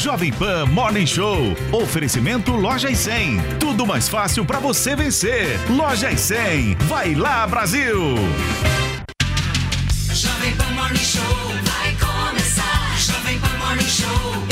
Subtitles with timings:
[0.00, 1.54] Jovem Pan Morning Show.
[1.70, 3.58] Oferecimento Loja e 100.
[3.60, 5.60] Tudo mais fácil para você vencer.
[5.68, 6.74] Loja e 100.
[6.88, 8.14] Vai lá, Brasil!
[10.10, 11.22] Jovem Pan Morning Show
[11.64, 12.96] vai começar.
[12.98, 14.49] Jovem Pan Morning Show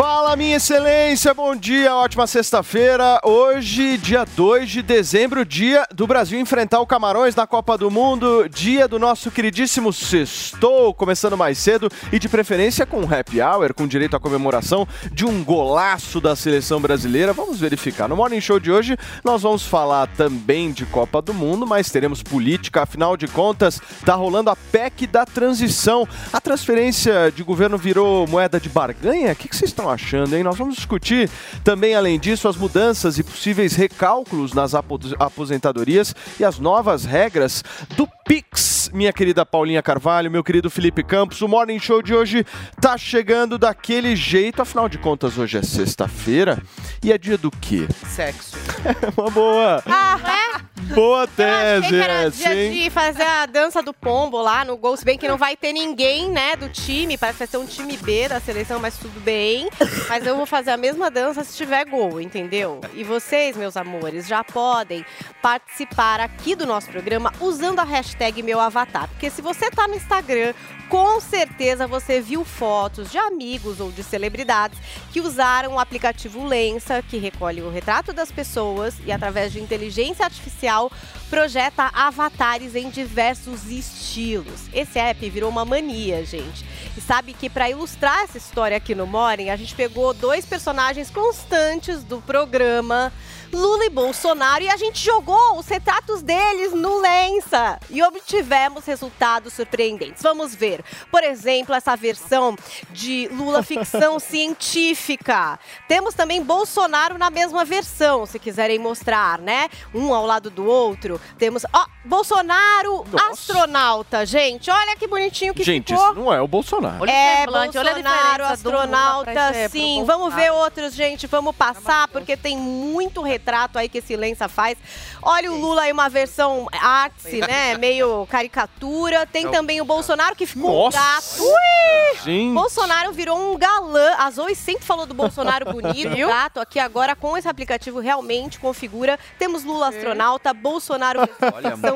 [0.00, 3.20] Fala, minha excelência, bom dia, ótima sexta-feira.
[3.22, 8.48] Hoje, dia 2 de dezembro, dia do Brasil enfrentar o Camarões na Copa do Mundo,
[8.48, 13.86] dia do nosso queridíssimo Sextou, começando mais cedo e de preferência com happy hour, com
[13.86, 17.34] direito à comemoração de um golaço da seleção brasileira.
[17.34, 18.08] Vamos verificar.
[18.08, 22.22] No Morning Show de hoje, nós vamos falar também de Copa do Mundo, mas teremos
[22.22, 26.08] política, afinal de contas, tá rolando a PEC da transição.
[26.32, 29.32] A transferência de governo virou moeda de barganha?
[29.32, 30.42] O que que vocês estão achando, hein?
[30.42, 31.28] Nós vamos discutir
[31.64, 37.62] também, além disso, as mudanças e possíveis recálculos nas apo- aposentadorias e as novas regras
[37.96, 38.90] do Pix.
[38.92, 42.44] Minha querida Paulinha Carvalho, meu querido Felipe Campos, o Morning Show de hoje
[42.80, 44.62] tá chegando daquele jeito.
[44.62, 46.60] Afinal de contas, hoje é sexta-feira
[47.02, 47.86] e é dia do quê?
[48.08, 48.56] Sexo.
[49.16, 50.18] Uma boa, Ah,
[50.56, 50.69] é?
[50.94, 54.76] Boa Eu achei tese que era dia de fazer a dança do pombo lá no
[54.76, 54.96] gol.
[54.96, 57.16] Se bem que não vai ter ninguém, né, do time.
[57.16, 59.68] Parece que vai ser um time B da seleção, mas tudo bem.
[60.08, 62.80] Mas eu vou fazer a mesma dança se tiver gol, entendeu?
[62.94, 65.04] E vocês, meus amores, já podem
[65.42, 69.08] participar aqui do nosso programa usando a hashtag meu avatar.
[69.08, 70.52] Porque se você tá no Instagram,
[70.90, 74.76] com certeza você viu fotos de amigos ou de celebridades
[75.12, 80.24] que usaram o aplicativo Lensa, que recolhe o retrato das pessoas e através de inteligência
[80.24, 80.90] artificial
[81.30, 84.68] projeta avatares em diversos estilos.
[84.74, 86.64] Esse app virou uma mania, gente.
[86.96, 91.08] E sabe que para ilustrar essa história aqui no Morning, a gente pegou dois personagens
[91.08, 93.12] constantes do programa,
[93.52, 99.52] Lula e Bolsonaro, e a gente jogou os retratos deles no Lensa e obtivemos resultados
[99.52, 100.22] surpreendentes.
[100.22, 102.56] Vamos ver, por exemplo, essa versão
[102.90, 105.58] de Lula ficção científica.
[105.88, 109.68] Temos também Bolsonaro na mesma versão, se quiserem mostrar, né?
[109.94, 111.20] Um ao lado do outro.
[111.38, 113.30] Temos, ó, Bolsonaro Nossa.
[113.30, 114.70] astronauta, gente.
[114.70, 116.10] Olha que bonitinho que Gente, ficou.
[116.12, 117.02] isso não é o Bolsonaro.
[117.02, 120.04] Olha É, semblante, olha a Bolsonaro, astronauta, pro sim.
[120.04, 121.26] Vamos ver outros, gente.
[121.26, 124.78] Vamos passar, porque tem muito retrato aí que esse Lença faz.
[125.22, 127.76] Olha o Lula aí, uma versão artsy, né?
[127.76, 129.26] Meio caricatura.
[129.26, 130.98] Tem também o Bolsonaro, que ficou um Nossa.
[130.98, 131.42] gato.
[131.42, 132.18] Ui!
[132.24, 132.54] Gente.
[132.54, 134.14] Bolsonaro virou um galã.
[134.18, 136.60] A Zoe sempre falou do Bolsonaro bonito, gato.
[136.60, 139.18] Aqui agora, com esse aplicativo, realmente configura.
[139.38, 141.20] Temos Lula astronauta, Bolsonaro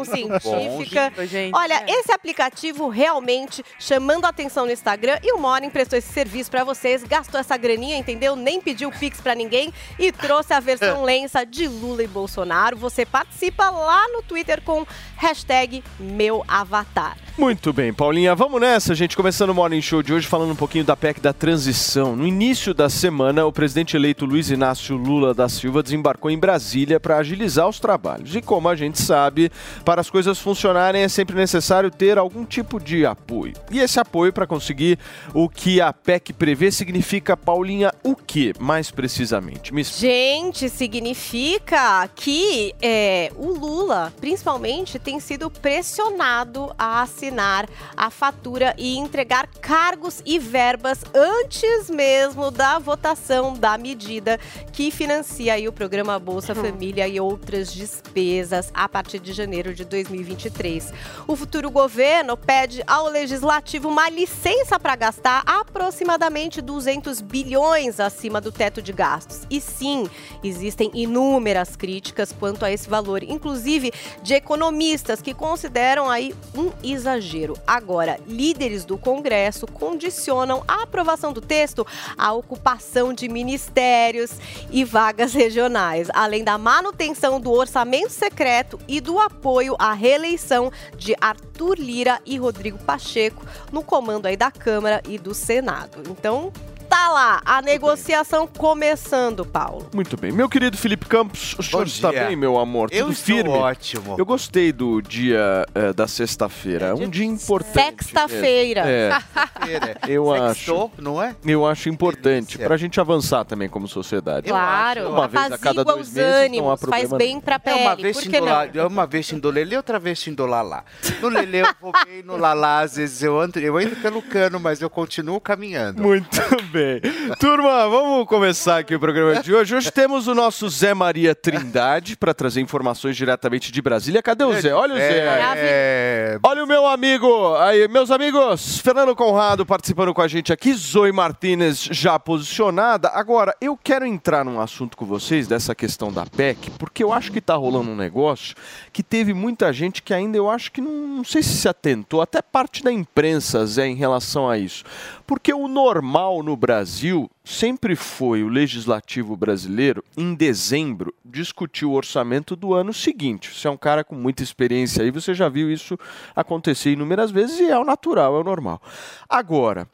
[0.04, 1.12] ficção científica.
[1.26, 1.54] gente.
[1.54, 6.50] Olha, esse aplicativo realmente chamando a atenção no Instagram e o Morning prestou esse serviço
[6.50, 8.34] pra vocês, gastou essa graninha, entendeu?
[8.34, 12.76] Nem pediu Pix pra ninguém e trouxe a versão lença de Lula e Bolsonaro.
[12.78, 17.16] Você participa lá no Twitter com hashtag meu avatar.
[17.36, 18.32] Muito bem, Paulinha.
[18.32, 19.16] Vamos nessa, gente.
[19.16, 22.14] Começando o Morning Show de hoje falando um pouquinho da PEC da transição.
[22.14, 27.00] No início da semana, o presidente eleito Luiz Inácio Lula da Silva desembarcou em Brasília
[27.00, 28.36] para agilizar os trabalhos.
[28.36, 29.50] E como a gente sabe,
[29.84, 33.52] para as coisas funcionarem é sempre necessário ter algum tipo de apoio.
[33.70, 34.98] E esse apoio para conseguir
[35.34, 39.74] o que a PEC prevê significa, Paulinha, o que mais precisamente?
[39.74, 39.84] Me.
[39.84, 48.96] Gente, significa que é, o Lula, principalmente, tem sido pressionado a assinar a fatura e
[48.96, 54.38] entregar cargos e verbas antes mesmo da votação da medida
[54.72, 59.84] que financia aí o programa Bolsa Família e outras despesas a partir de janeiro de
[59.84, 60.92] 2023.
[61.26, 68.52] O futuro governo pede ao legislativo uma licença para gastar aproximadamente 200 bilhões acima do
[68.52, 69.42] teto de gastos.
[69.50, 70.08] E sim,
[70.42, 77.56] existem inúmeras críticas quanto a esse valor, inclusive de economistas que consideram aí um exagero.
[77.66, 84.32] Agora, líderes do Congresso condicionam a aprovação do texto à ocupação de ministérios
[84.70, 91.14] e vagas regionais, além da manutenção do orçamento secreto e do apoio à reeleição de
[91.20, 96.02] Arthur Lira e Rodrigo Pacheco no comando aí da Câmara e do Senado.
[96.10, 96.52] Então,
[96.88, 99.88] tá lá, a negociação começando, Paulo.
[99.94, 100.32] Muito bem.
[100.32, 102.88] Meu querido Felipe Campos, o senhor está bem, meu amor?
[102.92, 103.50] Eu Tudo estou firme?
[103.50, 104.14] ótimo.
[104.18, 106.86] Eu gostei do dia eh, da sexta-feira.
[106.86, 108.04] É um dia importante.
[108.04, 108.84] Sexta-feira.
[108.84, 109.22] mesmo.
[109.68, 111.34] É, eu Sextou, não é?
[111.44, 112.66] eu acho importante Delícia.
[112.66, 114.48] pra gente avançar também como sociedade.
[114.48, 117.58] Claro, Uma vez a cada dois meses, não há ânimos, faz problema bem pra É
[117.58, 117.80] pele.
[117.80, 118.82] uma vez Por em que dolar, não?
[118.82, 119.32] é uma vez
[119.76, 120.84] outra vez em dolar lá.
[121.20, 124.58] No lelê eu vou bem, no lalá às vezes eu ando, eu entro pelo cano,
[124.60, 126.02] mas eu continuo caminhando.
[126.02, 126.40] Muito
[126.74, 127.00] bem.
[127.38, 129.76] Turma, vamos começar aqui o programa de hoje.
[129.76, 134.20] Hoje temos o nosso Zé Maria Trindade para trazer informações diretamente de Brasília.
[134.20, 134.74] Cadê o Zé?
[134.74, 135.28] Olha o Zé.
[135.28, 135.58] aí.
[135.60, 140.74] É, Olha o meu amigo, aí, meus amigos, Fernando Conrado participando com a gente aqui,
[140.74, 143.08] Zoe Martinez já posicionada.
[143.10, 147.30] Agora, eu quero entrar num assunto com vocês dessa questão da PEC, porque eu acho
[147.30, 148.56] que tá rolando um negócio
[148.92, 152.20] que teve muita gente que ainda eu acho que não, não sei se se atentou,
[152.20, 154.82] até parte da imprensa, Zé, em relação a isso.
[155.26, 162.56] Porque o normal no Brasil sempre foi o legislativo brasileiro, em dezembro, discutir o orçamento
[162.56, 163.54] do ano seguinte.
[163.54, 165.98] Você é um cara com muita experiência aí, você já viu isso
[166.34, 168.80] acontecer inúmeras vezes e é o natural, é o normal.
[169.28, 169.86] Agora,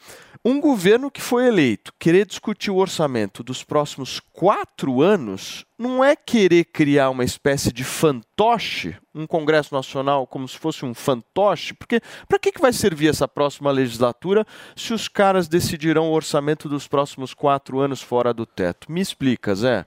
[0.42, 6.16] um governo que foi eleito querer discutir o orçamento dos próximos quatro anos não é
[6.16, 12.00] querer criar uma espécie de fantoche, um Congresso Nacional como se fosse um fantoche, porque
[12.26, 16.88] para que, que vai servir essa próxima legislatura se os caras decidirão o orçamento dos
[16.88, 18.92] próximos quatro anos fora do teto?
[18.92, 19.86] Me explica, Zé.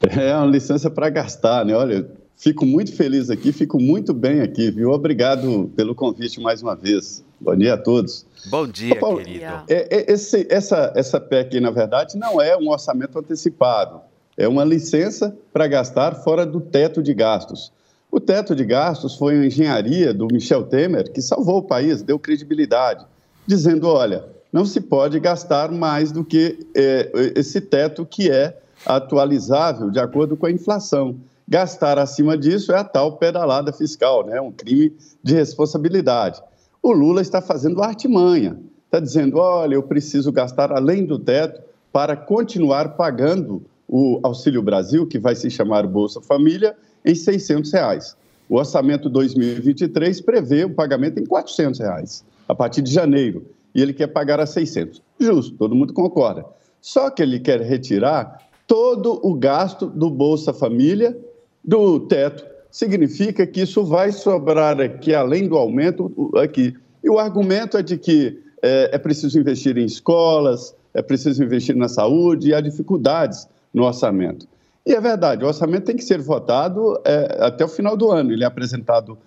[0.00, 1.74] É uma licença para gastar, né?
[1.74, 4.90] Olha, fico muito feliz aqui, fico muito bem aqui, viu?
[4.90, 7.22] Obrigado pelo convite mais uma vez.
[7.40, 8.26] Bom dia a todos.
[8.46, 9.44] Bom dia, Ô, Paulo, querido.
[9.68, 14.00] É, é, esse- essa, essa PEC, na verdade, não é um orçamento antecipado.
[14.36, 17.70] É uma licença para gastar fora do teto de gastos.
[18.10, 22.18] O teto de gastos foi uma engenharia do Michel Temer que salvou o país, deu
[22.18, 23.04] credibilidade,
[23.46, 29.90] dizendo: olha, não se pode gastar mais do que é, esse teto que é atualizável
[29.90, 31.16] de acordo com a inflação.
[31.48, 34.40] Gastar acima disso é a tal pedalada fiscal, né?
[34.40, 34.92] um crime
[35.22, 36.40] de responsabilidade.
[36.82, 41.60] O Lula está fazendo artimanha, está dizendo: olha, eu preciso gastar além do teto
[41.92, 48.16] para continuar pagando o Auxílio Brasil, que vai se chamar Bolsa Família, em 600 reais.
[48.48, 53.44] O orçamento 2023 prevê o pagamento em 400 reais, a partir de janeiro,
[53.74, 55.02] e ele quer pagar a 600.
[55.18, 56.44] Justo, todo mundo concorda.
[56.80, 61.16] Só que ele quer retirar todo o gasto do Bolsa Família
[61.64, 62.44] do teto.
[62.70, 66.74] Significa que isso vai sobrar aqui, além do aumento, aqui.
[67.02, 71.76] E o argumento é de que é, é preciso investir em escolas, é preciso investir
[71.76, 74.46] na saúde e há dificuldades no orçamento.
[74.86, 78.32] E é verdade, o orçamento tem que ser votado é, até o final do ano.
[78.32, 79.18] Ele é apresentado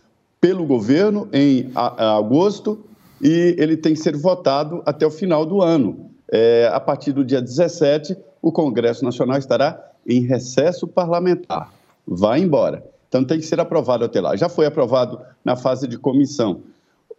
[0.41, 2.79] pelo governo em a- a agosto
[3.23, 6.11] e ele tem que ser votado até o final do ano.
[6.29, 11.71] É, a partir do dia 17, o Congresso Nacional estará em recesso parlamentar.
[12.05, 12.83] Vai embora.
[13.07, 14.35] Então tem que ser aprovado até lá.
[14.35, 16.61] Já foi aprovado na fase de comissão.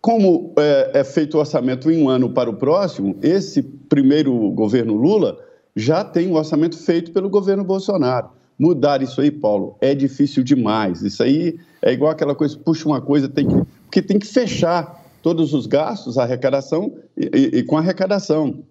[0.01, 4.95] Como é, é feito o orçamento em um ano para o próximo, esse primeiro governo
[4.95, 5.39] Lula
[5.75, 8.29] já tem um orçamento feito pelo governo Bolsonaro.
[8.59, 11.01] Mudar isso aí, Paulo, é difícil demais.
[11.01, 13.55] Isso aí é igual aquela coisa, puxa uma coisa, tem que,
[13.85, 18.63] porque tem que fechar todos os gastos, arrecadação e, e- e com arrecadação.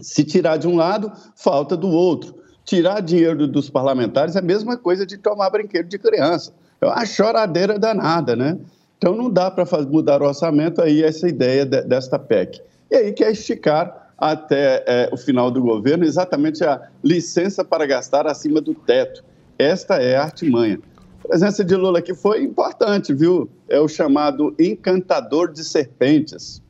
[0.00, 2.34] Se tirar de um lado, falta do outro.
[2.64, 6.52] Tirar dinheiro dos parlamentares é a mesma coisa de tomar brinquedo de criança.
[6.80, 8.58] É uma choradeira danada, né?
[8.98, 12.60] Então não dá para mudar o orçamento aí essa ideia de- desta PEC.
[12.90, 18.26] E aí quer esticar até eh, o final do governo exatamente a licença para gastar
[18.26, 19.22] acima do teto.
[19.56, 20.80] Esta é a artimanha.
[21.24, 23.48] A presença de Lula aqui foi importante, viu?
[23.68, 26.60] É o chamado encantador de serpentes.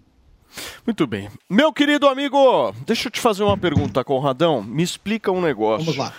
[0.86, 1.30] Muito bem.
[1.48, 4.62] Meu querido amigo, deixa eu te fazer uma pergunta, Conradão.
[4.62, 5.86] Me explica um negócio.
[5.86, 6.12] Vamos lá.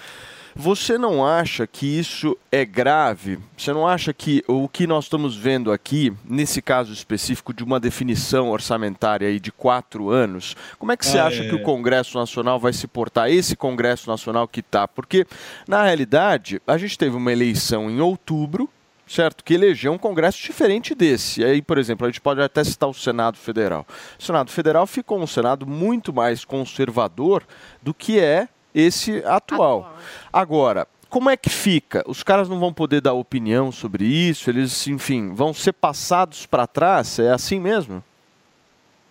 [0.55, 3.39] Você não acha que isso é grave?
[3.57, 7.79] Você não acha que o que nós estamos vendo aqui, nesse caso específico de uma
[7.79, 11.50] definição orçamentária aí de quatro anos, como é que você Ah, acha é.
[11.50, 13.29] que o Congresso Nacional vai se portar?
[13.31, 14.88] Esse Congresso Nacional que está?
[14.88, 15.25] Porque,
[15.67, 18.69] na realidade, a gente teve uma eleição em outubro,
[19.07, 19.43] certo?
[19.43, 21.41] Que elegeu um Congresso diferente desse.
[21.41, 23.86] E aí, por exemplo, a gente pode até citar o Senado Federal.
[24.19, 27.43] O Senado Federal ficou um Senado muito mais conservador
[27.81, 29.82] do que é esse atual.
[29.82, 29.98] Atual.
[30.32, 32.03] Agora, como é que fica?
[32.08, 36.65] Os caras não vão poder dar opinião sobre isso, eles, enfim, vão ser passados para
[36.65, 37.20] trás?
[37.20, 38.03] É assim mesmo?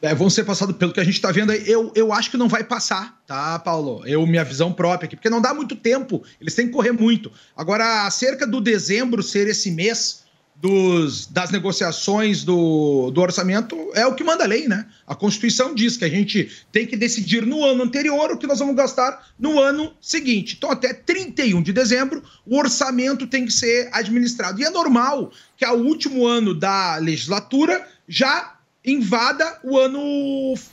[0.03, 1.63] É, vão ser passados pelo que a gente está vendo aí.
[1.65, 4.03] Eu, eu acho que não vai passar, tá, Paulo?
[4.05, 7.31] Eu, minha visão própria aqui, porque não dá muito tempo, eles têm que correr muito.
[7.57, 10.22] Agora, acerca do dezembro ser esse mês
[10.63, 14.87] dos, das negociações do, do orçamento é o que manda a lei, né?
[15.05, 18.61] A Constituição diz que a gente tem que decidir no ano anterior o que nós
[18.61, 20.55] vamos gastar no ano seguinte.
[20.57, 24.61] Então, até 31 de dezembro, o orçamento tem que ser administrado.
[24.61, 28.55] E é normal que ao último ano da legislatura já
[28.85, 29.99] invada o ano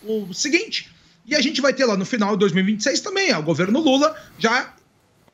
[0.03, 0.91] o seguinte.
[1.25, 4.71] E a gente vai ter lá no final de 2026 também, o governo Lula já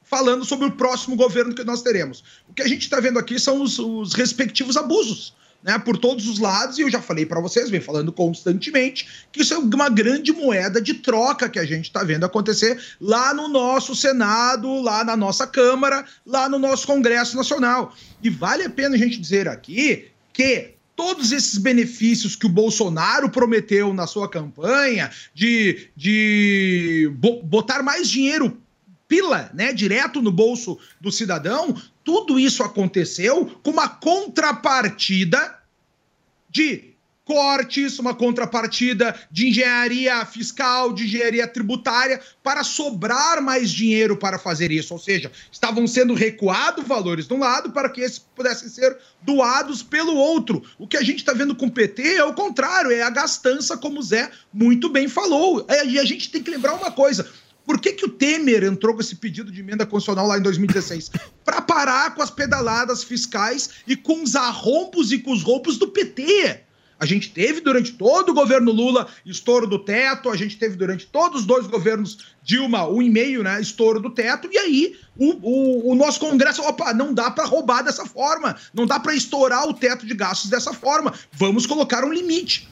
[0.05, 2.23] falando sobre o próximo governo que nós teremos.
[2.47, 5.33] O que a gente está vendo aqui são os, os respectivos abusos.
[5.63, 9.41] Né, por todos os lados, e eu já falei para vocês, vem falando constantemente, que
[9.41, 13.47] isso é uma grande moeda de troca que a gente está vendo acontecer lá no
[13.47, 17.95] nosso Senado, lá na nossa Câmara, lá no nosso Congresso Nacional.
[18.21, 23.27] E vale a pena a gente dizer aqui que todos esses benefícios que o Bolsonaro
[23.31, 28.55] prometeu na sua campanha de, de bo- botar mais dinheiro
[29.07, 35.59] pila, né, direto no bolso do cidadão, tudo isso aconteceu com uma contrapartida
[36.49, 36.95] de
[37.25, 44.71] cortes, uma contrapartida de engenharia fiscal, de engenharia tributária, para sobrar mais dinheiro para fazer
[44.71, 44.93] isso.
[44.93, 49.81] Ou seja, estavam sendo recuados valores de um lado para que esses pudessem ser doados
[49.81, 50.63] pelo outro.
[50.77, 53.75] O que a gente está vendo com o PT é o contrário, é a gastança,
[53.75, 55.65] como o Zé muito bem falou.
[55.67, 57.27] É, e a gente tem que lembrar uma coisa.
[57.65, 61.11] Por que, que o Temer entrou com esse pedido de emenda constitucional lá em 2016?
[61.43, 65.87] Para parar com as pedaladas fiscais e com os arrombos e com os roubos do
[65.87, 66.65] PT.
[66.97, 71.05] A gente teve durante todo o governo Lula estouro do teto, a gente teve durante
[71.05, 75.33] todos os dois governos Dilma um e meio, né, estouro do teto, e aí o,
[75.41, 79.67] o, o nosso Congresso, opa, não dá para roubar dessa forma, não dá para estourar
[79.67, 82.69] o teto de gastos dessa forma, vamos colocar um limite.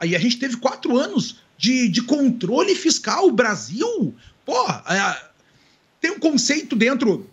[0.00, 4.14] Aí a gente teve quatro anos de, de controle fiscal, o Brasil,
[4.46, 5.22] pô, é,
[6.00, 7.28] tem um conceito dentro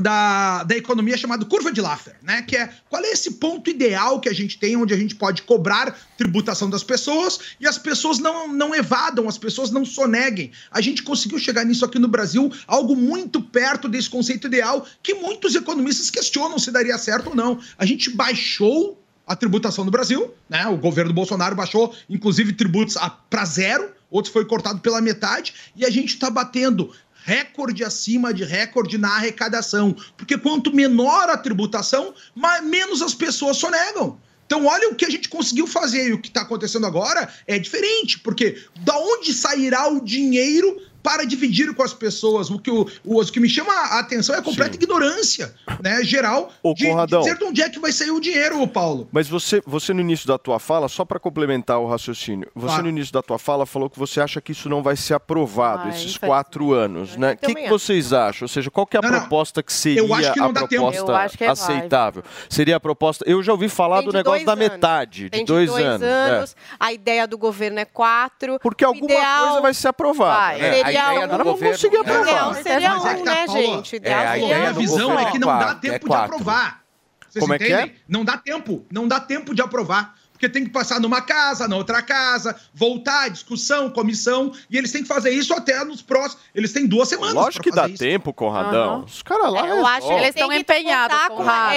[0.00, 2.42] da, da economia chamado curva de Laffer, né?
[2.42, 5.42] Que é qual é esse ponto ideal que a gente tem onde a gente pode
[5.42, 10.50] cobrar tributação das pessoas e as pessoas não, não evadam, as pessoas não soneguem.
[10.70, 15.14] A gente conseguiu chegar nisso aqui no Brasil, algo muito perto desse conceito ideal que
[15.14, 17.60] muitos economistas questionam se daria certo ou não.
[17.76, 20.66] A gente baixou a tributação no Brasil, né?
[20.66, 22.96] O governo Bolsonaro baixou, inclusive, tributos
[23.30, 26.92] para zero, outros foi cortado pela metade, e a gente está batendo
[27.24, 29.94] recorde acima de recorde na arrecadação.
[30.16, 34.18] Porque quanto menor a tributação, mais, menos as pessoas sonegam.
[34.44, 37.58] Então, olha o que a gente conseguiu fazer e o que está acontecendo agora é
[37.58, 42.50] diferente, porque da onde sairá o dinheiro para dividir com as pessoas?
[42.50, 46.02] O que, o, o, o que me chama a atenção é a completa ignorância, né,
[46.04, 49.08] geral, Ô, de, de dizer de onde é que vai sair o dinheiro, Paulo.
[49.12, 52.82] Mas você, você no início da tua fala, só para complementar o raciocínio, você Claro.
[52.84, 55.84] no início da tua fala falou que você acha que isso não vai ser aprovado,
[55.84, 57.32] Vai, esses quatro anos, né?
[57.32, 57.78] O que, também que acho.
[57.78, 58.44] vocês acham?
[58.44, 59.20] Ou seja, qual que é a Não, não.
[59.20, 60.82] proposta que seria Eu acho que não a dá tempo.
[60.90, 61.52] proposta Eu acho que vai.
[61.52, 62.22] aceitável?
[62.48, 63.24] Seria a proposta...
[63.28, 64.68] Eu já ouvi falar Tem do negócio dois da anos.
[64.74, 66.02] metade, de Tem dois, anos.
[66.02, 66.44] é.
[66.78, 68.58] A ideia do governo é quatro.
[68.62, 70.60] Porque alguma ideal- coisa vai ser aprovada, Vai.
[70.60, 70.80] né?
[70.96, 72.54] É, a Seria ideia um- do Agora vamos governo- conseguir É, aprovar.
[72.62, 73.96] seria Mas é que um, tá, né, Paula, gente?
[74.02, 74.74] É, a seria ideia A um.
[74.74, 76.34] visão é que não dá tempo é de quatro.
[76.34, 76.82] aprovar.
[77.28, 77.86] Vocês Como é que entendem?
[77.86, 77.94] é?
[78.08, 78.86] Não dá tempo.
[78.92, 80.14] Não dá tempo de aprovar.
[80.42, 85.02] Porque tem que passar numa casa, na outra casa, voltar, discussão, comissão, e eles têm
[85.02, 86.42] que fazer isso até nos próximos.
[86.52, 87.32] Eles têm duas semanas.
[87.32, 87.98] Lógico pra que dá isso.
[88.02, 88.94] tempo, Conradão.
[88.94, 89.04] Aham.
[89.04, 91.16] Os caras lá É, eu acho que eles Tão estão empenhados.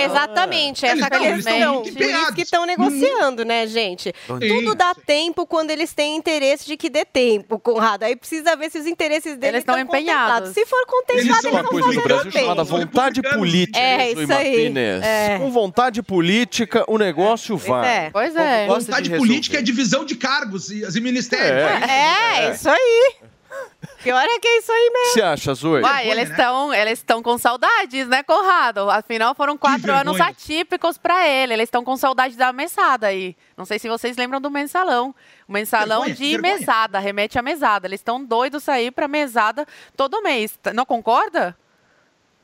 [0.03, 1.81] Exatamente, Eles essa tão- eles tão questão.
[1.83, 4.11] Por isso que estão negociando, né, gente?
[4.25, 5.01] Sim, Tudo dá sim.
[5.05, 8.01] tempo quando eles têm interesse de que dê tempo, Conrado.
[8.01, 10.49] Aí precisa ver se os interesses deles Eles estão estão empenhados.
[10.49, 10.53] contemplados.
[10.55, 10.87] Se for Eles
[11.27, 12.41] contemplado, são eles uma vão coisa no fazer Brasil também.
[12.43, 14.73] chamada vontade política, É, isso aí.
[15.03, 15.37] É.
[15.39, 17.87] Com vontade política, o negócio Pois vai.
[18.05, 18.09] é.
[18.09, 18.54] Pois é.
[18.67, 21.71] Gosta de Vontade política é divisão de cargos e, e ministérios.
[21.89, 22.47] É.
[22.47, 23.15] É, isso aí.
[24.03, 25.13] Pior é que é isso aí mesmo.
[25.13, 25.81] você acha, Zoe?
[25.81, 26.35] Uai, eles né?
[26.35, 28.89] estão eles estão com saudades, né, Conrado?
[28.89, 31.53] Afinal, foram quatro anos atípicos pra ele.
[31.53, 33.35] Eles estão com saudade da mesada aí.
[33.57, 35.15] Não sei se vocês lembram do mensalão.
[35.47, 36.59] O mensalão Vergonha, de vergonha.
[36.59, 37.87] mesada, remete à mesada.
[37.87, 40.59] Eles estão doidos aí pra mesada todo mês.
[40.73, 41.57] Não concorda?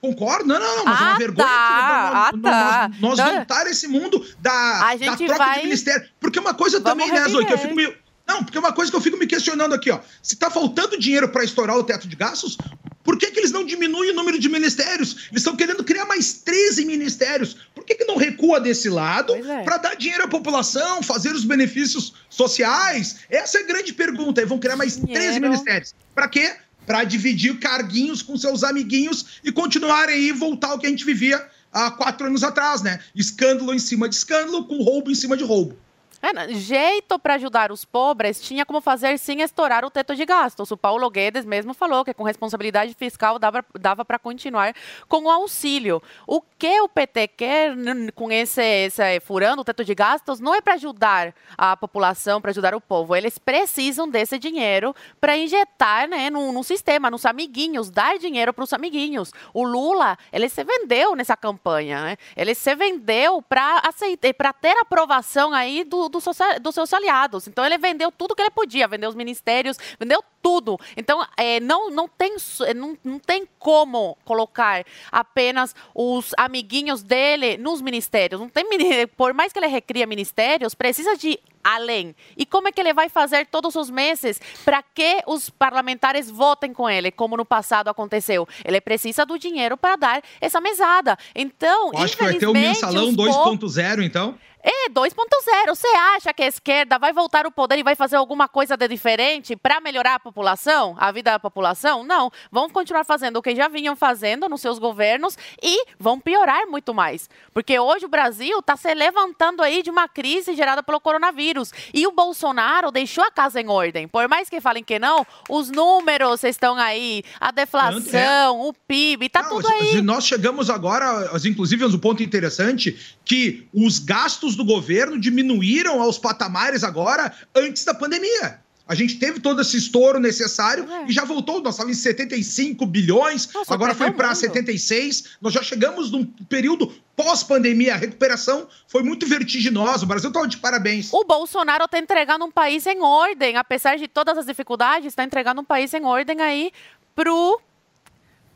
[0.02, 0.46] Concordo?
[0.48, 2.90] Não, não, não, mas é uma Ah, vergonha tá, que nós, ah, tá.
[2.90, 3.36] nós, nós Não.
[3.36, 4.52] voltar a esse mundo da,
[4.90, 6.10] A da troca vai- de ministério.
[6.20, 7.96] Porque uma coisa Vamos também, né, Zoe, que eu fico meio.
[8.28, 10.00] Não, porque uma coisa que eu fico me questionando aqui, ó.
[10.24, 12.58] Se tá faltando dinheiro para estourar o teto de gastos,
[13.04, 15.28] por que, que eles não diminuem o número de ministérios?
[15.30, 17.58] Eles estão querendo criar mais 13 ministérios.
[17.76, 19.64] Por que, que não recua desse lado é.
[19.64, 23.18] para dar dinheiro à população, fazer os benefícios sociais?
[23.30, 24.42] Essa é a grande pergunta.
[24.42, 25.42] E vão criar mais 13 Dinheiro.
[25.42, 25.94] ministérios.
[26.16, 26.56] Para quê?
[26.86, 31.46] Para dividir carguinhos com seus amiguinhos e continuar aí voltar ao que a gente vivia
[31.72, 33.00] há quatro anos atrás, né?
[33.16, 35.78] Escândalo em cima de escândalo, com roubo em cima de roubo.
[36.22, 40.70] É, jeito para ajudar os pobres tinha como fazer sem estourar o teto de gastos.
[40.70, 44.76] O Paulo Guedes mesmo falou que com responsabilidade fiscal dava, para continuar
[45.08, 46.02] com o auxílio.
[46.28, 47.76] O que o PT quer
[48.14, 52.52] com esse, esse furando o teto de gastos não é para ajudar a população, para
[52.52, 53.16] ajudar o povo.
[53.16, 58.64] Eles precisam desse dinheiro para injetar né, no, no sistema, nos amiguinhos, dar dinheiro para
[58.64, 59.34] os amiguinhos.
[59.54, 62.18] O Lula, ele se vendeu nessa campanha, né?
[62.36, 67.48] Ele se vendeu para ter aprovação aí do, do socia- dos seus aliados.
[67.48, 70.80] Então ele vendeu tudo que ele podia, vendeu os ministérios, vendeu tudo.
[70.98, 77.58] Então é, não, não, tem, é, não, não tem como colocar apenas os amiguinhos dele
[77.58, 78.40] nos ministérios.
[78.40, 78.66] Não tem,
[79.18, 82.16] por mais que ele recria ministérios, precisa de além.
[82.36, 86.74] E como é que ele vai fazer todos os meses para que os parlamentares votem
[86.74, 88.48] com ele, como no passado aconteceu?
[88.66, 91.16] Ele precisa do dinheiro para dar essa mesada.
[91.36, 94.36] Então, Eu acho que vai ter o mensalão os po- 2.0, então.
[94.64, 95.70] É, 2.0.
[95.70, 98.88] Você acha que a esquerda vai voltar ao poder e vai fazer alguma coisa de
[98.88, 102.04] diferente para melhorar a população, a vida da população?
[102.04, 102.32] Não.
[102.52, 106.94] Vão continuar fazendo o que já vinham fazendo nos seus governos e vão piorar muito
[106.94, 107.30] mais.
[107.54, 111.72] Porque hoje o Brasil está se levantando aí de uma crise gerada pelo coronavírus.
[111.94, 114.08] E o Bolsonaro deixou a casa em ordem.
[114.08, 119.44] Por mais que falem que não, os números estão aí, a deflação, o PIB, tá
[119.44, 120.02] tudo aí.
[120.02, 126.84] Nós chegamos agora, inclusive, um ponto interessante, que os gastos do governo diminuíram aos patamares
[126.84, 128.60] agora antes da pandemia.
[128.88, 131.06] A gente teve todo esse estouro necessário É.
[131.08, 131.62] e já voltou.
[131.62, 134.40] Nós estávamos em 75 bilhões, Nossa, agora foi para muito.
[134.40, 135.38] 76.
[135.40, 137.94] Nós já chegamos num período pós-pandemia.
[137.94, 140.04] A recuperação foi muito vertiginosa.
[140.04, 141.14] O Brasil está de parabéns.
[141.14, 145.62] O Bolsonaro está entregando um país em ordem, apesar de todas as dificuldades, está entregando
[145.62, 146.72] um país em ordem aí
[147.16, 147.62] pro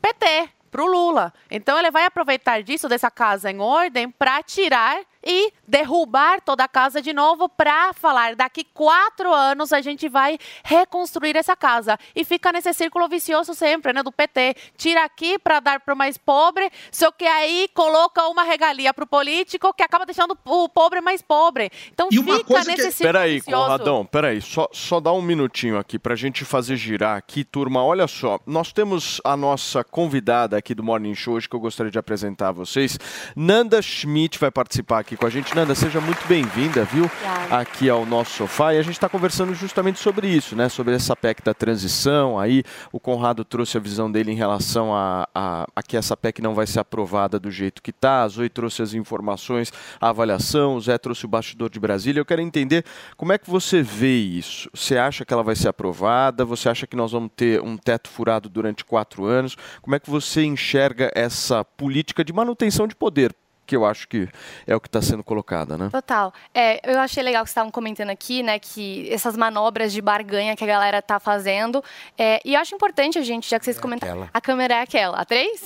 [0.02, 1.32] PT, pro Lula.
[1.50, 6.68] Então ele vai aproveitar disso, dessa casa em ordem, para tirar e derrubar toda a
[6.68, 11.98] casa de novo para falar daqui quatro anos a gente vai reconstruir essa casa.
[12.14, 14.54] E fica nesse círculo vicioso sempre, né, do PT.
[14.76, 19.02] Tira aqui para dar para o mais pobre, só que aí coloca uma regalia para
[19.04, 21.70] o político que acaba deixando o pobre mais pobre.
[21.92, 23.62] Então E uma fica coisa nesse que- círculo Peraí, vicioso.
[23.64, 27.82] Conradão, peraí, só, só dá um minutinho aqui pra gente fazer girar aqui, turma.
[27.84, 31.90] Olha só, nós temos a nossa convidada aqui do Morning Show hoje que eu gostaria
[31.90, 32.96] de apresentar a vocês.
[33.34, 35.54] Nanda Schmidt vai participar aqui com a gente.
[35.54, 37.10] Nanda, seja muito bem-vinda, viu?
[37.50, 38.74] Aqui ao nosso sofá.
[38.74, 40.68] E a gente está conversando justamente sobre isso, né?
[40.68, 42.38] Sobre essa PEC da transição.
[42.38, 46.42] Aí o Conrado trouxe a visão dele em relação a, a, a que essa PEC
[46.42, 48.22] não vai ser aprovada do jeito que está.
[48.22, 50.76] A Zoe trouxe as informações, a avaliação.
[50.76, 52.20] O Zé trouxe o bastidor de Brasília.
[52.20, 52.84] Eu quero entender
[53.16, 54.68] como é que você vê isso.
[54.74, 56.44] Você acha que ela vai ser aprovada?
[56.44, 59.56] Você acha que nós vamos ter um teto furado durante quatro anos?
[59.80, 63.34] Como é que você enxerga essa política de manutenção de poder?
[63.66, 64.28] Que eu acho que
[64.66, 65.88] é o que está sendo colocada, né?
[65.90, 66.32] Total.
[66.54, 70.54] É, eu achei legal que vocês estavam comentando aqui, né, que essas manobras de barganha
[70.54, 71.82] que a galera tá fazendo.
[72.16, 74.12] É, e eu acho importante a gente, já que vocês comentaram.
[74.12, 74.30] aquela.
[74.32, 75.62] A câmera é aquela, a três?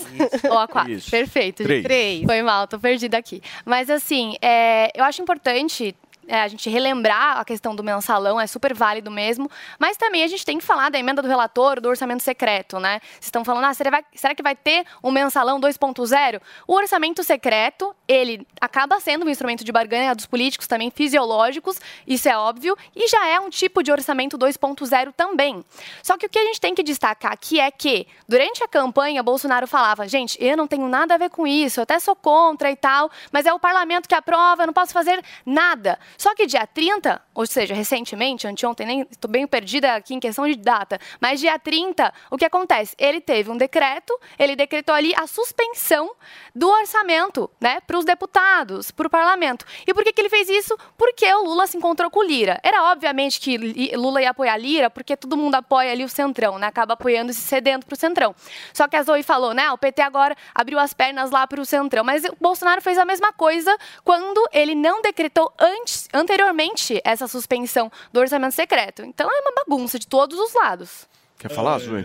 [0.51, 0.93] Ou a quatro?
[0.93, 1.11] Isso.
[1.11, 1.63] Perfeito.
[1.63, 1.83] Três.
[1.83, 2.25] Três.
[2.25, 3.43] Foi mal, tô perdida aqui.
[3.65, 5.95] Mas assim, é, eu acho importante
[6.27, 9.51] é, a gente relembrar a questão do mensalão, é super válido mesmo.
[9.79, 13.01] Mas também a gente tem que falar da emenda do relator, do orçamento secreto, né?
[13.13, 16.41] Vocês estão falando, ah, será, será que vai ter um mensalão 2.0?
[16.67, 22.29] O orçamento secreto, ele acaba sendo um instrumento de barganha dos políticos também fisiológicos, isso
[22.29, 25.65] é óbvio, e já é um tipo de orçamento 2.0 também.
[26.03, 29.23] Só que o que a gente tem que destacar aqui é que, durante a campanha,
[29.23, 32.71] Bolsonaro falava, gente, eu não tenho nada a ver com isso, eu até sou contra
[32.71, 35.99] e tal, mas é o parlamento que aprova, eu não posso fazer nada.
[36.21, 40.47] Só que dia 30, ou seja, recentemente, anteontem, nem estou bem perdida aqui em questão
[40.47, 42.95] de data, mas dia 30, o que acontece?
[42.99, 46.15] Ele teve um decreto, ele decretou ali a suspensão
[46.55, 49.65] do orçamento, né, para os deputados, para o parlamento.
[49.87, 50.77] E por que, que ele fez isso?
[50.99, 52.61] Porque o Lula se encontrou com o Lira.
[52.63, 53.57] Era obviamente que
[53.97, 57.35] Lula ia apoiar Lira, porque todo mundo apoia ali o Centrão, né, acaba apoiando e
[57.35, 58.35] cedendo para o Centrão.
[58.75, 61.65] Só que a Zoe falou, né, o PT agora abriu as pernas lá para o
[61.65, 62.05] Centrão.
[62.05, 63.75] Mas o Bolsonaro fez a mesma coisa
[64.05, 69.03] quando ele não decretou antes, anteriormente essa suspensão do orçamento secreto.
[69.03, 71.09] Então é uma bagunça de todos os lados.
[71.39, 72.05] Quer falar, Zoe?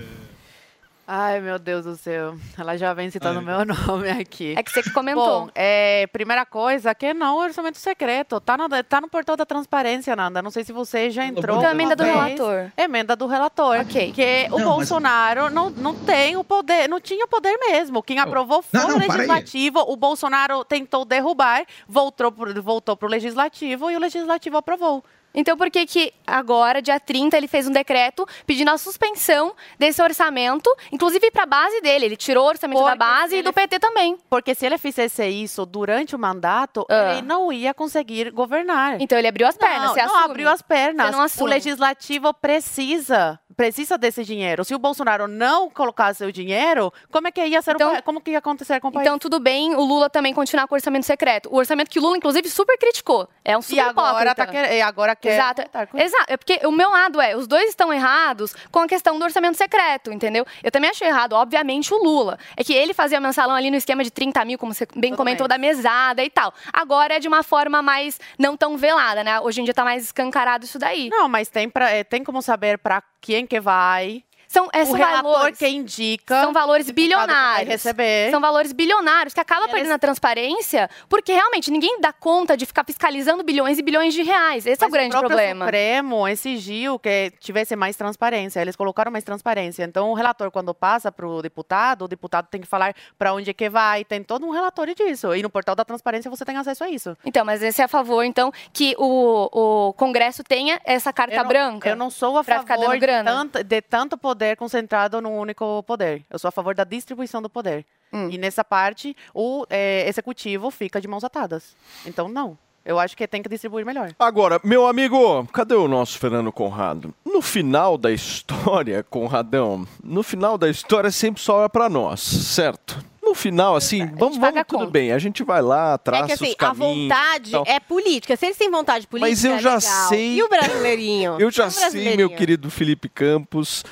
[1.07, 2.35] Ai, meu Deus do céu.
[2.57, 4.55] Ela já vem citando meu nome aqui.
[4.57, 5.41] É que você que comentou.
[5.45, 8.39] Bom, é, primeira coisa, que não, orçamento secreto.
[8.39, 10.41] Tá no, tá no portal da transparência, Nanda.
[10.41, 11.57] Não sei se você já entrou.
[11.57, 12.39] Então, a emenda do uma vez.
[12.39, 12.71] relator.
[12.75, 13.77] Emenda do relator.
[13.81, 14.13] Ok.
[14.13, 18.01] Que o Não, mas- Bolsonaro não, não tem o poder, não tinha o poder mesmo.
[18.01, 19.79] Quem aprovou foi Não, não, o para legislativo.
[19.87, 25.03] O Bolsonaro tentou derrubar, voltou pro, voltou pro legislativo e o legislativo aprovou.
[25.35, 30.01] Então por que que agora, dia 30, ele fez um decreto pedindo a suspensão desse
[30.01, 32.05] orçamento, inclusive para a base dele.
[32.05, 34.17] Ele tirou o orçamento da Porque base se e do PT também.
[34.29, 37.13] Porque se ele fizesse isso durante o mandato, Ah.
[37.13, 39.01] ele não ia conseguir governar.
[39.01, 40.31] Então ele abriu as pernas, Não, você não assume?
[40.31, 41.07] abriu as pernas.
[41.15, 44.63] Você não o legislativo precisa, precisa desse dinheiro.
[44.65, 48.01] Se o Bolsonaro não colocasse o dinheiro, como é que ia ser o Então- pa-
[48.01, 49.05] como que ia acontecer com o país?
[49.05, 51.49] Então, tudo bem o Lula também continuar com o orçamento secreto.
[51.51, 53.27] O orçamento que o Lula, inclusive, super criticou.
[53.43, 55.61] É um super e agora tá e agora quer Exato.
[55.61, 56.25] voltar com- Exato.
[56.27, 59.57] É porque o meu lado é, os dois estão errados com a questão do orçamento
[59.57, 60.45] secreto, entendeu?
[60.63, 62.37] Eu também acho errado, obviamente, o Lula.
[62.55, 65.17] É que ele fazia mensalão ali no esquema de 30 mil, como você bem Todo
[65.17, 66.53] comentou, da mesada e tal.
[66.73, 69.39] Agora é de uma forma mais não tão velada, né?
[69.39, 71.09] Hoje em dia tá mais escancarado isso daí.
[71.09, 74.23] Não, mas tem, pra, é, tem como saber para quem que vai.
[74.55, 76.41] São, é, o relator valores, que indica.
[76.41, 77.67] são valores o bilionários.
[77.69, 78.31] receber.
[78.31, 82.65] São valores bilionários que acaba Eles- perdendo a transparência, porque realmente ninguém dá conta de
[82.65, 84.65] ficar fiscalizando bilhões e bilhões de reais.
[84.65, 85.65] Esse é o Mas grande próprio problema.
[85.65, 88.61] Supremo exigiu que tivesse mais transparência.
[88.61, 89.83] Eles colocaram mais transparência.
[89.83, 93.49] Então, o relator, quando passa para o deputado, o deputado tem que falar para onde
[93.49, 94.05] é que vai.
[94.05, 95.35] Tem todo um relatório disso.
[95.35, 97.17] E no portal da transparência você tem acesso a isso.
[97.25, 99.49] Então, mas esse é a favor, então, que o,
[99.89, 101.89] o Congresso tenha essa carta Eu não- branca.
[101.89, 106.23] Eu não sou a favor de tanto, de tanto poder concentrado num único poder.
[106.29, 107.85] Eu sou a favor da distribuição do poder.
[108.11, 108.27] Hum.
[108.29, 111.73] E nessa parte, o eh, executivo fica de mãos atadas.
[112.05, 112.57] Então, não.
[112.85, 114.13] Eu acho que tem que distribuir melhor.
[114.19, 117.11] Agora, meu amigo, cadê o nosso Fernando Conrado?
[117.25, 123.03] No final da história, Conradão, no final da história sempre sobra pra nós, certo?
[123.23, 124.91] No final, assim, vamos, vamos a tudo conta.
[124.91, 127.09] bem, a gente vai lá, traça É que assim, os a caminhos.
[127.09, 127.63] vontade tal.
[127.65, 128.37] é política.
[128.37, 130.09] Se eles têm vontade política, Mas eu é já legal.
[130.09, 131.37] sei- E o brasileirinho?
[131.41, 133.83] Eu já o sei, meu querido Felipe Campos,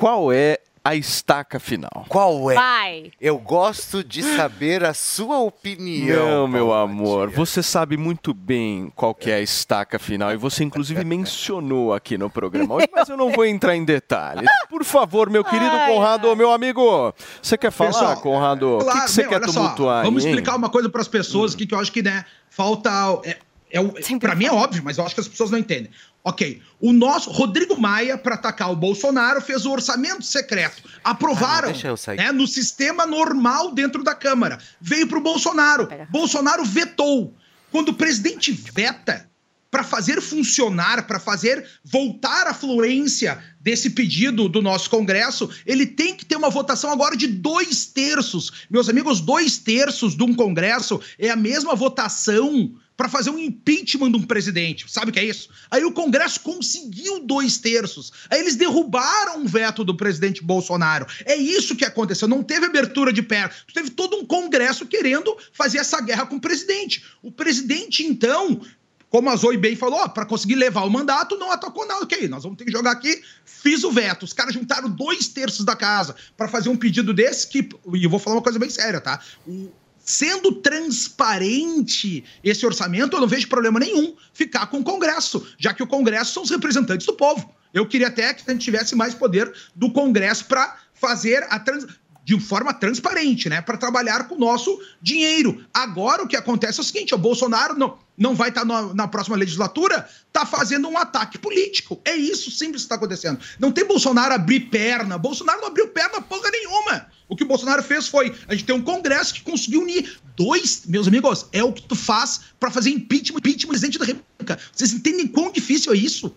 [0.00, 2.06] qual é a estaca final.
[2.08, 2.54] Qual é?
[2.54, 3.12] Vai.
[3.20, 6.26] Eu gosto de saber a sua opinião.
[6.26, 7.36] Não, meu amor, Matias.
[7.36, 12.16] você sabe muito bem qual que é a estaca final e você inclusive mencionou aqui
[12.16, 14.48] no programa hoje, mas eu não vou entrar em detalhes.
[14.70, 18.76] Por favor, meu querido Ai, Conrado, meu amigo, você quer falar, Pessoal, Conrado?
[18.76, 20.34] o que, Claro, que você quer olha só, tumultuar Vamos aí, hein?
[20.34, 22.90] explicar uma coisa para as pessoas aqui que eu acho que, né, falta.
[23.24, 23.36] É,
[23.70, 25.90] é, pra mim é óbvio, mas eu acho que as pessoas não entendem.
[26.22, 30.82] Ok, o nosso Rodrigo Maia, para atacar o Bolsonaro, fez o orçamento secreto.
[31.02, 32.18] Aprovaram Ah, não, deixa eu sair.
[32.18, 34.58] né, no sistema normal dentro da Câmara.
[34.80, 35.86] Veio pro Bolsonaro.
[35.86, 36.06] Pera.
[36.10, 37.34] Bolsonaro vetou.
[37.72, 39.30] Quando o presidente veta
[39.70, 46.14] para fazer funcionar, para fazer voltar a fluência desse pedido do nosso Congresso, ele tem
[46.16, 48.66] que ter uma votação agora de dois terços.
[48.68, 54.10] Meus amigos, dois terços de um Congresso é a mesma votação para fazer um impeachment
[54.10, 54.84] de um presidente.
[54.86, 55.48] Sabe o que é isso?
[55.70, 58.12] Aí o Congresso conseguiu dois terços.
[58.28, 61.06] Aí eles derrubaram o veto do presidente Bolsonaro.
[61.24, 62.28] É isso que aconteceu.
[62.28, 63.50] Não teve abertura de perna.
[63.72, 67.02] Teve todo um Congresso querendo fazer essa guerra com o presidente.
[67.22, 68.60] O presidente, então,
[69.08, 72.02] como a Zoe bem falou, para conseguir levar o mandato, não atacou nada.
[72.02, 73.22] Ok, nós vamos ter que jogar aqui.
[73.46, 74.24] Fiz o veto.
[74.24, 77.66] Os caras juntaram dois terços da casa para fazer um pedido desse que.
[77.94, 79.22] E eu vou falar uma coisa bem séria, tá?
[79.46, 79.70] O-
[80.10, 85.84] Sendo transparente esse orçamento, eu não vejo problema nenhum ficar com o Congresso, já que
[85.84, 87.54] o Congresso são os representantes do povo.
[87.72, 91.86] Eu queria até que a gente tivesse mais poder do Congresso para fazer a trans
[92.30, 95.64] de forma transparente, né, para trabalhar com o nosso dinheiro.
[95.74, 99.08] Agora o que acontece é o seguinte, o Bolsonaro não, não vai estar na, na
[99.08, 102.00] próxima legislatura, tá fazendo um ataque político.
[102.04, 103.40] É isso simples que está acontecendo.
[103.58, 105.18] Não tem Bolsonaro abrir perna.
[105.18, 107.08] Bolsonaro não abriu perna porra nenhuma.
[107.28, 110.82] O que o Bolsonaro fez foi a gente tem um Congresso que conseguiu unir dois,
[110.86, 114.56] meus amigos, é o que tu faz para fazer impeachment, impeachment presidente da República.
[114.72, 116.32] Vocês entendem quão difícil é isso?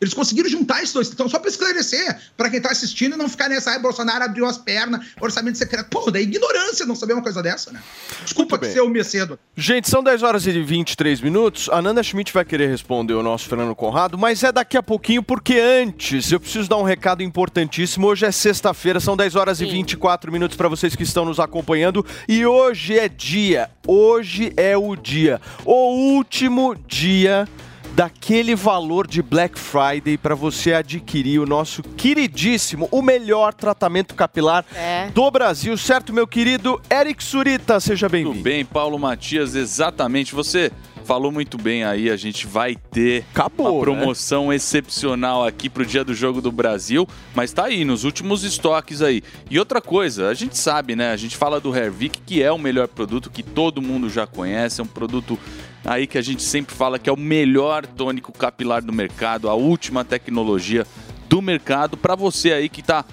[0.00, 1.10] Eles conseguiram juntar esses dois.
[1.10, 4.44] Então, só para esclarecer, para quem tá assistindo e não ficar nessa, ai, Bolsonaro abriu
[4.44, 5.88] as pernas, orçamento secreto.
[5.88, 7.80] Pô, da ignorância não saber uma coisa dessa, né?
[8.22, 8.72] Desculpa bem.
[8.72, 9.38] ser o Mecedo.
[9.56, 11.68] Gente, são 10 horas e 23 minutos.
[11.70, 15.22] A Nanda Schmidt vai querer responder o nosso Fernando Conrado, mas é daqui a pouquinho,
[15.22, 18.06] porque antes eu preciso dar um recado importantíssimo.
[18.08, 22.04] Hoje é sexta-feira, são 10 horas e 24 minutos para vocês que estão nos acompanhando.
[22.28, 27.48] E hoje é dia, hoje é o dia, o último dia
[27.94, 34.64] daquele valor de Black Friday para você adquirir o nosso queridíssimo, o melhor tratamento capilar
[34.74, 35.08] É.
[35.14, 37.78] do Brasil, certo, meu querido Eric Surita?
[37.78, 38.42] Seja Tudo bem-vindo.
[38.42, 40.34] bem, Paulo Matias, exatamente.
[40.34, 40.72] Você
[41.04, 43.80] falou muito bem aí, a gente vai ter Acabou, uma né?
[43.80, 49.02] promoção excepcional aqui pro Dia do Jogo do Brasil, mas tá aí, nos últimos estoques
[49.02, 49.22] aí.
[49.50, 51.10] E outra coisa, a gente sabe, né?
[51.10, 54.80] A gente fala do Hervik, que é o melhor produto que todo mundo já conhece,
[54.80, 55.38] é um produto
[55.84, 59.54] aí que a gente sempre fala que é o melhor tônico capilar do mercado, a
[59.54, 60.86] última tecnologia
[61.28, 63.04] do mercado para você aí que tá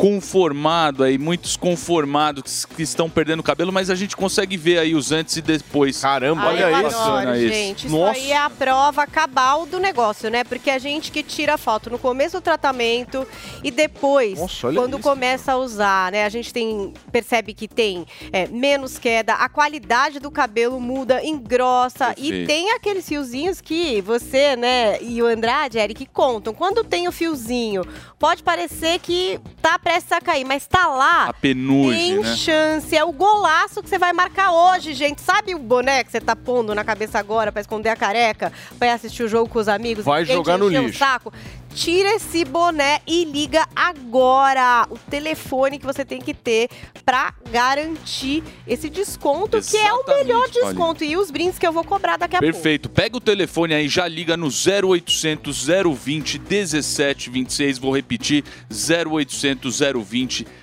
[0.00, 5.12] conformado aí, muitos conformados que estão perdendo cabelo, mas a gente consegue ver aí os
[5.12, 6.00] antes e depois.
[6.00, 6.98] Caramba, Ai, olha eu isso.
[6.98, 7.54] adoro, isso.
[7.54, 7.86] gente.
[7.86, 8.18] Isso Nossa.
[8.18, 10.42] aí é a prova cabal do negócio, né?
[10.42, 13.26] Porque a gente que tira a foto no começo do tratamento
[13.62, 15.02] e depois, Nossa, quando isso.
[15.02, 16.24] começa a usar, né?
[16.24, 22.14] A gente tem percebe que tem é, menos queda, a qualidade do cabelo muda, engrossa
[22.16, 22.46] e Perfeito.
[22.46, 26.54] tem aqueles fiozinhos que você, né, e o Andrade, Eric, contam.
[26.54, 27.84] Quando tem o fiozinho,
[28.18, 31.24] pode parecer que tá prestes a cair, mas tá lá.
[31.24, 32.36] A penugem, Tem né?
[32.36, 32.96] chance.
[32.96, 35.20] É o golaço que você vai marcar hoje, gente.
[35.20, 38.52] Sabe o boné que você tá pondo na cabeça agora pra esconder a careca?
[38.78, 40.04] Pra ir assistir o jogo com os amigos?
[40.04, 40.98] Vai ninguém te jogar no encher o lixo.
[41.00, 41.32] saco?
[41.74, 44.86] Tira esse boné e liga agora.
[44.90, 46.68] O telefone que você tem que ter
[47.04, 50.64] pra garantir esse desconto, que é o Exatamente, melhor Paulinho.
[50.66, 51.04] desconto.
[51.04, 52.52] E os brindes que eu vou cobrar daqui a pouco.
[52.52, 52.88] Perfeito.
[52.88, 57.78] Pega o telefone aí, já liga no 0800 020 1726.
[57.78, 60.59] Vou repetir: 0800 020 1726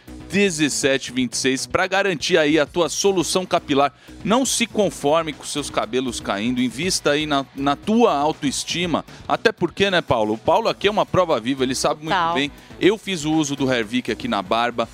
[1.66, 3.94] para garantir aí a tua solução capilar.
[4.24, 9.06] Não se conforme com seus cabelos caindo, invista aí na, na tua autoestima.
[9.28, 10.34] Até porque, né, Paulo?
[10.34, 12.52] O Paulo aqui é uma prova viva, ele sabe muito bem.
[12.80, 14.88] Eu fiz o uso do Hervik aqui na barba.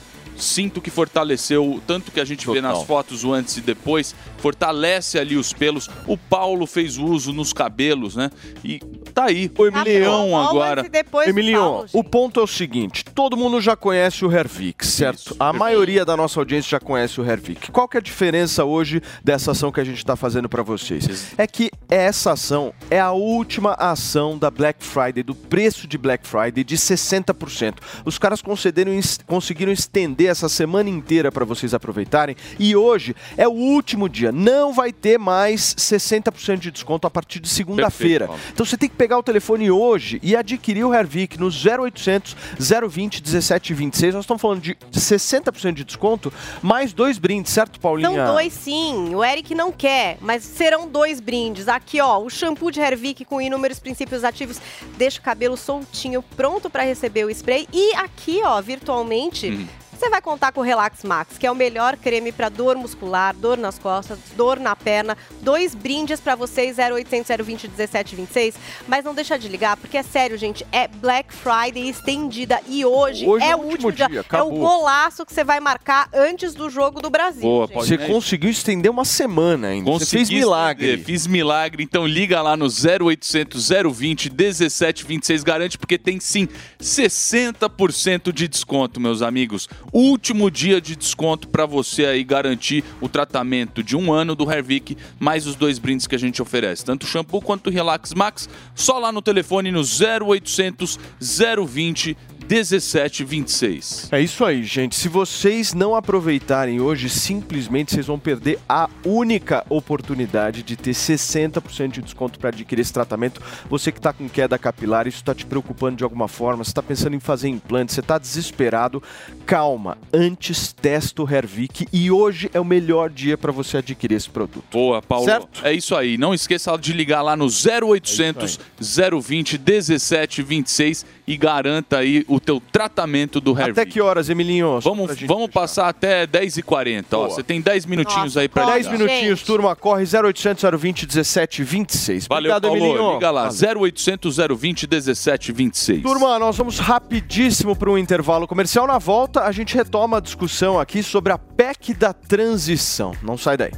[0.43, 2.73] Sinto que fortaleceu tanto que a gente vê Total.
[2.77, 5.89] nas fotos o antes e depois, fortalece ali os pelos.
[6.05, 8.29] O Paulo fez o uso nos cabelos, né?
[8.63, 8.79] E
[9.13, 10.81] tá aí, o Tá Emilião bom, agora.
[10.81, 14.25] antes e depois do Emilion, Paulo, o ponto é o seguinte: todo mundo já conhece
[14.25, 15.17] o Hervik, certo?
[15.19, 15.59] Isso, a perfeito.
[15.59, 17.71] maioria da nossa audiência já conhece o Hervik.
[17.71, 21.33] Qual que é a diferença hoje dessa ação que a gente está fazendo para vocês?
[21.37, 26.27] É que essa ação é a última ação da Black Friday, do preço de Black
[26.27, 27.75] Friday de 60%.
[28.05, 28.93] Os caras concederam,
[29.25, 34.31] conseguiram estender essa semana inteira para vocês aproveitarem e hoje é o último dia.
[34.31, 38.29] Não vai ter mais 60% de desconto a partir de segunda-feira.
[38.51, 43.21] Então você tem que pegar o telefone hoje e adquirir o Hervik no 0800 020
[43.21, 44.13] 1726.
[44.13, 48.09] Nós estamos falando de 60% de desconto, mais dois brindes, certo, Paulinha?
[48.09, 49.15] São dois sim.
[49.15, 51.67] O Eric não quer, mas serão dois brindes.
[51.67, 54.59] Aqui, ó, o shampoo de Hervik com inúmeros princípios ativos
[54.97, 57.67] deixa o cabelo soltinho, pronto para receber o spray.
[57.71, 59.49] E aqui, ó, virtualmente.
[59.49, 59.82] Hum.
[60.03, 63.33] Você vai contar com o Relax Max, que é o melhor creme para dor muscular,
[63.33, 65.17] dor nas costas, dor na perna.
[65.41, 68.55] Dois brindes para vocês, 0800 020 1726.
[68.85, 72.59] Mas não deixa de ligar, porque é sério, gente, é Black Friday estendida.
[72.67, 74.25] E hoje, Hoje é o último dia.
[74.29, 77.41] é o golaço que você vai marcar antes do jogo do Brasil.
[77.41, 77.67] Boa.
[77.67, 79.89] Você conseguiu estender uma semana ainda.
[79.89, 80.85] Você fez Consegui milagre.
[80.85, 81.81] estender, Fiz milagre.
[81.81, 85.43] Então liga lá no 0800 020 1726.
[85.43, 89.69] Garante porque tem sim 60% de desconto, meus amigos.
[89.93, 94.97] Último dia de desconto para você aí garantir o tratamento de um ano do Hervik,
[95.19, 98.49] mais os dois brindes que a gente oferece, tanto o shampoo quanto o Relax Max.
[98.73, 102.17] Só lá no telefone no 0800 020
[102.49, 104.09] 1726.
[104.11, 104.95] É isso aí, gente.
[104.95, 111.91] Se vocês não aproveitarem hoje, simplesmente vocês vão perder a única oportunidade de ter 60%
[111.91, 113.41] de desconto para adquirir esse tratamento.
[113.69, 116.83] Você que está com queda capilar, isso está te preocupando de alguma forma, você está
[116.83, 119.01] pensando em fazer implante, você está desesperado,
[119.45, 119.97] calma.
[120.13, 124.65] Antes testa o Hervik e hoje é o melhor dia para você adquirir esse produto.
[124.71, 125.25] Boa, Paulo.
[125.25, 125.65] Certo?
[125.65, 126.17] É isso aí.
[126.17, 133.39] Não esqueça de ligar lá no 0800 020 1726 e garanta aí o teu tratamento
[133.39, 133.71] do Hervik.
[133.71, 134.79] Até que horas, Emilinho?
[134.81, 137.05] Vamos, vamos passar até 10h40.
[137.11, 137.29] Ó, Boa.
[137.29, 138.73] você tem 10 minutinhos Nossa, aí pra corre.
[138.75, 138.97] 10 ligar.
[138.99, 139.45] minutinhos, Gente.
[139.47, 142.27] turma, corre 0800 020 1726.
[142.27, 142.85] Valeu, Obrigado, Paulo.
[142.85, 143.13] Emilinho.
[143.13, 143.81] Liga lá, Valeu.
[143.83, 146.01] 0800 020 1726.
[146.03, 148.85] Turma, nós vamos rapidíssimo para um intervalo comercial.
[148.85, 153.13] Na volta, a gente retoma a discussão aqui sobre a PEC da transição.
[153.21, 153.71] Não sai daí.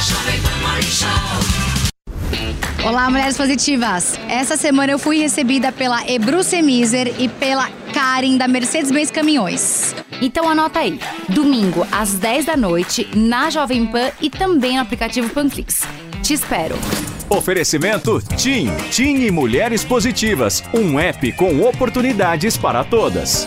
[0.00, 1.59] Jovem Pan Morning Show.
[2.82, 4.18] Olá, mulheres positivas!
[4.26, 9.94] Essa semana eu fui recebida pela Ebru Semiser e pela Karen da Mercedes-Benz Caminhões.
[10.22, 15.28] Então anota aí, domingo às 10 da noite na Jovem Pan e também no aplicativo
[15.28, 15.82] Panflix.
[16.22, 16.74] Te espero.
[17.28, 18.74] Oferecimento TIM.
[18.90, 20.64] TIM e Mulheres Positivas.
[20.72, 23.46] Um app com oportunidades para todas.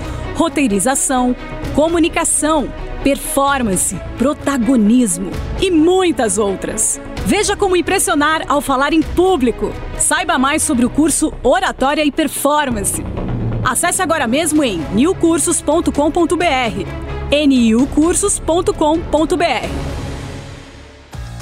[0.35, 1.35] roteirização,
[1.75, 2.71] comunicação,
[3.03, 6.99] performance, protagonismo e muitas outras.
[7.25, 9.71] Veja como impressionar ao falar em público.
[9.97, 13.03] Saiba mais sobre o curso Oratória e Performance.
[13.63, 15.91] Acesse agora mesmo em newcursos.com.br.
[17.31, 20.10] niucursos.com.br.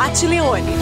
[0.00, 0.72] Com Pat Leone.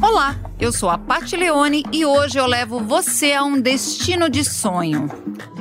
[0.00, 4.44] Olá, eu sou a Pati Leone e hoje eu levo você a um destino de
[4.44, 5.08] sonho.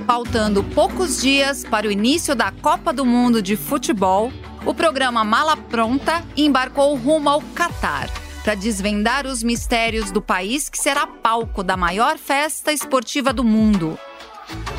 [0.06, 4.32] Faltando poucos dias para o início da Copa do Mundo de Futebol,
[4.64, 8.12] o programa Mala Pronta embarcou rumo ao Catar
[8.44, 13.98] para desvendar os mistérios do país que será palco da maior festa esportiva do mundo.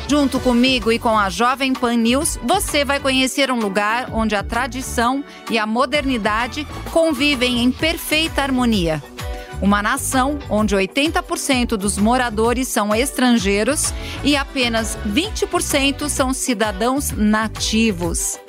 [0.07, 4.43] Junto comigo e com a Jovem Pan News, você vai conhecer um lugar onde a
[4.43, 9.03] tradição e a modernidade convivem em perfeita harmonia.
[9.61, 18.39] Uma nação onde 80% dos moradores são estrangeiros e apenas 20% são cidadãos nativos.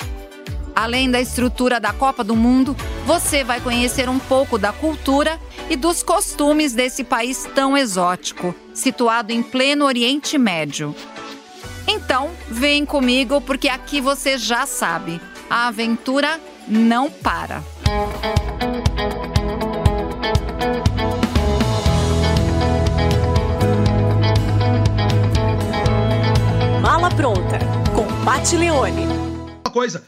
[0.80, 5.38] Além da estrutura da Copa do Mundo, você vai conhecer um pouco da cultura
[5.68, 10.96] e dos costumes desse país tão exótico, situado em pleno Oriente Médio.
[11.86, 17.62] Então, vem comigo porque aqui você já sabe, a aventura não para.
[26.80, 27.58] Mala pronta
[27.94, 29.04] com Pat Leone.
[29.62, 30.06] Uma coisa.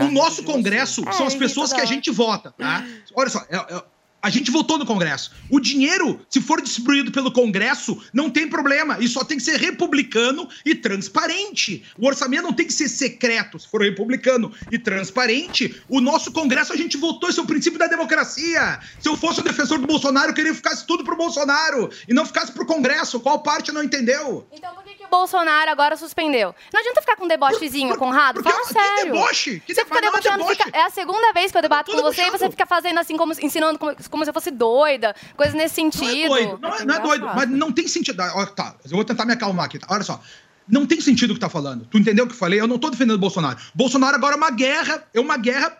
[0.00, 1.86] O nosso Congresso É, são as pessoas que a hora.
[1.86, 2.84] gente vota, tá?
[3.14, 3.82] Olha só, é- é-
[4.20, 5.30] a gente votou no Congresso.
[5.48, 8.96] O dinheiro, se for distribuído pelo Congresso, não tem problema.
[9.00, 11.84] E só tem que ser republicano e transparente.
[11.96, 13.60] O orçamento não tem que ser secreto.
[13.60, 17.28] Se for republicano e transparente, o nosso Congresso a gente votou.
[17.30, 18.80] Esse é o princípio da democracia.
[18.98, 22.12] Se eu fosse o defensor do Bolsonaro, eu queria que ficasse tudo pro Bolsonaro e
[22.12, 23.20] não ficasse pro Congresso.
[23.20, 24.46] Qual parte não entendeu?
[24.52, 26.54] Então por Bolsonaro agora suspendeu?
[26.72, 28.42] Não adianta ficar com um debochezinho, Conrado.
[28.42, 29.12] Fala sério.
[29.12, 29.60] deboche?
[29.66, 30.28] Que você fica deboche?
[30.28, 32.66] É debochando, fica- é a segunda vez que eu debato com você e você fica
[32.66, 36.04] fazendo assim, como, ensinando como, como se eu fosse doida, coisa nesse sentido.
[36.28, 38.20] Não é doido, não é, não é doido, mas não tem sentido.
[38.20, 39.78] Ah, ó, Tá, eu vou tentar me acalmar aqui.
[39.78, 39.86] tá?
[39.90, 40.20] Olha só.
[40.68, 41.86] Não tem sentido o que tá falando.
[41.86, 42.60] Tu entendeu o que eu falei?
[42.60, 43.58] Eu não tô defendendo o Bolsonaro.
[43.74, 45.76] Bolsonaro agora é uma guerra, é uma guerra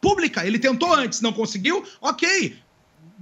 [0.00, 0.46] pública.
[0.46, 2.56] Ele tentou antes, não conseguiu, ok.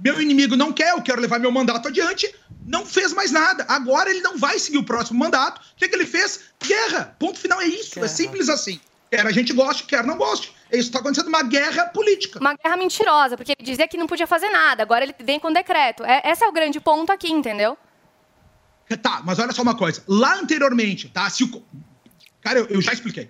[0.03, 2.33] Meu inimigo não quer, eu quero levar meu mandato adiante.
[2.65, 3.65] Não fez mais nada.
[3.67, 5.59] Agora ele não vai seguir o próximo mandato.
[5.59, 6.41] O que, que ele fez?
[6.63, 7.15] Guerra.
[7.19, 7.99] Ponto final é isso.
[8.03, 8.79] É simples assim.
[9.11, 10.55] Quer a gente goste, quer não goste.
[10.71, 12.39] É isso que tá acontecendo, uma guerra política.
[12.39, 15.51] Uma guerra mentirosa, porque ele dizia que não podia fazer nada, agora ele vem com
[15.51, 16.03] decreto.
[16.03, 17.75] É, esse é o grande ponto aqui, entendeu?
[19.01, 20.03] Tá, mas olha só uma coisa.
[20.07, 21.27] Lá anteriormente, tá?
[21.29, 21.63] Se o...
[22.41, 23.29] Cara, eu, eu já expliquei.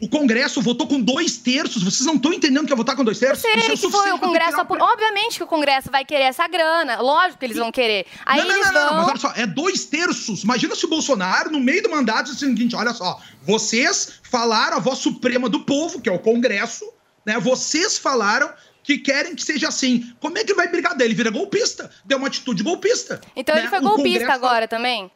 [0.00, 1.82] O Congresso votou com dois terços.
[1.82, 3.40] Vocês não estão entendendo que é votar com dois terços?
[3.40, 4.58] Sei Isso é que foi o Congresso.
[4.60, 7.00] Obviamente que o Congresso vai querer essa grana.
[7.00, 8.06] Lógico que eles vão querer.
[8.24, 8.96] Aí não, não, eles não, não, vão.
[8.98, 10.44] mas olha só, é dois terços.
[10.44, 14.76] Imagina se o Bolsonaro, no meio do mandato, disse o seguinte: olha só, vocês falaram,
[14.76, 16.84] a voz suprema do povo, que é o Congresso,
[17.24, 17.38] né?
[17.40, 18.52] Vocês falaram
[18.86, 20.12] que querem que seja assim.
[20.20, 21.12] Como é que ele vai brigar dele?
[21.12, 21.90] Vira golpista.
[22.04, 23.20] Deu uma atitude golpista.
[23.34, 23.62] Então né?
[23.62, 25.10] ele foi O golpista Congresso- agora também?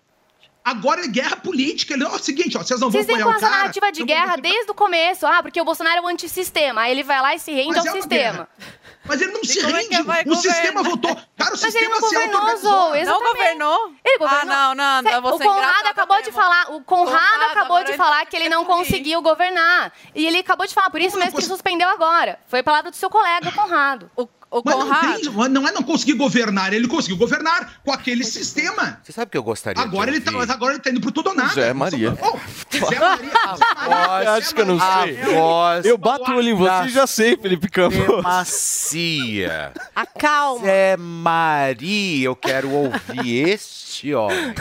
[0.64, 1.94] Agora é guerra política.
[1.94, 3.56] Ele, ó, é o seguinte, ó, vocês não Vocês vão apoiar o essa cara.
[3.62, 5.26] narrativa de não guerra desde o começo.
[5.26, 6.82] Ah, porque o Bolsonaro é o antissistema.
[6.82, 8.32] Aí ele vai lá e se rende Mas ao é sistema.
[8.32, 8.48] guerra.
[9.06, 10.02] Mas ele não se como é rende.
[10.02, 11.14] vai o sistema votou.
[11.14, 12.70] Cara, o Mas ele sistema não se governou, auto-organizou.
[12.94, 13.92] Zou, Não governou?
[14.04, 14.54] Ele governou.
[14.54, 17.96] Ah, não, Cê- você o Conrado acabou de falar, o Conrado, Conrado, acabou de ele
[17.96, 19.92] falar que ele não conseguiu governar.
[20.14, 22.38] E ele acabou de falar, por isso mesmo que ele suspendeu agora.
[22.46, 24.10] Foi a palavra do seu colega, Conrado.
[24.14, 25.20] O, o Mas não, Conrado.
[25.20, 28.98] tem, mas não é não conseguir governar, ele conseguiu governar com aquele sistema.
[29.02, 31.12] Você sabe que eu gostaria Agora de ele, tá, mas agora ele tá indo pro
[31.12, 31.54] tudo ou nada.
[31.54, 32.16] Zé Maria.
[32.20, 32.36] Oh,
[32.88, 33.30] Zé Maria.
[34.36, 35.18] Acho que eu não sei.
[35.90, 38.22] Eu bato o olho em você e já sei, Felipe Campos.
[38.22, 39.72] macia.
[39.94, 40.64] Acalma.
[40.64, 44.54] Zé Maria, eu quero ouvir este homem.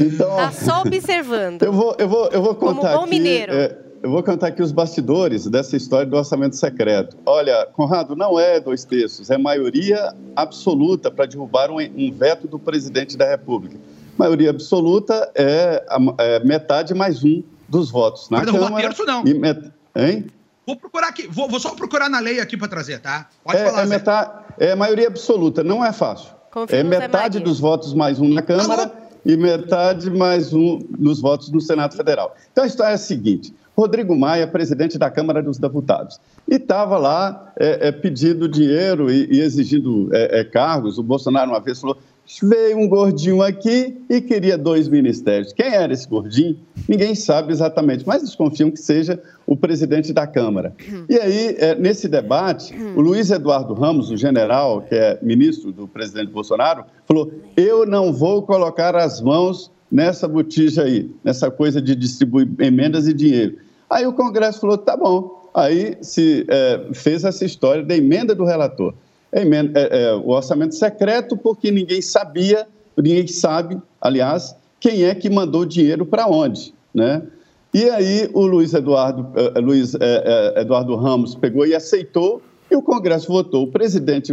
[0.00, 1.62] Então, Tá só observando.
[1.62, 3.10] eu vou, eu vou, eu vou Como contar bom aqui.
[3.10, 3.52] mineiro.
[3.52, 7.16] é, eu vou contar aqui os bastidores dessa história do orçamento secreto.
[7.26, 12.58] Olha, Conrado, não é dois terços, é maioria absoluta para derrubar um, um veto do
[12.58, 13.76] presidente da República.
[14.16, 18.82] Maioria absoluta é, a- é metade mais um dos votos na derrubar Câmara.
[18.88, 19.24] terço, não.
[19.26, 19.70] E met...
[19.94, 20.26] Hein?
[20.66, 23.28] Vou procurar aqui, vou, vou só procurar na lei aqui pra trazer, tá?
[23.44, 26.30] Pode É, falar, é, metade, é maioria absoluta, não é fácil.
[26.70, 28.90] É metade dos votos mais um na Câmara
[29.24, 32.34] e metade mais um nos votos no Senado Federal.
[32.50, 36.18] Então a história é a seguinte: Rodrigo Maia, presidente da Câmara dos Deputados,
[36.48, 40.96] e estava lá é, é, pedindo dinheiro e, e exigindo é, é, cargos.
[40.96, 41.98] O Bolsonaro uma vez falou.
[42.42, 45.52] Veio um gordinho aqui e queria dois ministérios.
[45.52, 46.56] Quem era esse gordinho?
[46.88, 50.74] Ninguém sabe exatamente, mas desconfiam que seja o presidente da Câmara.
[51.08, 55.86] E aí, é, nesse debate, o Luiz Eduardo Ramos, o general, que é ministro do
[55.86, 61.94] presidente Bolsonaro, falou: Eu não vou colocar as mãos nessa botija aí, nessa coisa de
[61.94, 63.65] distribuir emendas e dinheiro.
[63.88, 65.50] Aí o Congresso falou: tá bom.
[65.54, 68.92] Aí se é, fez essa história da emenda do relator.
[69.32, 72.66] A emenda- é, é, o orçamento secreto, porque ninguém sabia,
[72.96, 77.22] ninguém sabe, aliás, quem é que mandou dinheiro para onde, né?
[77.74, 82.76] E aí o Luiz Eduardo, eh, Luiz, eh, eh, Eduardo Ramos pegou e aceitou, e
[82.76, 83.64] o Congresso votou.
[83.64, 84.32] O presidente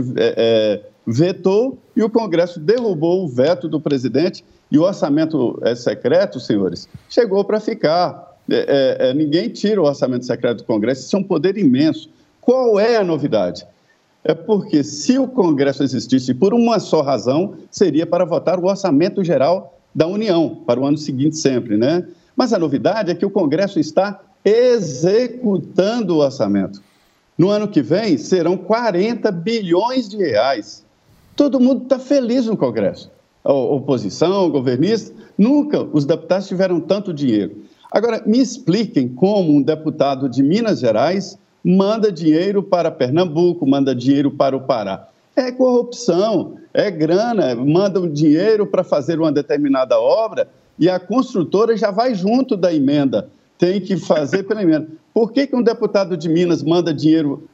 [1.06, 7.44] vetou e o Congresso derrubou o veto do presidente e o orçamento secreto, senhores, chegou
[7.44, 8.33] para ficar.
[8.50, 12.10] Eh, eh, eh, ninguém tira o orçamento secreto do Congresso, isso é um poder imenso.
[12.42, 13.66] Qual é a novidade?
[14.24, 19.24] É porque se o Congresso existisse por uma só razão, seria para votar o orçamento
[19.24, 22.06] geral da União, para o ano seguinte sempre, né?
[22.36, 26.82] Mas a novidade é que o Congresso está executando o orçamento.
[27.38, 30.84] No ano que vem, serão 40 bilhões de reais.
[31.36, 33.12] Todo mundo está feliz no Congresso.
[33.44, 37.56] A oposição, governista, nunca os deputados tiveram tanto dinheiro.
[37.94, 44.32] Agora, me expliquem como um deputado de Minas Gerais manda dinheiro para Pernambuco, manda dinheiro
[44.32, 45.08] para o Pará.
[45.36, 50.48] É corrupção, é grana, mandam dinheiro para fazer uma determinada obra
[50.80, 53.30] e a construtora já vai junto da emenda,
[53.60, 54.88] tem que fazer pela emenda.
[55.14, 57.48] Por que, que um deputado de Minas manda dinheiro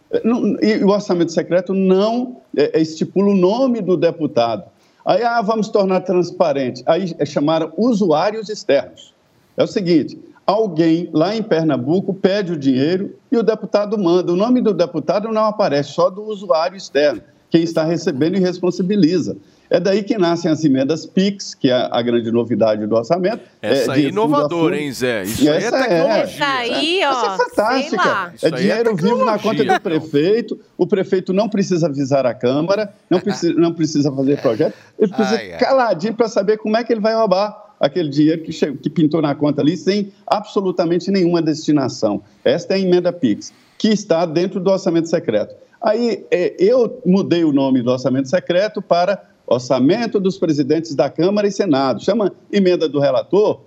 [0.61, 4.63] e o orçamento secreto não eh, estipula o nome do deputado?
[5.05, 6.81] Aí, ah, vamos tornar transparente.
[6.85, 9.13] Aí eh, chamaram usuários externos.
[9.57, 10.17] É o seguinte:
[10.49, 14.31] alguém lá em Pernambuco pede o dinheiro e o deputado manda.
[14.33, 17.21] O nome do deputado não aparece, só do usuário externo,
[17.51, 19.37] quem está recebendo e responsabiliza.
[19.71, 23.43] É daí que nascem as emendas PIX, que é a grande novidade do orçamento.
[23.61, 24.73] Essa é, aí de é fundo a inovador, fundo.
[24.73, 25.21] hein, Zé?
[25.21, 26.23] Isso aí é essa tecnologia.
[26.23, 27.11] Essa aí, ó.
[27.11, 27.89] Essa é fantástica.
[27.89, 28.31] sei lá.
[28.35, 30.59] Isso É é dinheiro vivo na conta do prefeito.
[30.75, 34.73] O prefeito não precisa avisar a Câmara, não precisa, não precisa fazer projeto.
[34.97, 35.59] Ele precisa Ai, ai.
[35.59, 39.21] caladinho para saber como é que ele vai roubar aquele dinheiro que, che- que pintou
[39.21, 42.21] na conta ali sem absolutamente nenhuma destinação.
[42.43, 45.55] Esta é a emenda PIX, que está dentro do orçamento secreto.
[45.81, 51.47] Aí eh, eu mudei o nome do orçamento secreto para orçamento dos presidentes da Câmara
[51.47, 52.03] e Senado.
[52.03, 53.61] Chama emenda do relator,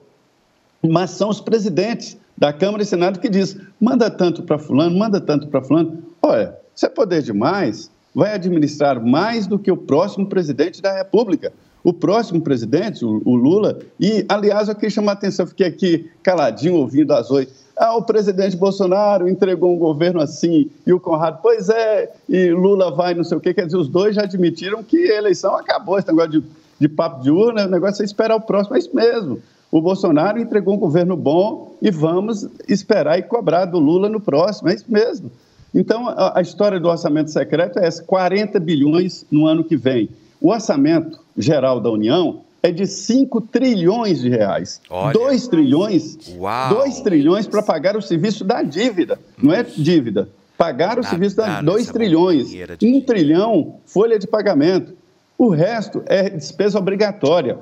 [0.82, 5.20] mas são os presidentes da Câmara e Senado que diz, manda tanto para fulano, manda
[5.20, 6.02] tanto para fulano.
[6.20, 11.52] Olha, se é poder demais, vai administrar mais do que o próximo presidente da República.
[11.84, 16.10] O próximo presidente, o, o Lula, e, aliás, eu queria chamar a atenção, fiquei aqui
[16.22, 17.52] caladinho ouvindo as oito.
[17.76, 22.90] Ah, o presidente Bolsonaro entregou um governo assim, e o Conrado, pois é, e Lula
[22.94, 23.52] vai não sei o quê.
[23.52, 26.44] Quer dizer, os dois já admitiram que a eleição acabou, esse negócio de,
[26.78, 29.40] de papo de urna, o negócio é esperar o próximo, é isso mesmo.
[29.70, 34.68] O Bolsonaro entregou um governo bom e vamos esperar e cobrar do Lula no próximo,
[34.68, 35.32] é isso mesmo.
[35.74, 40.10] Então, a, a história do orçamento secreto é essa, 40 bilhões no ano que vem.
[40.42, 44.80] O orçamento geral da União é de 5 trilhões de reais.
[44.90, 45.12] Olha.
[45.12, 46.74] 2 trilhões, Uau.
[46.74, 50.28] 2 trilhões para pagar o serviço da dívida, não é dívida.
[50.58, 54.94] Pagar o Nada serviço da nessa 2 trilhões, bobeira de 1 trilhão folha de pagamento.
[55.38, 57.56] O resto é despesa obrigatória.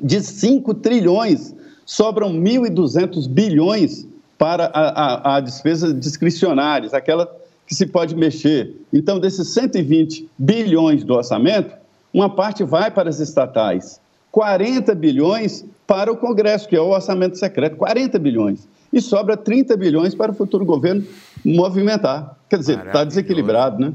[0.00, 1.54] De 5 trilhões,
[1.84, 4.06] sobram 1.200 bilhões
[4.38, 7.30] para a, a, a despesa discricionárias, aquela
[7.66, 8.76] que se pode mexer.
[8.90, 11.77] Então, desses 120 bilhões do orçamento,
[12.12, 14.00] uma parte vai para as estatais,
[14.32, 18.68] 40 bilhões para o Congresso, que é o orçamento secreto, 40 bilhões.
[18.92, 21.04] E sobra 30 bilhões para o futuro governo
[21.44, 22.36] movimentar.
[22.48, 23.92] Quer dizer, está desequilibrado, né?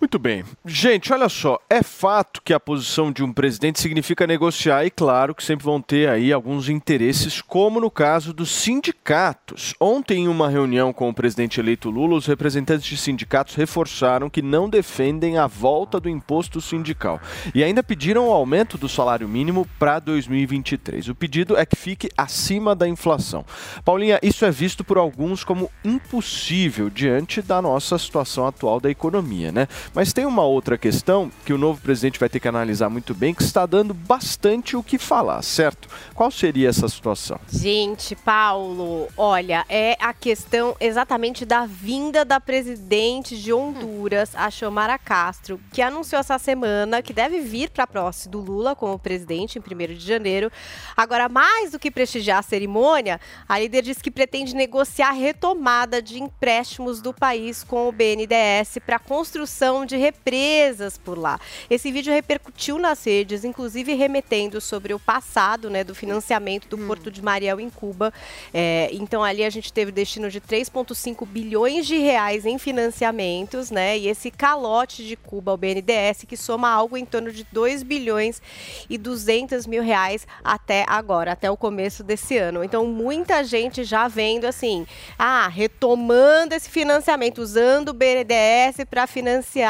[0.00, 0.44] Muito bem.
[0.64, 5.34] Gente, olha só, é fato que a posição de um presidente significa negociar e claro
[5.34, 9.74] que sempre vão ter aí alguns interesses, como no caso dos sindicatos.
[9.80, 14.40] Ontem, em uma reunião com o presidente eleito Lula, os representantes de sindicatos reforçaram que
[14.40, 17.20] não defendem a volta do imposto sindical
[17.52, 21.08] e ainda pediram o aumento do salário mínimo para 2023.
[21.08, 23.44] O pedido é que fique acima da inflação.
[23.84, 29.50] Paulinha, isso é visto por alguns como impossível diante da nossa situação atual da economia,
[29.50, 29.66] né?
[29.94, 33.34] Mas tem uma outra questão que o novo presidente vai ter que analisar muito bem,
[33.34, 35.88] que está dando bastante o que falar, certo?
[36.14, 37.38] Qual seria essa situação?
[37.50, 44.98] Gente, Paulo, olha, é a questão exatamente da vinda da presidente de Honduras, a Xiomara
[44.98, 49.58] Castro, que anunciou essa semana que deve vir para a posse do Lula como presidente
[49.58, 50.50] em 1 de janeiro.
[50.96, 56.00] Agora, mais do que prestigiar a cerimônia, a líder diz que pretende negociar a retomada
[56.00, 61.40] de empréstimos do país com o BNDES para a construção de represas por lá.
[61.68, 67.10] Esse vídeo repercutiu nas redes, inclusive remetendo sobre o passado né, do financiamento do Porto
[67.10, 68.12] de Mariel em Cuba.
[68.52, 73.98] É, então ali a gente teve destino de 3,5 bilhões de reais em financiamentos, né?
[73.98, 78.40] E esse calote de Cuba ao BNDES que soma algo em torno de 2 bilhões
[78.88, 82.64] e 200 mil reais até agora, até o começo desse ano.
[82.64, 84.86] Então muita gente já vendo assim,
[85.18, 89.67] ah, retomando esse financiamento, usando o BNDES para financiar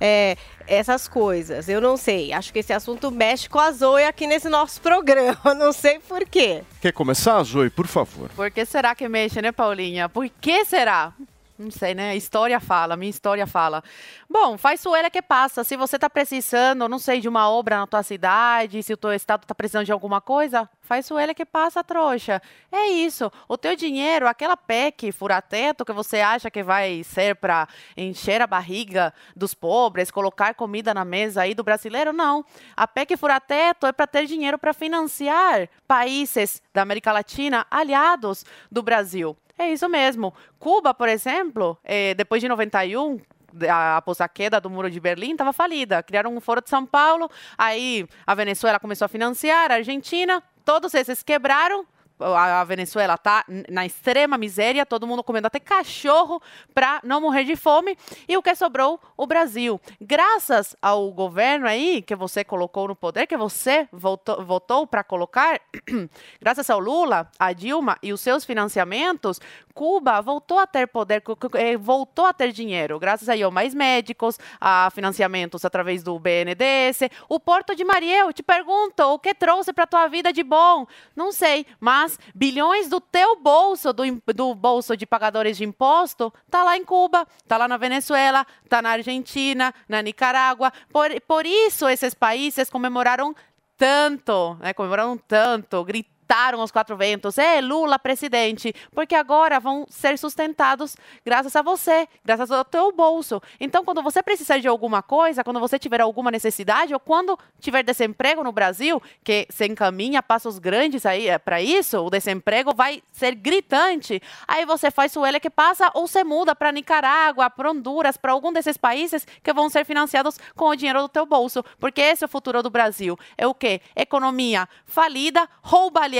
[0.00, 0.36] é,
[0.66, 1.68] essas coisas.
[1.68, 2.32] Eu não sei.
[2.32, 5.54] Acho que esse assunto mexe com a Zoe aqui nesse nosso programa.
[5.54, 6.62] Não sei por quê.
[6.80, 8.30] Quer começar, Zoe, por favor?
[8.30, 10.08] Por que será que mexe, né, Paulinha?
[10.08, 11.12] Por que será?
[11.60, 12.16] Não sei, né?
[12.16, 13.84] História fala, minha história fala.
[14.30, 15.62] Bom, faz suela que passa.
[15.62, 19.12] Se você tá precisando, não sei, de uma obra na tua cidade, se o teu
[19.12, 22.40] estado tá precisando de alguma coisa, faz suela que passa, trouxa.
[22.72, 23.30] É isso.
[23.46, 28.46] O teu dinheiro, aquela PEC furateto que você acha que vai ser para encher a
[28.46, 32.42] barriga dos pobres, colocar comida na mesa aí do brasileiro, não.
[32.74, 38.82] A PEC furateto é para ter dinheiro para financiar países da América Latina aliados do
[38.82, 39.36] Brasil.
[39.60, 40.32] É isso mesmo.
[40.58, 43.20] Cuba, por exemplo, eh, depois de 91,
[43.68, 46.02] a- após a queda do Muro de Berlim, estava falida.
[46.02, 50.94] Criaram um foro de São Paulo, aí a Venezuela começou a financiar, a Argentina, todos
[50.94, 51.84] esses quebraram.
[52.20, 56.40] A Venezuela tá na extrema miséria, todo mundo comendo até cachorro
[56.74, 57.96] para não morrer de fome.
[58.28, 59.00] E o que sobrou?
[59.16, 59.80] O Brasil.
[60.00, 65.60] Graças ao governo aí que você colocou no poder, que você votou, votou para colocar,
[66.40, 69.40] graças ao Lula, a Dilma e os seus financiamentos,
[69.74, 71.22] Cuba voltou a ter poder,
[71.54, 77.10] eh, voltou a ter dinheiro, graças aí ao Mais Médicos, a financiamentos através do BNDES.
[77.28, 80.86] O Porto de Mariel, te pergunto, o que trouxe para tua vida de bom?
[81.14, 84.02] Não sei, mas bilhões do teu bolso, do,
[84.34, 88.82] do bolso de pagadores de imposto, tá lá em Cuba, tá lá na Venezuela, tá
[88.82, 90.72] na Argentina, na Nicarágua.
[90.92, 93.34] Por, por isso esses países comemoraram
[93.76, 94.74] tanto, né?
[94.74, 101.56] Comemoraram tanto, gritaram aos quatro ventos, é Lula presidente, porque agora vão ser sustentados graças
[101.56, 103.42] a você, graças ao teu bolso.
[103.58, 107.82] Então, quando você precisar de alguma coisa, quando você tiver alguma necessidade ou quando tiver
[107.82, 113.34] desemprego no Brasil, que se encaminha passos grandes aí para isso, o desemprego vai ser
[113.34, 114.22] gritante.
[114.46, 118.32] Aí você faz o L que passa ou você muda para Nicarágua, para Honduras, para
[118.32, 122.22] algum desses países que vão ser financiados com o dinheiro do teu bolso, porque esse
[122.22, 123.18] é o futuro do Brasil.
[123.36, 123.80] É o quê?
[123.96, 126.19] Economia falida, roubalheira,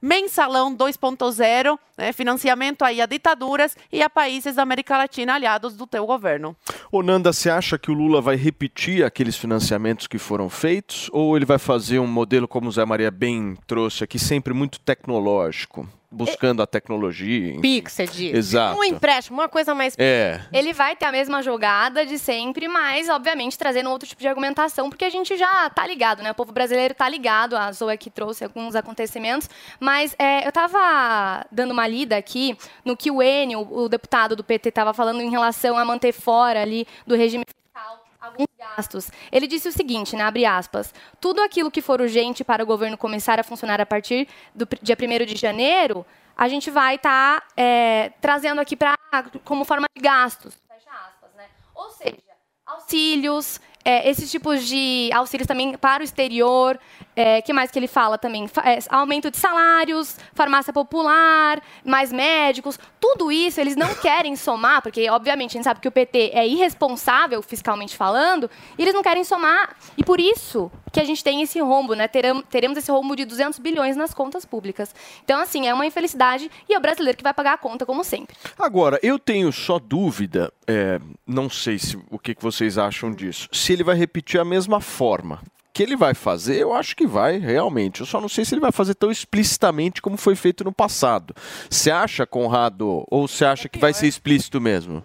[0.00, 2.12] mensalão 2.0, né?
[2.12, 6.56] financiamento aí a ditaduras e a países da América Latina aliados do teu governo.
[6.90, 11.36] Ô Nanda, você acha que o Lula vai repetir aqueles financiamentos que foram feitos ou
[11.36, 15.88] ele vai fazer um modelo como o Zé Maria bem trouxe aqui, sempre muito tecnológico,
[16.10, 17.50] buscando a tecnologia?
[17.50, 17.60] enfim?
[17.60, 18.34] Pix, você diz.
[18.34, 18.78] Exato.
[18.78, 19.94] Um empréstimo, uma coisa mais.
[19.98, 20.40] É.
[20.52, 24.88] Ele vai ter a mesma jogada de sempre, mas, obviamente, trazendo outro tipo de argumentação,
[24.88, 26.32] porque a gente já tá ligado, né?
[26.32, 29.48] O povo brasileiro tá ligado, a Zoe aqui trouxe alguns acontecimentos,
[29.78, 34.42] mas é, eu tava dando uma lida aqui no que o Enio, o deputado do
[34.42, 37.44] PT, tava falando em relação a manter fora ali do regime
[38.20, 39.10] alguns gastos.
[39.32, 42.98] Ele disse o seguinte, né, abre aspas, tudo aquilo que for urgente para o governo
[42.98, 46.04] começar a funcionar a partir do dia 1 de janeiro,
[46.36, 47.46] a gente vai estar
[48.20, 48.94] trazendo aqui para
[49.44, 50.54] como forma de gastos.
[50.68, 51.46] Fecha aspas, né?
[51.74, 52.16] Ou seja,
[52.66, 53.60] auxílios,
[53.90, 56.78] é, esses tipos de auxílios também para o exterior,
[57.16, 58.46] É, que mais que ele fala também?
[58.48, 62.78] Fa- é, aumento de salários, farmácia popular, mais médicos.
[62.98, 66.46] Tudo isso eles não querem somar, porque obviamente a gente sabe que o PT é
[66.46, 69.76] irresponsável fiscalmente falando, e eles não querem somar.
[69.98, 72.08] E por isso que a gente tem esse rombo, né?
[72.08, 74.94] Teremos, teremos esse rombo de 200 bilhões nas contas públicas.
[75.24, 78.02] Então, assim, é uma infelicidade e é o brasileiro que vai pagar a conta, como
[78.02, 78.34] sempre.
[78.58, 83.48] Agora, eu tenho só dúvida, é, não sei se, o que, que vocês acham disso,
[83.52, 85.40] se ele vai repetir a mesma forma.
[85.72, 88.00] Que ele vai fazer, eu acho que vai, realmente.
[88.00, 91.34] Eu só não sei se ele vai fazer tão explicitamente como foi feito no passado.
[91.68, 95.04] Você acha, Conrado, ou você acha que vai ser explícito mesmo?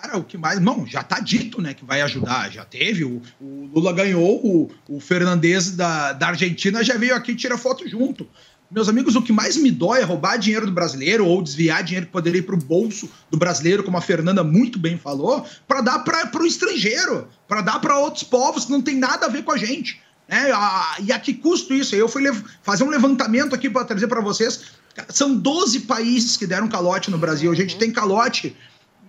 [0.00, 0.60] Cara, o que mais.
[0.60, 2.50] Não, já tá dito, né, que vai ajudar.
[2.50, 3.04] Já teve.
[3.04, 7.88] O, o Lula ganhou, o, o Fernandes da, da Argentina já veio aqui tirar foto
[7.88, 8.28] junto.
[8.70, 12.06] Meus amigos, o que mais me dói é roubar dinheiro do brasileiro ou desviar dinheiro
[12.06, 15.80] que poderia ir para o bolso do brasileiro, como a Fernanda muito bem falou, para
[15.80, 19.44] dar para o estrangeiro, para dar para outros povos que não tem nada a ver
[19.44, 20.00] com a gente.
[20.28, 20.50] Né?
[20.52, 21.94] A- e a que custo isso?
[21.94, 22.22] Eu fui
[22.62, 24.64] fazer um levantamento aqui para trazer para vocês.
[25.10, 27.52] São 12 países que deram calote no Brasil.
[27.52, 28.56] A gente tem calote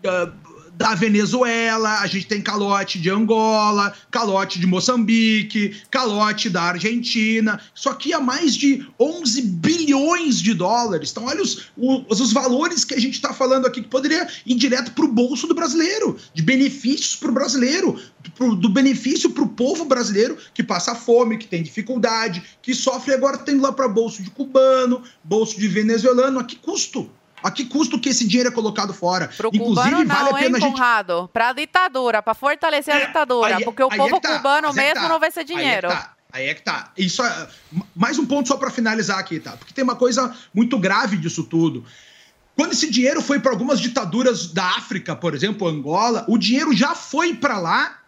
[0.03, 0.31] da,
[0.77, 7.59] da Venezuela, a gente tem calote de Angola, calote de Moçambique, calote da Argentina.
[7.73, 11.09] Isso aqui é mais de 11 bilhões de dólares.
[11.09, 14.53] Então, olha os, os, os valores que a gente está falando aqui, que poderia ir
[14.53, 17.99] direto para o bolso do brasileiro, de benefícios para o brasileiro,
[18.35, 23.15] pro- do benefício para o povo brasileiro que passa fome, que tem dificuldade, que sofre
[23.15, 26.37] agora tem lá para bolso de cubano, bolso de venezuelano.
[26.37, 27.09] A que custo?
[27.47, 29.29] A que custo que esse dinheiro é colocado fora?
[29.37, 31.29] Pro cubano não, hein, Conrado?
[31.31, 33.55] Pra ditadura, pra fortalecer a ditadura.
[33.57, 35.43] aí- porque o é povo que tá, cubano é mesmo tá, não vai ser aí
[35.45, 35.87] é dinheiro.
[35.87, 36.91] tá, Aí é que tá.
[36.97, 37.47] Isso é-
[37.95, 39.51] mais um ponto só para finalizar aqui, tá?
[39.55, 41.85] Porque tem uma coisa muito grave disso tudo.
[42.55, 46.93] Quando esse dinheiro foi para algumas ditaduras da África, por exemplo, Angola, o dinheiro já
[46.93, 47.99] foi para lá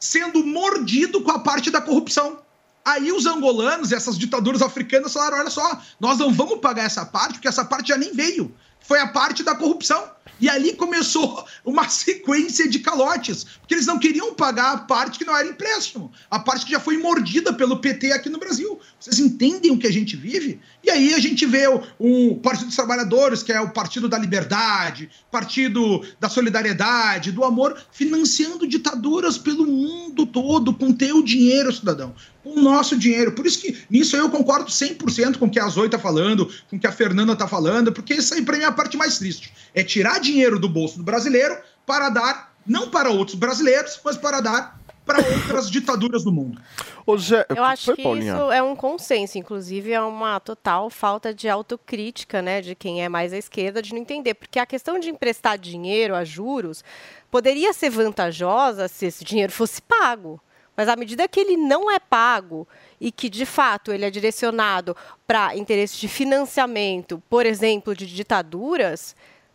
[0.00, 2.38] sendo mordido com a parte da corrupção.
[2.84, 7.34] Aí os angolanos, essas ditaduras africanas falaram: olha só, nós não vamos pagar essa parte,
[7.34, 8.54] porque essa parte já nem veio.
[8.80, 10.13] Foi a parte da corrupção.
[10.40, 15.24] E ali começou uma sequência de calotes, porque eles não queriam pagar a parte que
[15.24, 18.78] não era empréstimo, a parte que já foi mordida pelo PT aqui no Brasil.
[18.98, 20.60] Vocês entendem o que a gente vive?
[20.82, 24.18] E aí a gente vê o, o Partido dos Trabalhadores, que é o Partido da
[24.18, 32.14] Liberdade, Partido da Solidariedade, do Amor, financiando ditaduras pelo mundo todo com teu dinheiro, cidadão.
[32.42, 33.32] Com o nosso dinheiro.
[33.32, 36.76] Por isso que nisso eu concordo 100% com o que a Zoe tá falando, com
[36.76, 39.18] o que a Fernanda tá falando, porque isso aí pra mim é a parte mais
[39.18, 39.52] triste.
[39.72, 41.56] É tirar dinheiro do bolso do brasileiro
[41.86, 46.60] para dar, não para outros brasileiros, mas para dar para outras ditaduras do mundo.
[47.06, 51.48] Ô Zé, Eu acho que isso é um consenso, inclusive é uma total falta de
[51.48, 55.10] autocrítica, né, de quem é mais à esquerda, de não entender, porque a questão de
[55.10, 56.82] emprestar dinheiro a juros
[57.30, 60.40] poderia ser vantajosa se esse dinheiro fosse pago.
[60.76, 62.66] Mas à medida que ele não é pago
[63.00, 69.14] e que, de fato, ele é direcionado para interesses de financiamento, por exemplo, de ditaduras,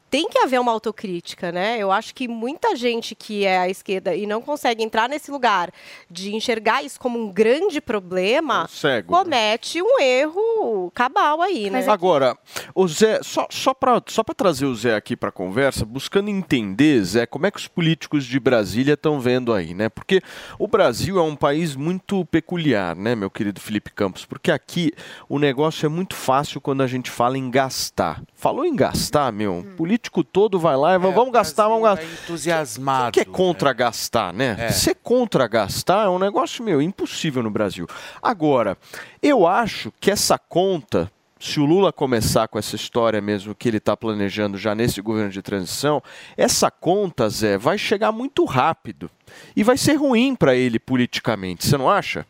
[0.10, 1.78] tem que haver uma autocrítica, né?
[1.78, 5.72] Eu acho que muita gente que é à esquerda e não consegue entrar nesse lugar
[6.10, 9.24] de enxergar isso como um grande problema, cego, né?
[9.24, 11.86] comete um erro cabal aí, né?
[11.88, 12.38] Agora,
[12.74, 17.04] o Zé, só, só para só pra trazer o Zé aqui para conversa, buscando entender,
[17.04, 19.90] Zé, como é que os políticos de Brasília estão vendo aí, né?
[19.90, 20.22] Porque
[20.58, 24.26] o Brasil é um país muito peculiar, né, meu querido Felipe Campos?
[24.26, 24.92] Porque aqui
[25.28, 28.22] o negócio é muito fácil quando a gente fala em gastar.
[28.40, 29.60] Falou em gastar, meu, Hum.
[29.60, 32.06] o político todo vai lá e vai, vamos gastar, vamos gastar.
[32.24, 33.12] entusiasmado.
[33.12, 34.56] que é contra gastar, né?
[34.58, 34.70] É.
[34.72, 37.86] Ser contra gastar é um negócio, meu, impossível no Brasil.
[38.22, 38.78] Agora,
[39.22, 43.76] eu acho que essa conta, se o Lula começar com essa história mesmo que ele
[43.78, 46.02] está planejando já nesse governo de transição,
[46.38, 49.12] essa conta, Zé, vai chegar muito rápido.
[49.54, 52.26] E vai ser ruim para ele politicamente, você não acha?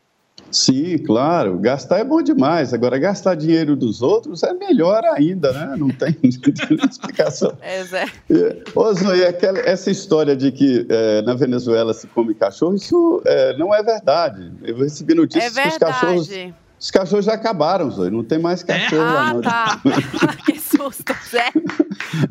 [0.51, 1.57] Sim, claro.
[1.59, 2.73] Gastar é bom demais.
[2.73, 5.75] Agora, gastar dinheiro dos outros é melhor ainda, né?
[5.77, 6.15] Não tem,
[6.89, 7.53] explicação.
[7.61, 8.05] É, Zé.
[8.75, 13.55] Ô, Zoe, aquela- essa história de que eh, na Venezuela se come cachorro, isso eh,
[13.57, 14.51] não é verdade.
[14.63, 16.55] Eu recebi notícias É que os cachorros, verdade.
[16.79, 18.09] Os cachorros já acabaram, Zoe.
[18.09, 19.41] Não tem mais cachorro lá, Ah, não.
[19.41, 19.81] tá.
[20.45, 21.51] que susto, Zé.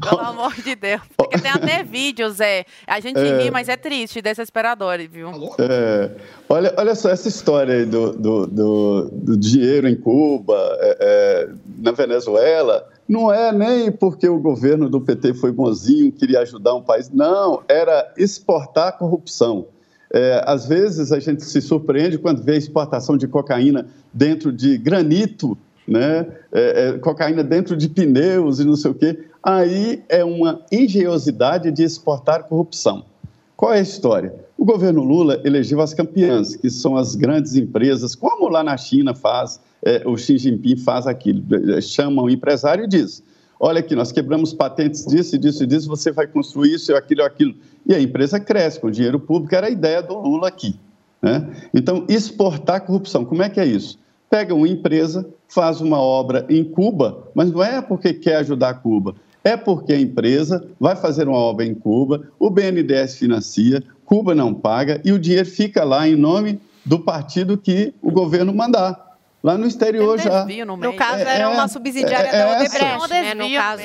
[0.01, 1.01] Pelo amor de Deus.
[1.17, 2.65] Porque tem até vídeo, Zé.
[2.87, 3.43] A gente É.
[3.43, 5.31] ri, mas é triste, desesperador, viu?
[5.59, 6.11] É,
[6.49, 11.49] olha, olha só essa história aí do, do, do- do dinheiro em Cuba, é, é,
[11.79, 12.89] na Venezuela.
[13.09, 17.11] Não é nem porque o governo do PT foi bonzinho, queria ajudar um país.
[17.11, 19.67] Não, era exportar a corrupção.
[20.13, 25.57] É, às vezes a gente se surpreende quando vê exportação de cocaína dentro de granito,
[25.87, 26.27] né?
[26.53, 29.19] É, é, cocaína dentro de pneus e não sei o quê.
[29.43, 33.05] Aí é uma engenhosidade de exportar corrupção.
[33.57, 34.35] Qual é a história?
[34.57, 39.15] O governo Lula elegeu as campeãs, que são as grandes empresas, como lá na China
[39.15, 41.43] faz, é, o Xi Jinping faz aquilo,
[41.73, 43.23] é, chama o empresário e diz,
[43.59, 47.55] olha aqui, nós quebramos patentes disso, disso e disso, você vai construir isso, aquilo, aquilo.
[47.87, 50.79] E a empresa cresce com dinheiro público, era a ideia do Lula aqui.
[51.21, 51.49] Né?
[51.75, 53.99] Então, exportar corrupção, como é que é isso?
[54.31, 59.15] Pega uma empresa, faz uma obra em Cuba, mas não é porque quer ajudar Cuba,
[59.43, 64.55] é porque a empresa vai fazer uma obra em Cuba, o BNDES financia, Cuba não
[64.55, 69.08] paga e o dinheiro fica lá em nome do partido que o governo mandar.
[69.43, 70.45] Lá no exterior já.
[70.45, 72.97] No caso, era uma subsidiária é da essa.
[73.05, 73.35] Odebrecht, né?
[73.35, 73.83] No caso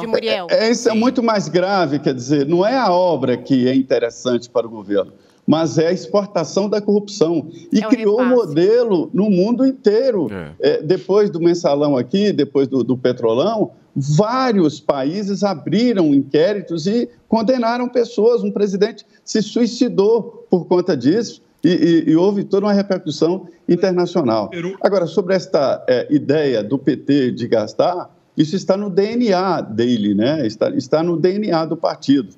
[0.00, 0.46] de Muriel.
[0.50, 4.48] É, isso é muito mais grave, quer dizer, não é a obra que é interessante
[4.48, 5.12] para o governo,
[5.46, 7.48] mas é a exportação da corrupção.
[7.70, 10.26] E É criou um modelo no mundo inteiro.
[10.58, 17.90] É, depois do mensalão aqui, depois do, do petrolão, vários países abriram inquéritos e condenaram
[17.90, 18.42] pessoas.
[18.42, 21.43] Um presidente se suicidou por conta disso.
[21.64, 24.50] E, e- e houve toda uma repercussão internacional.
[24.82, 30.46] Agora, sobre esta é, ideia do PT de gastar, isso está no DNA dele, né?
[30.46, 32.34] está, está no DNA do partido.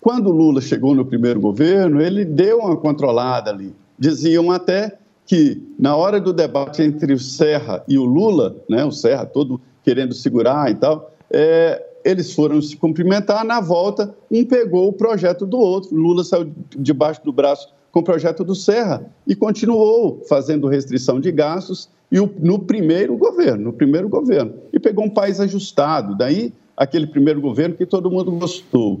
[0.00, 3.74] Quando Lula chegou no primeiro governo, ele deu uma controlada ali.
[3.98, 8.90] Diziam até que, na hora do debate entre o Serra e o Lula, né, o
[8.90, 13.44] Serra todo querendo segurar e tal, é, eles foram se cumprimentar.
[13.44, 15.94] Na volta, um pegou o projeto do outro.
[15.94, 21.30] Lula saiu debaixo do braço com o projeto do Serra e continuou fazendo restrição de
[21.32, 24.54] gastos e o- no primeiro governo, no primeiro governo.
[24.72, 26.16] E pegou um país ajustado.
[26.16, 29.00] Daí, aquele primeiro governo que todo mundo gostou.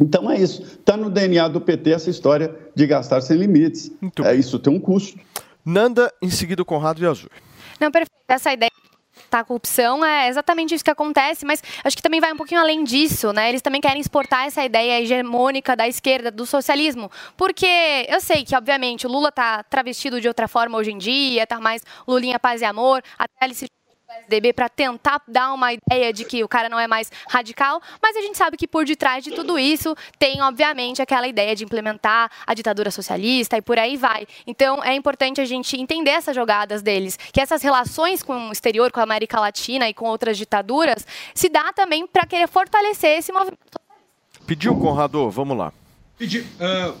[0.00, 0.62] Então é isso.
[0.62, 3.90] Está no DNA do PT essa história de gastar sem limites.
[4.24, 5.18] é, isso tem um custo.
[5.64, 7.30] Nanda, em seguida o Conrado e Azul.
[7.80, 8.12] Não, perfeito.
[8.28, 8.70] Essa ideia
[9.30, 12.84] da corrupção é exatamente isso que acontece, mas acho que também vai um pouquinho além
[12.84, 13.48] disso, né?
[13.48, 18.56] Eles também querem exportar essa ideia hegemônica da esquerda, do socialismo, porque eu sei que,
[18.56, 22.60] obviamente, o Lula tá travestido de outra forma hoje em dia, tá mais Lulinha Paz
[22.62, 23.66] e Amor, até ele se
[24.06, 28.16] PSDB para tentar dar uma ideia de que o cara não é mais radical, mas
[28.16, 32.30] a gente sabe que por detrás de tudo isso tem, obviamente, aquela ideia de implementar
[32.46, 34.26] a ditadura socialista e por aí vai.
[34.46, 38.92] Então é importante a gente entender essas jogadas deles, que essas relações com o exterior,
[38.92, 43.32] com a América Latina e com outras ditaduras, se dá também para querer fortalecer esse
[43.32, 43.80] movimento.
[44.46, 45.72] Pediu, Conrado, vamos lá.
[46.16, 46.94] Pedir ah,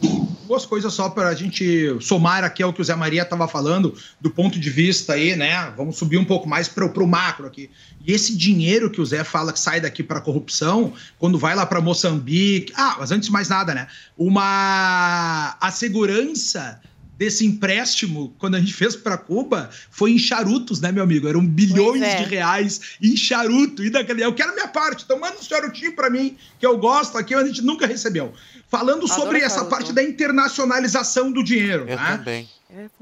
[0.46, 3.94] duas coisas só para a gente somar aqui ao que o Zé Maria estava falando,
[4.20, 5.72] do ponto de vista aí, né?
[5.76, 7.70] Vamos subir um pouco mais para o macro aqui.
[8.06, 11.66] E esse dinheiro que o Zé fala que sai daqui para corrupção, quando vai lá
[11.66, 12.72] para Moçambique.
[12.76, 13.88] Ah, mas antes de mais nada, né?
[14.16, 15.56] Uma.
[15.60, 16.80] A segurança
[17.16, 21.26] desse empréstimo, quando a gente fez para Cuba, foi em charutos, né, meu amigo?
[21.26, 22.22] Eram bilhões é.
[22.22, 23.82] de reais em charuto.
[23.82, 27.16] E daquele, eu quero minha parte, então manda um charutinho para mim, que eu gosto
[27.16, 28.32] aqui, mas a gente nunca recebeu.
[28.68, 29.70] Falando Adoro sobre essa charuto.
[29.70, 32.16] parte da internacionalização do dinheiro, Eu né?
[32.16, 32.48] também.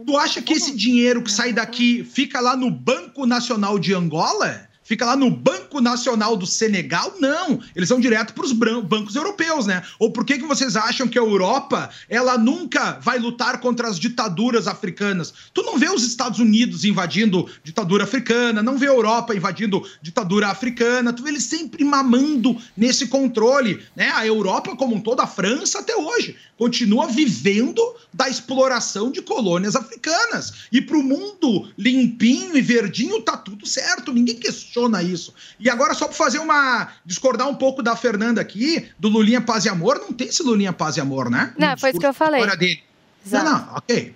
[0.06, 4.68] Tu acha que esse dinheiro que sai daqui fica lá no Banco Nacional de Angola?
[4.84, 7.14] Fica lá no Banco Nacional do Senegal?
[7.18, 9.82] Não, eles vão direto para os bancos europeus, né?
[9.98, 13.98] Ou por que, que vocês acham que a Europa ela nunca vai lutar contra as
[13.98, 15.32] ditaduras africanas?
[15.54, 20.48] Tu não vê os Estados Unidos invadindo ditadura africana, não vê a Europa invadindo ditadura
[20.48, 24.10] africana, tu vê eles sempre mamando nesse controle, né?
[24.14, 27.82] A Europa como um todo, a França até hoje, continua vivendo
[28.12, 30.66] da exploração de colônias africanas.
[30.70, 35.34] E para o mundo limpinho e verdinho tá tudo certo, ninguém questiona isso.
[35.58, 36.88] E agora, só para fazer uma.
[37.04, 40.72] discordar um pouco da Fernanda aqui, do Lulinha Paz e Amor, não tem esse Lulinha
[40.72, 41.52] Paz e Amor, né?
[41.58, 42.44] Não, foi isso que eu falei.
[42.56, 42.82] Dele.
[43.26, 43.44] Exato.
[43.44, 44.14] Não, não, ok.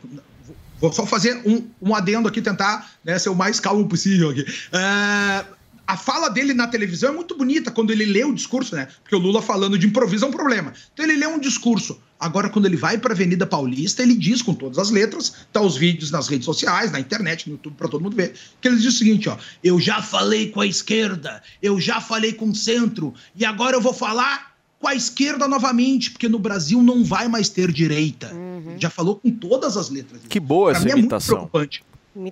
[0.81, 4.47] Vou só fazer um, um adendo aqui, tentar né, ser o mais calmo possível aqui.
[4.73, 5.45] É,
[5.89, 8.89] a fala dele na televisão é muito bonita quando ele lê o discurso, né?
[9.03, 10.73] Porque o Lula falando de improviso é um problema.
[10.93, 11.99] Então ele lê um discurso.
[12.21, 15.61] Agora, quando ele vai para a Avenida Paulista, ele diz com todas as letras, tá
[15.63, 18.77] os vídeos nas redes sociais, na internet, no YouTube, para todo mundo ver, que ele
[18.77, 22.55] diz o seguinte: ó, eu já falei com a esquerda, eu já falei com o
[22.55, 27.29] centro, e agora eu vou falar com a esquerda novamente, porque no Brasil não vai
[27.29, 28.31] mais ter direita.
[28.67, 30.21] Ele Já falou com todas as letras.
[30.29, 31.37] Que boa Pra essa mim é muito imitação.
[31.37, 31.83] preocupante.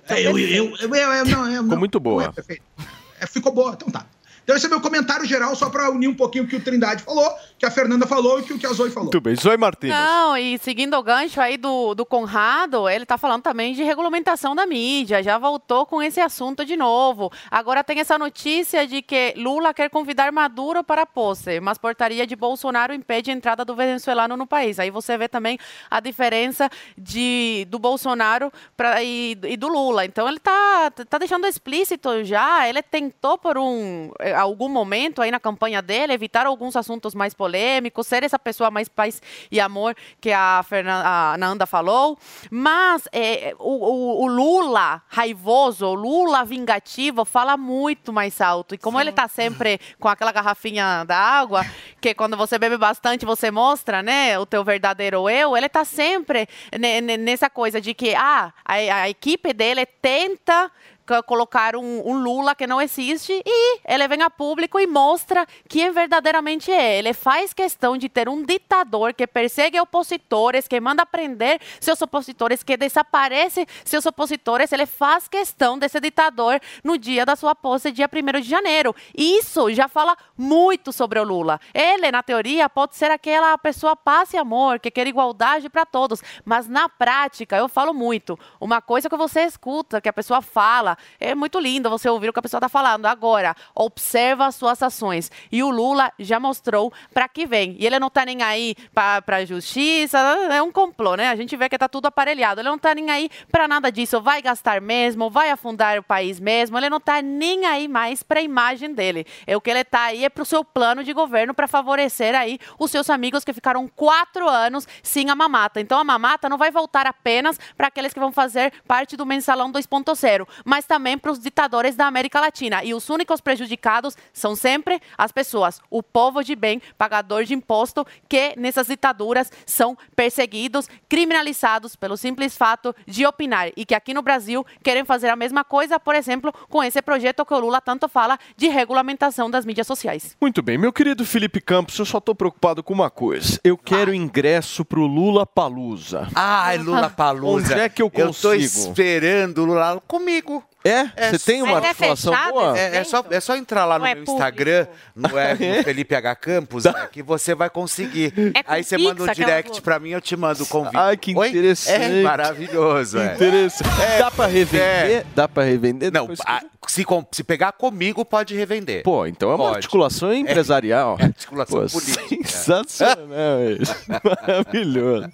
[0.09, 2.23] É, eu, eu, eu, eu, eu- não, eu, Ficou não, muito boa.
[2.23, 2.61] não é perfeito.
[2.77, 2.83] É,
[3.25, 4.05] ficou boa, então tá.
[4.47, 7.03] Então esse é meu comentário geral, só para unir um pouquinho o que o Trindade
[7.03, 7.29] falou,
[7.59, 9.11] que a Fernanda falou e que o que a Zoe falou.
[9.11, 9.35] Muito bem.
[9.35, 9.89] Zoe Martins.
[9.89, 14.55] Não, e seguindo o gancho aí do, do Conrado, ele tá falando também de regulamentação
[14.55, 17.29] da mídia, já voltou com esse assunto de novo.
[17.51, 22.25] Agora tem essa notícia de que Lula quer convidar Maduro para a posse, mas portaria
[22.25, 24.79] de Bolsonaro impede a entrada do venezuelano no país.
[24.79, 25.59] Aí você vê também
[25.91, 30.05] a diferença de, do Bolsonaro pra, e, e do Lula.
[30.05, 34.09] Então ele tá, tá deixando explícito já, ele tentou por um...
[34.37, 38.87] algum momento aí na campanha dele, evitar alguns assuntos mais polêmicos, ser essa pessoa mais
[38.87, 39.21] paz
[39.51, 42.17] e amor que a, Fernan a Nanda falou.
[42.51, 48.75] Mas é, o, o- o Lula raivoso, o Lula vingativo, fala muito mais alto.
[48.75, 51.65] E como ele tá sempre com aquela garrafinha da água,
[51.99, 56.47] que quando você bebe bastante, você mostra, né, o teu verdadeiro eu, ele tá sempre
[56.77, 60.71] ne- ne- nessa coisa de que, ah, a, a equipe dele tenta
[61.07, 65.47] co- colocar um, um Lula que não existe e ele vem a público e mostra
[65.67, 66.97] quem verdadeiramente é.
[66.99, 72.61] Ele faz questão de ter um ditador que persegue opositores, que manda prender seus opositores,
[72.63, 74.71] que desaparece seus opositores.
[74.71, 78.95] Ele faz questão desse ditador no dia da sua posse, dia 1 de janeiro.
[79.15, 81.59] Isso já fala muito sobre o Lula.
[81.73, 86.21] Ele, na teoria, pode ser aquela pessoa paz e amor, que quer igualdade para todos,
[86.43, 88.37] mas na prática, eu falo muito.
[88.59, 92.33] Uma coisa que você escuta, que a pessoa fala, é muito lindo você ouvir o
[92.33, 93.05] que a pessoa está falando.
[93.05, 95.31] Agora, observa as suas ações.
[95.51, 97.75] E o Lula já mostrou para que vem.
[97.79, 100.17] E ele não está nem aí para a justiça,
[100.51, 101.29] é um complô, né?
[101.29, 102.61] A gente vê que está tudo aparelhado.
[102.61, 104.21] Ele não está nem aí para nada disso.
[104.21, 106.77] Vai gastar mesmo, vai afundar o país mesmo.
[106.77, 109.25] Ele não está nem aí mais para a imagem dele.
[109.45, 112.35] É o que ele está aí é para o seu plano de governo para favorecer
[112.35, 115.79] aí os seus amigos que ficaram quatro anos sem a mamata.
[115.79, 119.71] Então a mamata não vai voltar apenas para aqueles que vão fazer parte do mensalão
[119.71, 122.83] 2.0, mas também para os ditadores da América Latina.
[122.83, 128.05] E os únicos prejudicados são sempre as pessoas, o povo de bem, pagador de imposto,
[128.27, 133.69] que nessas ditaduras são perseguidos, criminalizados pelo simples fato de opinar.
[133.75, 137.45] E que aqui no Brasil querem fazer a mesma coisa, por exemplo, com esse projeto
[137.45, 140.35] que o Lula tanto fala de regulamentação das mídias sociais.
[140.39, 143.59] Muito bem, meu querido Felipe Campos, eu só tô preocupado com uma coisa.
[143.63, 146.29] Eu quero ingresso pro Lula Palusa.
[146.33, 147.73] Ai, Lula Palusa.
[147.73, 148.41] Onde é que eu Eu consigo?
[148.41, 150.63] tô esperando o Lula comigo.
[150.85, 151.31] É?
[151.31, 152.79] Você tem uma Mas é articulação fechado boa?
[152.79, 154.33] É, é só, é só entrar lá no é meu público.
[154.33, 156.35] Instagram, no, é, no Felipe H.
[156.35, 158.33] Campos, né, que você vai conseguir.
[158.53, 160.65] É com Aí você Pix manda um aquela direct pra mim, eu te mando o
[160.67, 160.95] convite.
[160.95, 161.49] Ai, que Oi?
[161.49, 162.03] interessante.
[162.19, 163.17] É maravilhoso.
[163.19, 163.33] é.
[163.35, 163.89] Interessante.
[164.19, 165.25] Dá pra revender?
[165.35, 166.11] Dá pra revender?
[166.13, 169.03] Não, a- se, com- se pegar comigo, pode revender.
[169.03, 169.75] Pô, então é uma Pode.
[169.77, 171.17] articulação empresarial.
[171.19, 172.47] É, articulação Pô, política.
[172.47, 173.93] Sensacional isso.
[174.23, 175.27] Maravilhoso.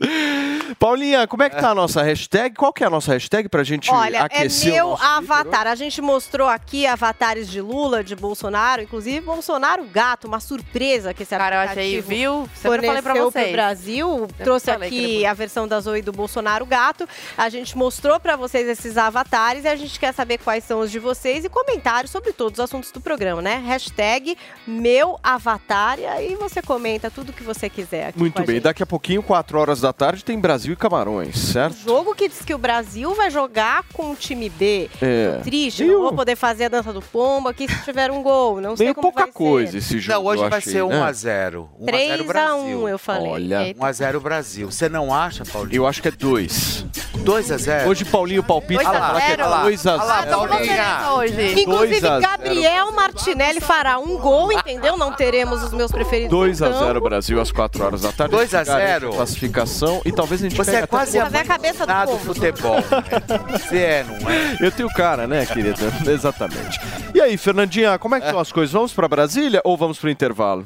[0.80, 2.56] Paulinha, como é que tá a nossa hashtag?
[2.56, 5.68] Qual que é a nossa hashtag pra gente Olha, é aquecer o meu nosso avatar.
[5.68, 11.24] A gente mostrou aqui avatares de Lula, de Bolsonaro, inclusive Bolsonaro gato, uma surpresa que
[11.24, 12.50] esse Cara, aplicativo achei, viu?
[12.56, 13.46] Sempre falei pra forneceu vocês.
[13.46, 14.18] pro Brasil.
[14.20, 15.26] Sempre Trouxe falei é aqui bonito.
[15.28, 17.08] a versão da Zoe do Bolsonaro gato.
[17.38, 20.92] A gente mostrou pra vocês esses avatares e a gente quer saber quais são os
[20.92, 23.62] de vocês e comentários sobre todos os assuntos do programa, né?
[23.66, 28.46] Hashtag meu avatar e aí você comenta tudo que você quiser aqui Muito com a
[28.46, 28.64] bem, gente.
[28.64, 31.76] daqui a pouquinho, 4 horas da tarde, tem Brasil e Camarões, certo?
[31.86, 34.90] Jogo que diz que o Brasil vai jogar com o time B.
[35.02, 35.36] É.
[35.38, 38.62] Tô triste, não vou poder fazer a dança do pombo aqui se tiver um gol.
[38.62, 39.78] Não sei Meio como pouca vai coisa ser.
[39.80, 40.18] esse jogo.
[40.20, 41.00] Não, hoje eu vai achei, ser né?
[41.12, 41.68] 1x0.
[41.86, 42.84] 3 1x0 a Brasil.
[42.84, 43.32] 1, eu falei.
[43.32, 43.76] Olha.
[43.76, 44.72] 1x0 Brasil.
[44.72, 45.76] Você não acha, Paulinho?
[45.76, 46.86] Eu acho que é 2.
[47.24, 47.88] 2x0?
[47.88, 49.62] Hoje Paulinho palpite 2 a vai falar que é 0.
[49.64, 50.32] 2 a Olha lá, 0.
[50.48, 51.12] Paulinha.
[51.14, 51.62] hoje.
[51.62, 52.22] Inclusive, 2 a 0.
[52.22, 54.98] Gabriel Martinelli fará um gol, entendeu?
[54.98, 56.30] Não teremos os meus preferidos.
[56.32, 57.02] 2 a em 0 campo.
[57.10, 58.32] Brasil às 4 horas da tarde.
[58.36, 59.14] 2 a A gente garante 0.
[59.14, 62.76] Classificação e talvez a gente Você pegue é quase a a cabeça do do futebol.
[62.76, 63.58] né?
[63.58, 64.58] Você é, não é?
[64.60, 65.86] Eu tenho cara, né, querida?
[66.08, 66.80] Exatamente.
[67.14, 68.72] E aí, Fernandinha, como é que estão as coisas?
[68.72, 70.66] Vamos para Brasília ou vamos para o intervalo?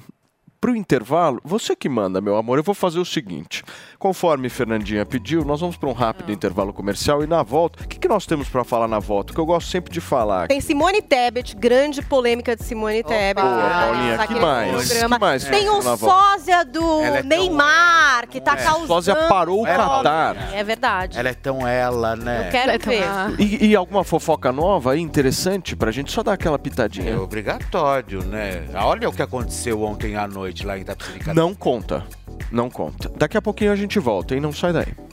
[0.67, 2.57] Para o intervalo, você que manda, meu amor.
[2.57, 3.63] Eu vou fazer o seguinte:
[3.97, 7.97] conforme Fernandinha pediu, nós vamos para um rápido intervalo comercial e na volta, o que,
[7.97, 9.33] que nós temos para falar na volta?
[9.33, 10.49] Que eu gosto sempre de falar.
[10.49, 13.35] Tem Simone Tebet, grande polêmica de Simone Tebet.
[13.41, 13.69] Boa?
[13.69, 14.91] Paulinha, que mais?
[14.91, 15.95] Que mais Tem volta?
[15.95, 18.87] sósia do é Neymar, que tá É, causando.
[18.87, 20.53] sósia parou o É, Qatar.
[20.53, 21.17] É verdade.
[21.17, 22.47] Ela é tão ela, né?
[22.47, 23.05] Eu quero ver.
[23.39, 27.11] E, e alguma fofoca nova aí, interessante, pra gente só dar aquela pitadinha?
[27.11, 28.65] É obrigatório, né?
[28.75, 30.85] Olha o que aconteceu ontem à noite lá em.
[31.33, 32.05] Não conta.
[32.51, 33.09] Não conta.
[33.17, 34.41] Daqui a pouquinho a gente volta, hein?
[34.41, 35.07] Não sai daí.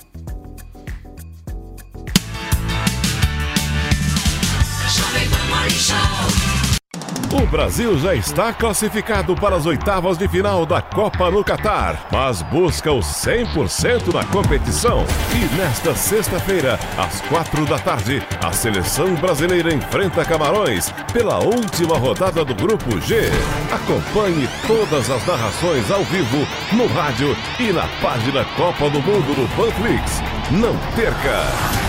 [7.33, 12.43] O Brasil já está classificado para as oitavas de final da Copa no Catar, mas
[12.43, 15.05] busca o 100% na competição.
[15.35, 22.45] E nesta sexta-feira, às quatro da tarde, a seleção brasileira enfrenta Camarões pela última rodada
[22.45, 23.31] do Grupo G.
[23.73, 29.49] Acompanhe todas as narrações ao vivo, no rádio e na página Copa do Mundo do
[29.57, 30.23] Panflix.
[30.51, 31.84] Não perca!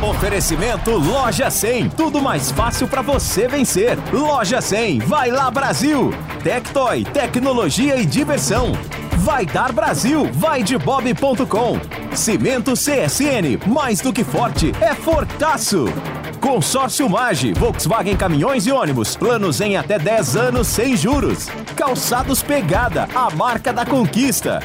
[0.00, 1.90] Oferecimento Loja 100.
[1.90, 3.98] Tudo mais fácil para você vencer.
[4.12, 5.00] Loja 100.
[5.00, 6.14] Vai lá Brasil.
[6.44, 8.72] Tectoy, tecnologia e diversão.
[9.28, 10.26] Vai dar Brasil.
[10.32, 11.78] Vai de bob.com.
[12.16, 13.60] Cimento CSN.
[13.66, 15.84] Mais do que forte, é fortaço.
[16.40, 19.16] Consórcio Mage, Volkswagen Caminhões e Ônibus.
[19.16, 21.48] Planos em até 10 anos sem juros.
[21.76, 24.60] Calçados Pegada, a marca da conquista.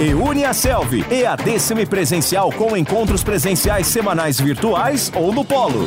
[0.00, 5.86] E Unia Selvi, EAD semipresencial com encontros presenciais semanais virtuais ou no Polo.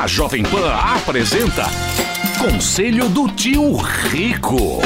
[0.00, 1.66] A Jovem Pan apresenta
[2.38, 4.80] Conselho do Tio Rico.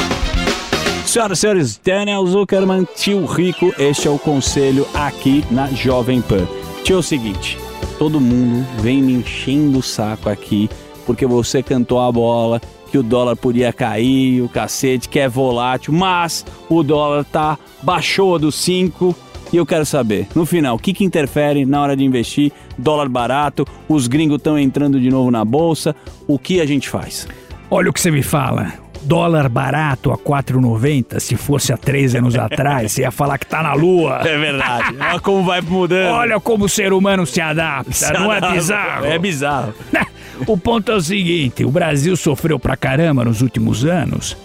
[1.05, 6.45] Senhoras e senhores, Daniel Zuckerman, tio Rico, este é o conselho aqui na Jovem Pan.
[6.83, 7.57] Tio, é o seguinte,
[7.97, 10.69] todo mundo vem me enchendo o saco aqui
[11.05, 12.61] porque você cantou a bola
[12.91, 18.37] que o dólar podia cair, o cacete, que é volátil, mas o dólar tá baixou
[18.37, 19.15] dos 5
[19.53, 22.51] e eu quero saber, no final, o que, que interfere na hora de investir?
[22.77, 25.95] Dólar barato, os gringos estão entrando de novo na bolsa,
[26.27, 27.27] o que a gente faz?
[27.69, 28.73] Olha o que você me fala.
[29.03, 33.61] Dólar barato a 4,90, se fosse há três anos atrás, você ia falar que tá
[33.61, 34.21] na lua.
[34.27, 34.95] É verdade.
[34.99, 36.13] Olha como vai mudando.
[36.15, 39.05] Olha como o ser humano se adapta, Se não é adapta, bizarro?
[39.05, 39.73] é bizarro.
[40.47, 44.35] O ponto é o seguinte, o Brasil sofreu pra caramba nos últimos anos,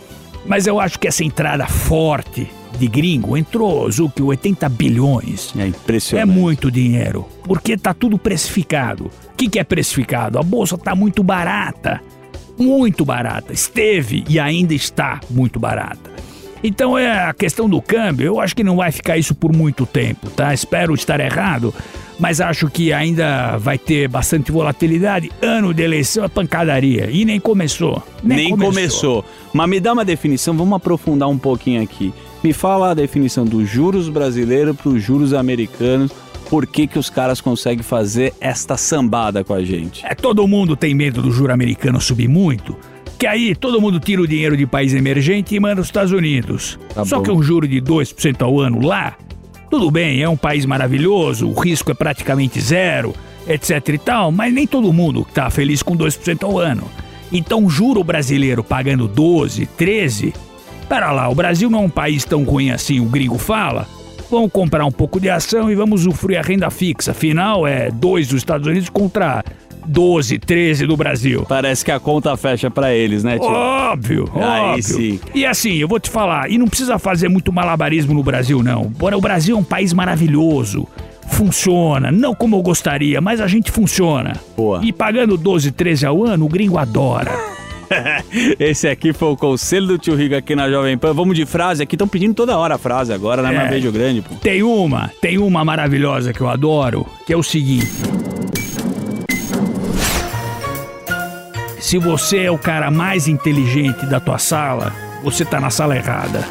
[0.46, 2.48] mas eu acho que essa entrada forte
[2.78, 5.52] de gringo entrou, Zuki, 80 bilhões.
[5.56, 6.28] É É impressionante.
[6.30, 9.06] muito dinheiro, porque tá tudo precificado.
[9.32, 10.38] O que, que é precificado?
[10.38, 12.00] A bolsa tá muito barata.
[12.58, 13.52] Muito barata.
[13.52, 16.10] Esteve e ainda está muito barata.
[16.62, 19.86] Então é a questão do câmbio, eu acho que não vai ficar isso por muito
[19.86, 20.52] tempo, tá?
[20.52, 21.72] Espero estar errado,
[22.18, 25.32] mas acho que ainda vai ter bastante volatilidade.
[25.40, 27.08] Ano de eleição é pancadaria.
[27.10, 28.02] E nem começou.
[28.22, 29.24] Nem, começou.
[29.54, 32.12] Mas me dá uma definição, vamos aprofundar um pouquinho aqui.
[32.42, 36.10] Me fala a definição dos juros brasileiros para os juros americanos.
[36.48, 40.04] Por que, que os caras conseguem fazer esta sambada com a gente?
[40.04, 42.76] É, todo mundo tem medo do juro americano subir muito,
[43.18, 46.78] que aí todo mundo tira o dinheiro de país emergente e manda os Estados Unidos.
[46.92, 47.22] Tá Só bom.
[47.22, 49.16] que um juro de 2% ao ano lá,
[49.70, 53.14] tudo bem, é um país maravilhoso, o risco é praticamente zero,
[53.46, 56.90] etc e tal, mas nem todo mundo tá feliz com 2% ao ano.
[57.32, 60.34] Então, o juro brasileiro pagando 12, 13,
[60.90, 63.86] pera lá, o Brasil não é um país tão ruim assim, o gringo fala.
[64.28, 67.12] Vamos comprar um pouco de ação e vamos usufruir a renda fixa.
[67.12, 69.44] Afinal, é 2 dos Estados Unidos contra
[69.86, 71.46] 12, 13 do Brasil.
[71.48, 73.48] Parece que a conta fecha para eles, né, tio?
[73.48, 74.82] Óbvio, Aí óbvio.
[74.82, 75.20] sim.
[75.32, 78.84] E assim, eu vou te falar, e não precisa fazer muito malabarismo no Brasil, não.
[78.84, 80.88] Bora, o Brasil é um país maravilhoso.
[81.28, 84.32] Funciona, não como eu gostaria, mas a gente funciona.
[84.56, 84.80] Boa.
[84.84, 87.30] E pagando 12, 13 ao ano, o gringo adora.
[88.58, 91.12] Esse aqui foi o conselho do tio Rico aqui na Jovem Pan.
[91.12, 93.54] Vamos de frase aqui, estão pedindo toda hora a frase agora, né?
[93.54, 93.56] É.
[93.56, 94.34] Mas beijo grande, pô.
[94.36, 97.88] Tem uma, tem uma maravilhosa que eu adoro, que é o seguinte.
[101.78, 104.92] Se você é o cara mais inteligente da tua sala,
[105.24, 106.46] você tá na sala errada.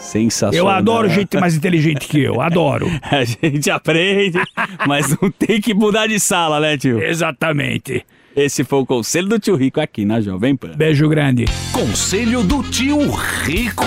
[0.00, 0.54] Sensacional.
[0.54, 2.86] Eu adoro gente mais inteligente que eu, adoro.
[3.02, 4.38] A gente aprende,
[4.86, 7.02] mas não tem que mudar de sala, né, tio?
[7.02, 8.04] Exatamente.
[8.36, 10.72] Esse foi o conselho do tio Rico aqui na Jovem Pan.
[10.76, 11.46] Beijo grande.
[11.72, 13.10] Conselho do Tio
[13.44, 13.82] Rico.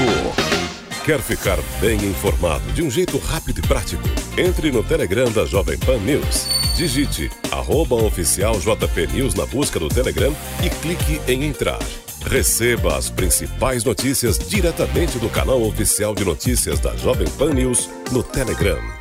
[1.05, 4.01] Quer ficar bem informado de um jeito rápido e prático?
[4.35, 6.47] Entre no Telegram da Jovem Pan News.
[6.75, 10.35] Digite arroba oficial JP News na busca do Telegram
[10.65, 11.79] e clique em entrar.
[12.25, 18.23] Receba as principais notícias diretamente do canal oficial de notícias da Jovem Pan News no
[18.23, 18.98] Telegram.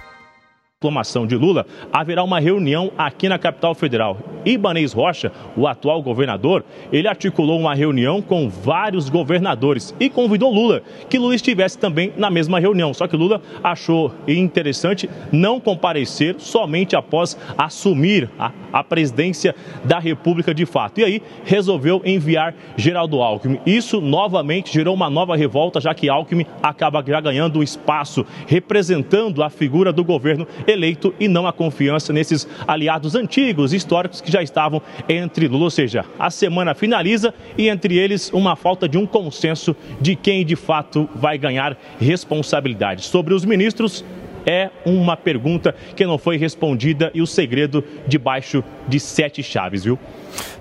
[0.80, 4.16] Diplomação de Lula, haverá uma reunião aqui na capital federal.
[4.44, 10.80] Ibanez Rocha, o atual governador, ele articulou uma reunião com vários governadores e convidou Lula,
[11.10, 12.94] que Lula estivesse também na mesma reunião.
[12.94, 20.54] Só que Lula achou interessante não comparecer somente após assumir a, a presidência da República
[20.54, 21.00] de fato.
[21.00, 23.58] E aí resolveu enviar Geraldo Alckmin.
[23.66, 29.50] Isso novamente gerou uma nova revolta, já que Alckmin acaba já ganhando espaço representando a
[29.50, 34.82] figura do governo eleito e não a confiança nesses aliados antigos, históricos que já estavam
[35.08, 35.64] entre Lula.
[35.64, 40.44] Ou seja, a semana finaliza e entre eles uma falta de um consenso de quem
[40.44, 43.04] de fato vai ganhar responsabilidade.
[43.04, 44.04] Sobre os ministros,
[44.46, 49.98] é uma pergunta que não foi respondida e o segredo debaixo de sete chaves, viu?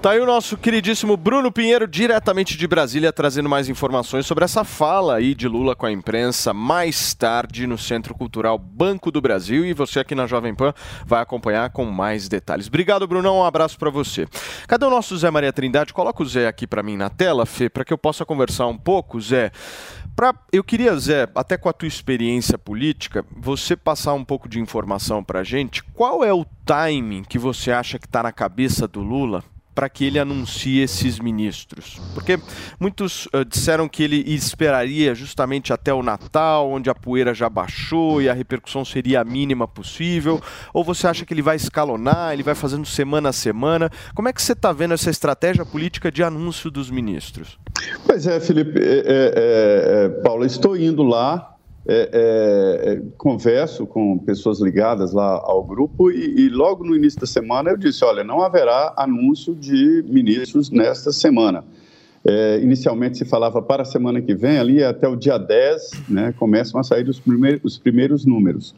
[0.02, 4.64] Tá aí o nosso queridíssimo Bruno Pinheiro, diretamente de Brasília, trazendo mais informações sobre essa
[4.64, 9.66] fala aí de Lula com a imprensa mais tarde no Centro Cultural Banco do Brasil.
[9.66, 10.74] E você aqui na Jovem Pan
[11.06, 12.68] vai acompanhar com mais detalhes.
[12.68, 13.40] Obrigado, Brunão.
[13.40, 14.28] Um abraço para você.
[14.68, 15.94] Cadê o nosso Zé Maria Trindade?
[15.94, 18.78] Coloca o Zé aqui para mim na tela, Fê, para que eu possa conversar um
[18.78, 19.52] pouco, Zé.
[20.18, 24.60] Pra, eu queria, Zé, até com a tua experiência política, você passar um pouco de
[24.60, 25.84] informação para gente.
[25.84, 29.44] Qual é o timing que você acha que está na cabeça do Lula
[29.78, 32.02] para que ele anuncie esses ministros?
[32.16, 32.40] Porque
[32.80, 38.20] muitos uh, disseram que ele esperaria justamente até o Natal, onde a poeira já baixou
[38.20, 40.42] e a repercussão seria a mínima possível.
[40.74, 43.92] Ou você acha que ele vai escalonar, ele vai fazendo semana a semana?
[44.16, 47.60] Como é que você está vendo essa estratégia política de anúncio dos ministros?
[48.04, 51.56] Pois é, Felipe, é, é, é, Paulo, estou indo lá,
[51.90, 52.10] é,
[52.84, 57.70] é, converso com pessoas ligadas lá ao grupo e, e, logo no início da semana
[57.70, 61.64] eu disse, olha, não haverá anúncio de ministros nesta semana.
[62.26, 66.34] É, inicialmente se falava para a semana que vem, ali até o dia 10, né,
[66.38, 68.76] começam a sair os primeiros, os primeiros números.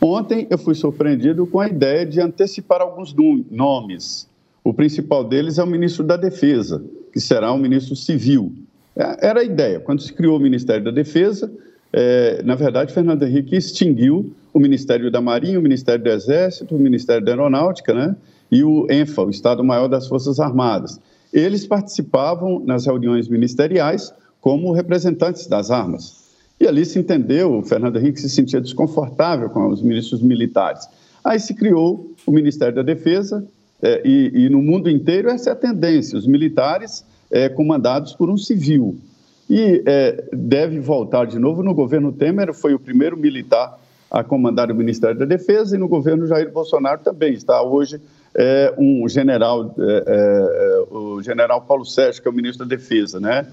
[0.00, 3.12] Ontem eu fui surpreendido com a ideia de antecipar alguns
[3.50, 4.28] nomes.
[4.62, 8.52] O principal deles é o ministro da Defesa, que será um ministro civil.
[8.94, 9.80] É, era a ideia.
[9.80, 11.52] Quando se criou o Ministério da Defesa,
[11.92, 16.78] é, na verdade, Fernando Henrique extinguiu o Ministério da Marinha, o Ministério do Exército, o
[16.78, 18.16] Ministério da Aeronáutica, né?
[18.50, 21.00] E o ENFA, o Estado-Maior das Forças Armadas.
[21.32, 26.22] Eles participavam nas reuniões ministeriais como representantes das armas.
[26.60, 30.86] E ali se entendeu, o Fernando Henrique se sentia desconfortável com os ministros militares.
[31.24, 33.46] Aí se criou o Ministério da Defesa,
[33.82, 38.30] é, e, e, no mundo inteiro essa é a tendência, os militares é, comandados por
[38.30, 38.96] um civil.
[39.54, 43.78] E é, deve voltar de novo no governo Temer, foi o primeiro militar
[44.10, 48.00] a comandar o Ministério da Defesa, e no governo Jair Bolsonaro também está hoje
[48.34, 53.20] é, um general, é, é, o general Paulo Sérgio, que é o ministro da Defesa,
[53.20, 53.46] né?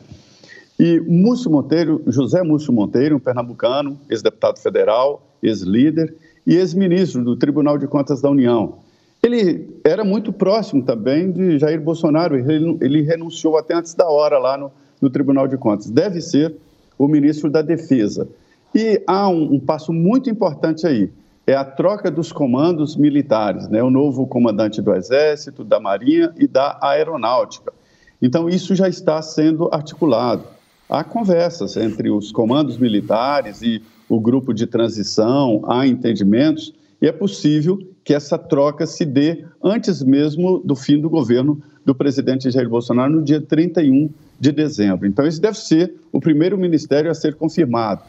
[0.79, 6.15] E Múcio Monteiro, José Múcio Monteiro, um pernambucano, ex-deputado federal, ex-líder
[6.47, 8.75] e ex-ministro do Tribunal de Contas da União.
[9.21, 14.57] Ele era muito próximo também de Jair Bolsonaro, ele renunciou até antes da hora lá
[14.57, 14.71] no,
[15.01, 15.89] no, Tribunal de Contas.
[15.89, 16.55] Deve ser
[16.97, 18.27] o ministro da Defesa.
[18.73, 21.09] E há um, um, passo muito importante aí,
[21.47, 23.81] é a troca dos comandos militares, né?
[23.81, 27.73] o novo comandante do Exército, da Marinha e da Aeronáutica.
[28.21, 30.43] Então, isso já está sendo articulado.
[30.87, 37.11] Há conversas entre os comandos militares e o grupo de transição, há entendimentos, e é
[37.11, 42.69] possível que essa troca se dê antes mesmo do fim do governo do presidente Jair
[42.69, 45.07] Bolsonaro, no dia 31 de dezembro.
[45.07, 48.01] Então, esse deve ser o primeiro ministério a ser confirmado.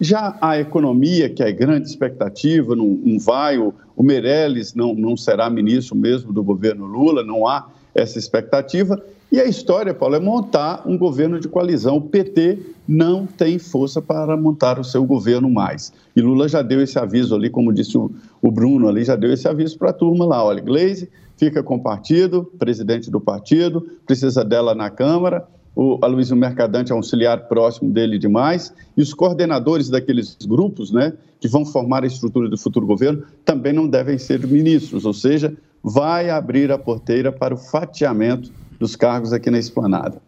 [0.00, 5.16] Já a economia, que é grande expectativa, não, não vai, o, o Meirelles não, não
[5.16, 9.00] será ministro mesmo do governo Lula, não há essa expectativa.
[9.30, 11.98] E a história, Paulo, é montar um governo de coalizão.
[11.98, 12.58] O PT
[12.88, 15.92] não tem força para montar o seu governo mais.
[16.16, 18.10] E Lula já deu esse aviso ali, como disse o,
[18.42, 20.44] o Bruno ali, já deu esse aviso para a turma lá.
[20.44, 21.08] Olha, Gleisi
[21.38, 25.46] fica com o partido, presidente do partido, precisa dela na Câmara.
[25.74, 28.74] O Aloysio Mercadante é um auxiliar próximo dele demais.
[28.96, 33.72] E os coordenadores daqueles grupos, né, que vão formar a estrutura do futuro governo, também
[33.72, 35.04] não devem ser ministros.
[35.04, 40.20] Ou seja, vai abrir a porteira para o fatiamento dos cargos aqui na esplanada.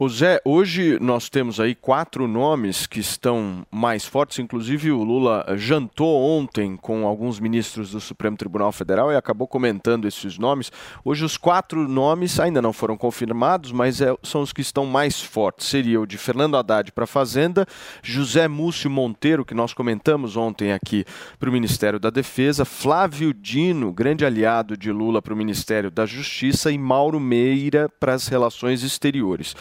[0.00, 5.44] O Zé, hoje nós temos aí quatro nomes que estão mais fortes, inclusive o Lula
[5.56, 10.70] jantou ontem com alguns ministros do Supremo Tribunal Federal e acabou comentando esses nomes.
[11.04, 15.20] Hoje os quatro nomes ainda não foram confirmados, mas é, são os que estão mais
[15.20, 15.66] fortes.
[15.66, 17.66] Seria o de Fernando Haddad para a Fazenda,
[18.00, 21.04] José Múcio Monteiro, que nós comentamos ontem aqui
[21.40, 26.06] para o Ministério da Defesa, Flávio Dino, grande aliado de Lula para o Ministério da
[26.06, 29.56] Justiça e Mauro Meira para as relações exteriores.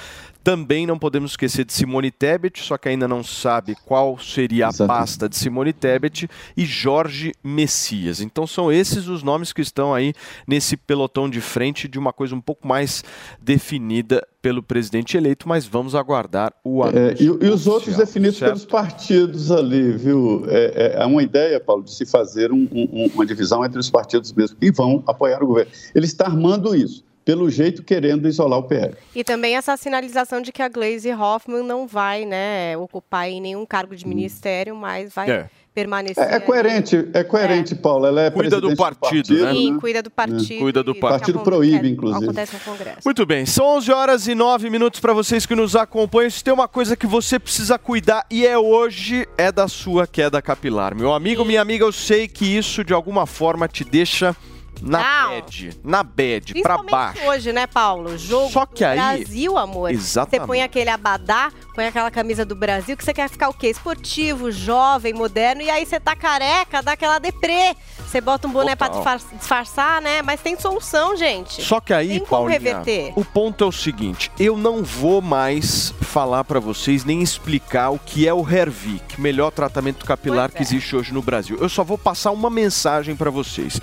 [0.47, 4.87] Também não podemos esquecer de Simone Tebet, só que ainda não sabe qual seria a
[4.87, 6.25] pasta de Simone Tebet,
[6.55, 8.21] e Jorge Messias.
[8.21, 10.13] Então são esses os nomes que estão aí
[10.47, 13.03] nesse pelotão de frente de uma coisa um pouco mais
[13.41, 17.39] definida pelo presidente eleito, mas vamos aguardar o É, anúncio.
[17.41, 18.51] e, e os outros definidos certo?
[18.51, 20.45] pelos partidos ali, viu?
[20.47, 23.89] É, é, há uma ideia, Paulo, de se fazer um- um- uma divisão entre os
[23.89, 25.69] partidos mesmo que vão apoiar o governo.
[25.93, 28.95] Ele está armando isso, pelo jeito querendo isolar o PL.
[29.13, 33.65] E também essa sinalização de que a Glaze Hoffman não vai né, ocupar aí nenhum
[33.65, 35.49] cargo de ministério, mas vai É.
[35.75, 36.23] permanecer.
[36.23, 38.05] É, é coerente, é coerente, Paulo.
[38.05, 39.51] Ela é Cuida do presidente partido, né?
[39.51, 40.59] Sim, cuida do partido.
[40.61, 41.19] Cuida do partido.
[41.19, 42.23] Partido proíbe, que inclusive.
[42.23, 42.99] Acontece no Congresso.
[43.03, 46.29] Muito bem, são 11 horas e 9 minutos para vocês que nos acompanham.
[46.31, 50.41] Se tem uma coisa que você precisa cuidar e é hoje, é da sua queda
[50.41, 50.95] capilar.
[50.95, 54.33] Meu amigo, minha amiga, eu sei que isso de alguma forma te deixa
[54.81, 55.29] na Não.
[55.29, 57.25] bad, na bad, pra Principalmente baixo.
[57.29, 58.17] hoje, né, Paulo?
[58.17, 59.91] Jogo Só que do aí- Brasil, amor.
[59.91, 60.41] Exatamente.
[60.41, 63.67] Você põe aquele abadá, põe aquela camisa do Brasil, que você quer ficar o quê?
[63.69, 67.75] Esportivo, jovem, moderno, e aí você tá careca, dá aquela deprê.
[68.07, 69.17] Você bota um boné pra Total.
[69.17, 70.21] disfar- disfarçar, né?
[70.21, 71.61] Mas tem solução, gente.
[71.61, 73.11] Só que aí, Tem como Paulinha, reverter.
[73.17, 77.99] o ponto é o seguinte, eu não vou mais falar pra vocês nem explicar o
[77.99, 81.57] que é o Hervik, melhor tratamento capilar que existe hoje no Brasil.
[81.59, 83.79] Eu só vou passar uma mensagem pra vocês.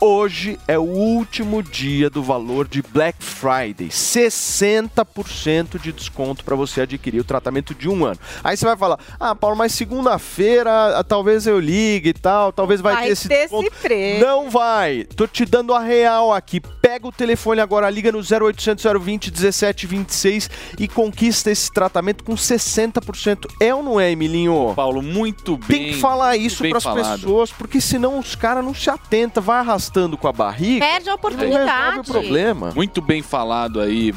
[0.00, 3.88] Hoje é o último dia do valor de Black Friday.
[3.88, 8.18] 60% de desconto para você adquirir o tratamento de um ano.
[8.44, 12.80] Aí você vai falar, ah, Paulo, mas segunda-feira ah, talvez eu ligue e tal, talvez
[12.80, 13.66] vai, Vai ter esse ter desconto.
[13.66, 14.24] esse preço.
[14.24, 15.02] Não vai.
[15.16, 16.60] Tô te dando a real aqui.
[16.60, 23.46] Pega o telefone agora, liga no 0800 020 1726 e conquista esse tratamento com 60%.
[23.60, 24.74] É ou não é, Emilinho?
[24.76, 25.66] Paulo, muito bem.
[25.66, 29.58] Tem que falar isso para as pessoas, porque senão os caras não se atentam, vai
[29.88, 30.84] arrastando com a barriga.
[30.84, 31.70] Perde a oportunidade.
[31.70, 32.72] resolve o problema.
[32.74, 34.14] Muito bem falado aí.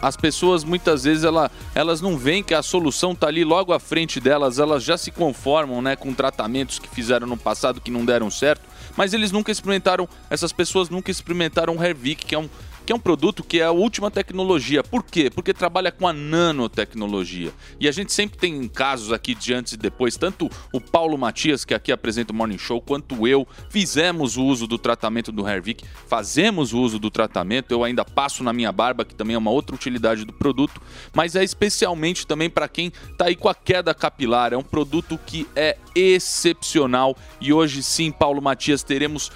[0.00, 3.80] As pessoas muitas vezes ela, elas não veem que a solução tá ali logo à
[3.80, 8.04] frente delas, elas já se conformam, né, com tratamentos que fizeram no passado que não
[8.04, 8.62] deram certo,
[8.96, 12.48] mas eles nunca experimentaram, essas pessoas nunca experimentaram o Hervik, que é um
[12.84, 14.82] que é um produto que é a última tecnologia.
[14.82, 15.30] Por quê?
[15.30, 17.52] Porque trabalha com a nanotecnologia.
[17.80, 21.64] E a gente sempre tem casos aqui de antes e depois, tanto o Paulo Matias,
[21.64, 25.84] que aqui apresenta o Morning Show, quanto eu, fizemos o uso do tratamento do Hervik,
[26.06, 29.50] fazemos o uso do tratamento, eu ainda passo na minha barba, que também é uma
[29.50, 30.80] outra utilidade do produto,
[31.14, 35.18] mas é especialmente também para quem tá aí com a queda capilar, é um produto
[35.26, 39.30] que é excepcional e hoje sim, Paulo Matias, teremos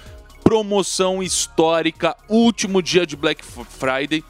[0.49, 4.23] promoção histórica, último dia de Black Friday,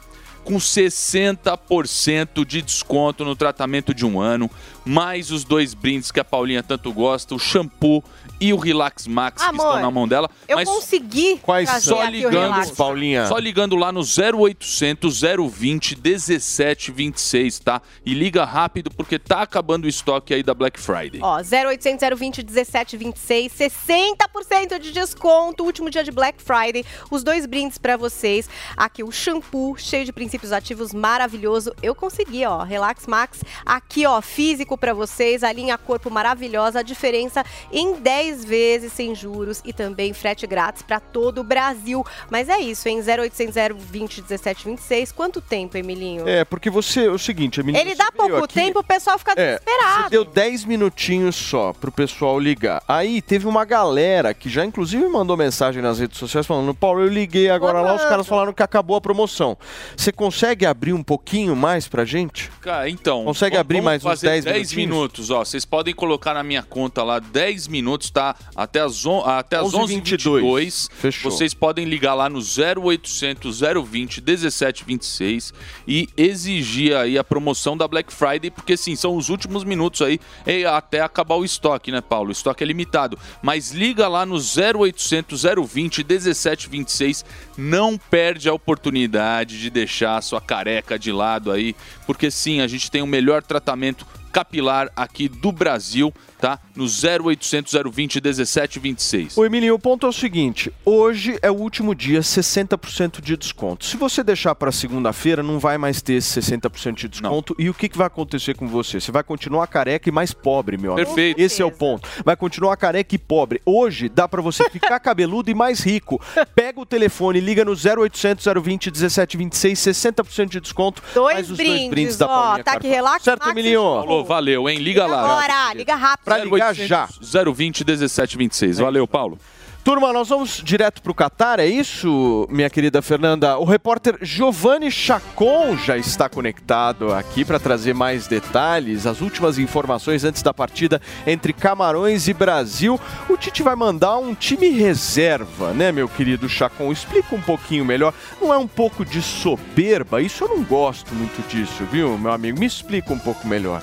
[0.44, 4.50] com 60% de desconto no tratamento de um ano,
[4.84, 8.04] mais os dois brindes que a Paulinha tanto gosta, o shampoo
[8.40, 10.30] e o Relax Max que Amor, estão na mão dela.
[10.48, 12.70] Eu mas consegui Quais só aqui o ligando, relax.
[12.70, 13.26] Paulinha?
[13.26, 17.82] Só ligando lá no 0800 020 1726, tá?
[18.04, 21.20] E liga rápido porque tá acabando o estoque aí da Black Friday.
[21.22, 26.84] Ó, 0800 020 1726, 60% de desconto, último dia de Black Friday.
[27.10, 28.48] Os dois brindes pra vocês.
[28.76, 31.74] Aqui o shampoo, cheio de princípios ativos, maravilhoso.
[31.82, 33.42] Eu consegui, ó, Relax Max.
[33.66, 39.14] Aqui, ó, físico pra vocês, a linha corpo maravilhosa, a diferença em 10 vezes sem
[39.14, 42.04] juros e também frete grátis pra todo o Brasil.
[42.30, 43.00] Mas é isso, hein?
[43.00, 45.12] 0800 020 1726.
[45.12, 46.28] Quanto tempo, Emilinho?
[46.28, 49.32] É, porque você, é o seguinte, Emilinho, Ele dá pouco aqui- tempo, o pessoal fica
[49.32, 50.02] É, desesperado.
[50.04, 52.82] você deu 10 minutinhos só pro pessoal ligar.
[52.86, 57.08] Aí teve uma galera que já inclusive mandou mensagem nas redes sociais falando: Paulo, eu
[57.08, 59.56] liguei agora lá, os caras falaram que acabou a promoção.
[59.96, 62.50] Você consegue abrir um pouquinho mais pra gente?
[62.60, 63.24] Cara, então.
[63.24, 64.76] Consegue abrir mais uns fazer 10 10 minutinhos?
[64.96, 65.44] minutos, ó.
[65.44, 68.19] Vocês podem colocar na minha conta lá 10 minutos, tá?
[68.54, 70.42] Até as, on, até as 11h22.
[70.42, 70.90] 11h22.
[70.92, 71.30] Fechou.
[71.30, 75.52] Vocês podem ligar lá no 0800 020 1726
[75.86, 80.20] e exigir aí a promoção da Black Friday, porque sim, são os últimos minutos aí
[80.66, 82.28] até acabar o estoque, né, Paulo?
[82.28, 83.18] O estoque é limitado.
[83.42, 87.24] Mas liga lá no 0800 020 1726.
[87.56, 91.74] Não perde a oportunidade de deixar a sua careca de lado aí,
[92.06, 96.58] porque sim, a gente tem o melhor tratamento capilar aqui do Brasil, tá?
[96.74, 99.36] No 0800 020 1726.
[99.36, 103.84] O Emílio, o ponto é o seguinte: hoje é o último dia, 60% de desconto.
[103.84, 107.54] Se você deixar para segunda-feira, não vai mais ter esse 60% de desconto.
[107.58, 109.00] E o que, que vai acontecer com você?
[109.00, 111.06] Você vai continuar careca e mais pobre, meu amigo.
[111.06, 111.40] Perfeito.
[111.40, 112.08] Esse é o ponto.
[112.24, 113.60] Vai continuar careca e pobre.
[113.64, 116.20] Hoje dá para você ficar cabeludo e mais rico.
[116.54, 121.02] Pega o telefone, liga no 0800 020 1726, 60% de desconto.
[121.14, 122.94] Dois mais os brindes, dois brindes da ó, Paulinha tá aqui, Carvalho.
[122.94, 123.80] relaxa, Certo, Emílio?
[123.82, 124.78] Falou, valeu, hein?
[124.78, 125.22] Liga lá.
[125.22, 126.24] Agora, liga rápido.
[126.36, 127.08] Pra ligar já.
[127.20, 128.78] 020 1726.
[128.78, 129.38] Valeu, Paulo.
[129.82, 133.56] Turma, nós vamos direto para o Catar, é isso, minha querida Fernanda?
[133.56, 140.22] O repórter Giovanni Chacon já está conectado aqui para trazer mais detalhes, as últimas informações
[140.22, 143.00] antes da partida entre Camarões e Brasil.
[143.26, 146.92] O Tite vai mandar um time reserva, né, meu querido Chacon?
[146.92, 148.12] Explica um pouquinho melhor.
[148.38, 150.20] Não é um pouco de soberba?
[150.20, 152.60] Isso eu não gosto muito disso, viu, meu amigo?
[152.60, 153.82] Me explica um pouco melhor.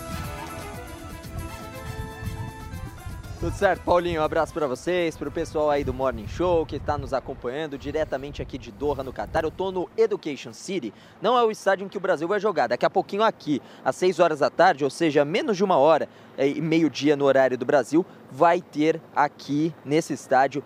[3.39, 4.19] Tudo certo, Paulinho?
[4.19, 7.77] Um abraço para vocês, para o pessoal aí do Morning Show que está nos acompanhando
[7.77, 9.43] diretamente aqui de Doha, no Catar.
[9.43, 10.91] Eu estou no Education City,
[11.21, 12.65] não é o estádio em que o Brasil vai jogar.
[12.65, 16.09] Daqui a pouquinho aqui, às 6 horas da tarde, ou seja, menos de uma hora
[16.35, 20.63] eh, e meio-dia no horário do Brasil, vai ter aqui nesse estádio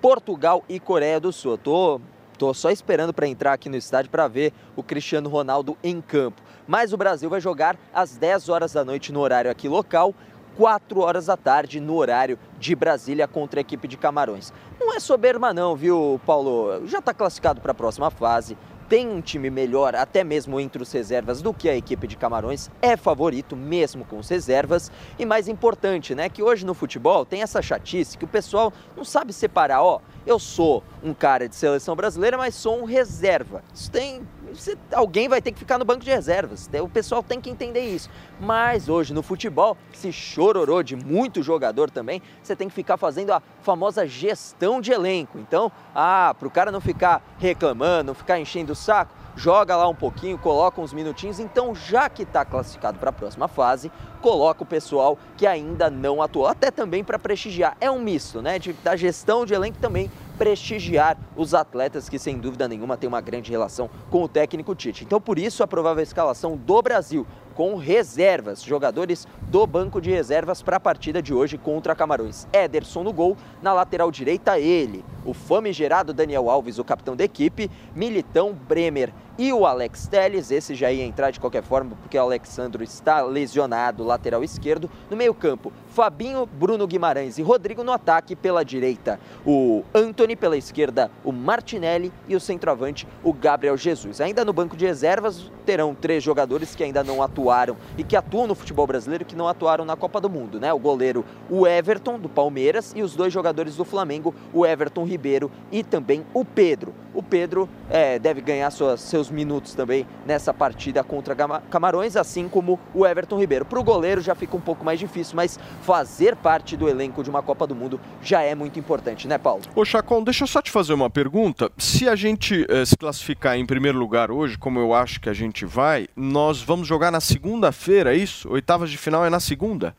[0.00, 1.52] Portugal e Coreia do Sul.
[1.52, 2.00] Eu tô,
[2.36, 6.42] tô só esperando para entrar aqui no estádio para ver o Cristiano Ronaldo em campo.
[6.66, 10.12] Mas o Brasil vai jogar às 10 horas da noite no horário aqui local
[10.58, 14.52] 4 horas da tarde no horário de Brasília contra a equipe de Camarões.
[14.80, 16.84] Não é soberba não, viu, Paulo?
[16.84, 18.58] Já está classificado para a próxima fase.
[18.88, 22.70] Tem um time melhor, até mesmo entre os reservas, do que a equipe de Camarões.
[22.82, 24.90] É favorito, mesmo com os reservas.
[25.16, 26.28] E mais importante, né?
[26.28, 29.82] Que hoje no futebol tem essa chatice que o pessoal não sabe separar.
[29.84, 33.62] Ó, eu sou um cara de seleção brasileira, mas sou um reserva.
[33.72, 36.68] Isso tem você- alguém vai ter que ficar no banco de reservas.
[36.82, 38.10] O pessoal tem que entender isso.
[38.40, 43.32] Mas hoje no futebol, se chororô de muito jogador também, você tem que ficar fazendo
[43.32, 45.38] a famosa gestão de elenco.
[45.38, 49.86] Então, ah, para o cara não ficar reclamando, não ficar enchendo o saco, joga lá
[49.88, 51.38] um pouquinho, coloca uns minutinhos.
[51.38, 56.20] Então, já que está classificado para a próxima fase, coloca o pessoal que ainda não
[56.20, 57.76] atuou, até também para prestigiar.
[57.80, 58.58] É um misto, né?
[58.58, 63.20] De, da gestão de elenco também prestigiar os atletas que sem dúvida nenhuma têm uma
[63.20, 65.04] grande relação com o técnico Tite.
[65.04, 67.26] Então, por isso a provável escalação do Brasil
[67.58, 72.46] com reservas, jogadores do banco de reservas para a partida de hoje contra Camarões.
[72.52, 77.68] Ederson no gol, na lateral direita ele, o famigerado Daniel Alves, o capitão da equipe,
[77.96, 82.20] Militão, Bremer e o Alex Telles, esse já ia entrar de qualquer forma porque o
[82.22, 84.90] Alexandro está lesionado, lateral esquerdo.
[85.08, 89.18] No meio-campo, Fabinho, Bruno Guimarães e Rodrigo no ataque pela direita.
[89.46, 94.20] O Anthony pela esquerda, o Martinelli e o centroavante, o Gabriel Jesus.
[94.20, 98.46] Ainda no banco de reservas terão três jogadores que ainda não atuaram e que atuam
[98.46, 100.72] no futebol brasileiro que não atuaram na Copa do Mundo, né?
[100.72, 105.50] O goleiro, o Everton do Palmeiras e os dois jogadores do Flamengo, o Everton Ribeiro
[105.70, 106.94] e também o Pedro.
[107.14, 111.34] O Pedro é, deve ganhar suas- seus minutos também nessa partida contra
[111.70, 113.64] Camarões, assim como o Everton Ribeiro.
[113.64, 117.30] Para o goleiro já fica um pouco mais difícil, mas fazer parte do elenco de
[117.30, 119.62] uma Copa do Mundo já é muito importante, né, Paulo?
[119.74, 121.70] Ô Chacon, deixa eu só te fazer uma pergunta.
[121.78, 125.34] Se a gente eh, se classificar em primeiro lugar hoje, como eu acho que a
[125.34, 128.50] gente vai, nós vamos jogar na segunda-feira, é isso?
[128.50, 129.94] Oitavas de final é na segunda?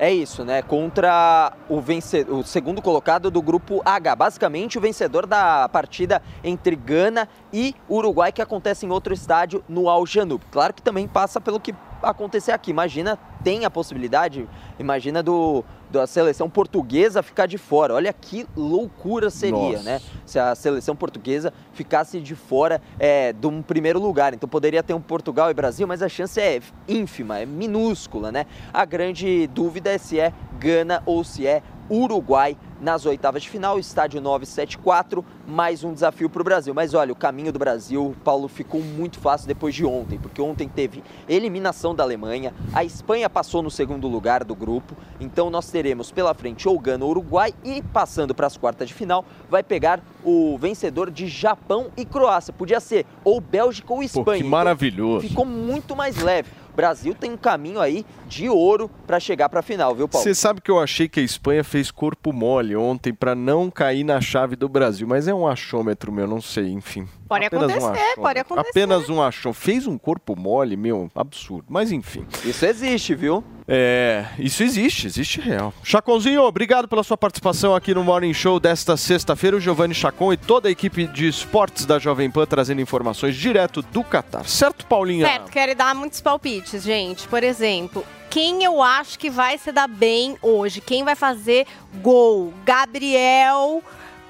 [0.00, 0.62] É isso, né?
[0.62, 2.24] Contra o, vence...
[2.28, 4.14] o segundo colocado do grupo H.
[4.14, 9.88] Basicamente, o vencedor da partida entre Gana e Uruguai, que acontece em outro estádio no
[9.88, 10.40] Al Janub.
[10.52, 12.70] Claro que também passa pelo que acontecer aqui.
[12.70, 14.48] Imagina, tem a possibilidade,
[14.78, 17.94] imagina do da seleção portuguesa ficar de fora.
[17.94, 19.82] Olha que loucura seria, Nossa.
[19.82, 20.00] né?
[20.26, 24.34] Se a seleção portuguesa ficasse de fora é, de um primeiro lugar.
[24.34, 28.46] Então poderia ter um Portugal e Brasil, mas a chance é ínfima, é minúscula, né?
[28.72, 33.78] A grande dúvida é se é Gana ou se é Uruguai nas oitavas de final,
[33.78, 36.72] estádio 974, mais um desafio para o Brasil.
[36.72, 40.68] Mas olha, o caminho do Brasil, Paulo, ficou muito fácil depois de ontem, porque ontem
[40.68, 46.12] teve eliminação da Alemanha, a Espanha passou no segundo lugar do grupo, então nós teremos
[46.12, 50.00] pela frente ou Gana ou Uruguai e passando para as quartas de final, vai pegar
[50.24, 52.52] o vencedor de Japão e Croácia.
[52.52, 54.24] Podia ser ou Bélgica ou Espanha.
[54.24, 55.26] Pô, que Então, maravilhoso.
[55.26, 56.50] ficou muito mais leve.
[56.78, 60.22] O Brasil tem um caminho aí de ouro para chegar para a final, viu, Paulo?
[60.22, 64.04] Você sabe que eu achei que a Espanha fez corpo mole ontem para não cair
[64.04, 67.08] na chave do Brasil, mas é um achômetro meu, não sei, enfim.
[67.28, 68.22] Pode Apenas um acontecer, achômetro.
[68.22, 68.70] pode acontecer.
[68.70, 69.60] Apenas um achômetro.
[69.60, 71.64] Fez um corpo mole, meu, absurdo.
[71.68, 72.24] Mas enfim.
[72.44, 73.42] Isso existe, viu?
[73.70, 75.74] É, isso existe, existe real.
[75.84, 79.58] Chaconzinho, obrigado pela sua participação aqui no Morning Show desta sexta-feira.
[79.58, 83.82] O Giovanni Chacon e toda a equipe de esportes da Jovem Pan trazendo informações direto
[83.82, 84.48] do Catar.
[84.48, 85.26] Certo, Paulinha?
[85.26, 87.28] Certo, quero dar muitos palpites, gente.
[87.28, 90.80] Por exemplo, quem eu acho que vai se dar bem hoje?
[90.80, 91.66] Quem vai fazer
[92.00, 92.54] gol?
[92.64, 93.82] Gabriel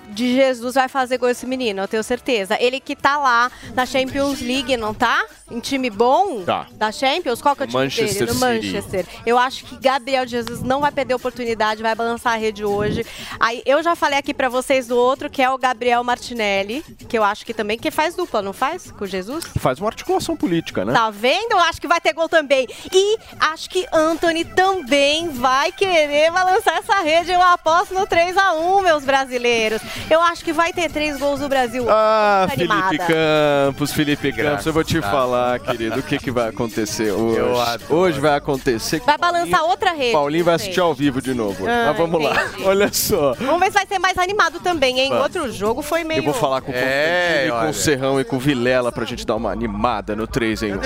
[0.08, 2.56] de Jesus vai fazer gol esse menino, eu tenho certeza.
[2.60, 5.24] Ele que tá lá na Champions League, não tá?
[5.50, 6.66] Em time bom Tá.
[6.72, 8.26] da Champions, qual que é o time Manchester dele?
[8.26, 8.66] No City.
[8.72, 9.06] Manchester.
[9.26, 13.04] Eu acho que Gabriel Jesus não vai perder a oportunidade, vai balançar a rede hoje.
[13.40, 17.16] Aí eu já falei aqui pra vocês do outro, que é o Gabriel Martinelli, que
[17.18, 18.90] eu acho que também que faz dupla, não faz?
[18.92, 19.44] Com Jesus?
[19.58, 20.92] Faz uma articulação política, né?
[20.92, 21.52] Tá vendo?
[21.52, 22.66] Eu acho que vai ter gol também.
[22.92, 27.32] E acho que Anthony também vai querer balançar essa rede.
[27.32, 29.80] Eu aposto no 3x1, meus brasileiros.
[30.10, 31.86] Eu acho que vai ter três gols do Brasil.
[31.88, 32.98] Ah, Felipe.
[32.98, 37.38] Campos, Felipe Campos, eu vou te Graças falar, querido, o que, que vai acontecer hoje.
[37.38, 37.94] Eu adoro.
[37.94, 40.12] Hoje vai acontecer que Vai balançar outra rede.
[40.12, 41.64] Paulinho vai assistir ao vivo de novo.
[41.66, 42.64] Ah, Mas vamos lá, entendi.
[42.64, 43.34] olha só.
[43.34, 45.08] Vamos ver se vai ser mais animado também, hein?
[45.10, 45.24] Vamos.
[45.24, 46.18] Outro jogo foi meio.
[46.20, 49.04] Eu vou falar com o É, Constantino, com o Serrão e com o Vilela pra
[49.04, 50.78] gente dar uma animada no 3 em 1.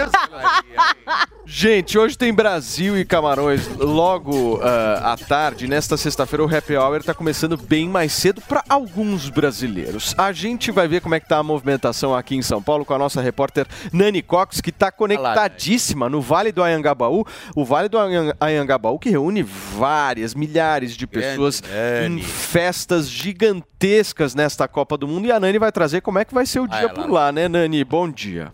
[1.44, 5.66] Gente, hoje tem Brasil e Camarões logo ah, à tarde.
[5.66, 10.14] Nesta sexta-feira, o Happy Hour tá começando bem mais cedo para alguns brasileiros.
[10.16, 12.94] A gente vai ver como é que tá a movimentação aqui em São Paulo com
[12.94, 17.24] a nossa repórter Nani Cox, que tá conectadíssima no Vale do Anhangabaú.
[17.54, 17.96] O Vale do
[18.40, 21.62] Anhangabaú que reúne várias, milhares de pessoas
[22.06, 25.26] em festas gigantescas nesta Copa do Mundo.
[25.26, 27.48] E a Nani vai trazer como é que vai ser o dia por lá, né,
[27.48, 27.84] Nani?
[27.84, 28.52] Bom dia.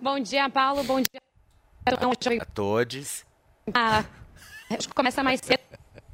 [0.00, 0.82] Bom dia, Paulo.
[0.82, 1.20] Bom dia.
[2.40, 3.24] A todos.
[3.74, 4.04] Ah,
[4.70, 5.60] acho que começa mais cedo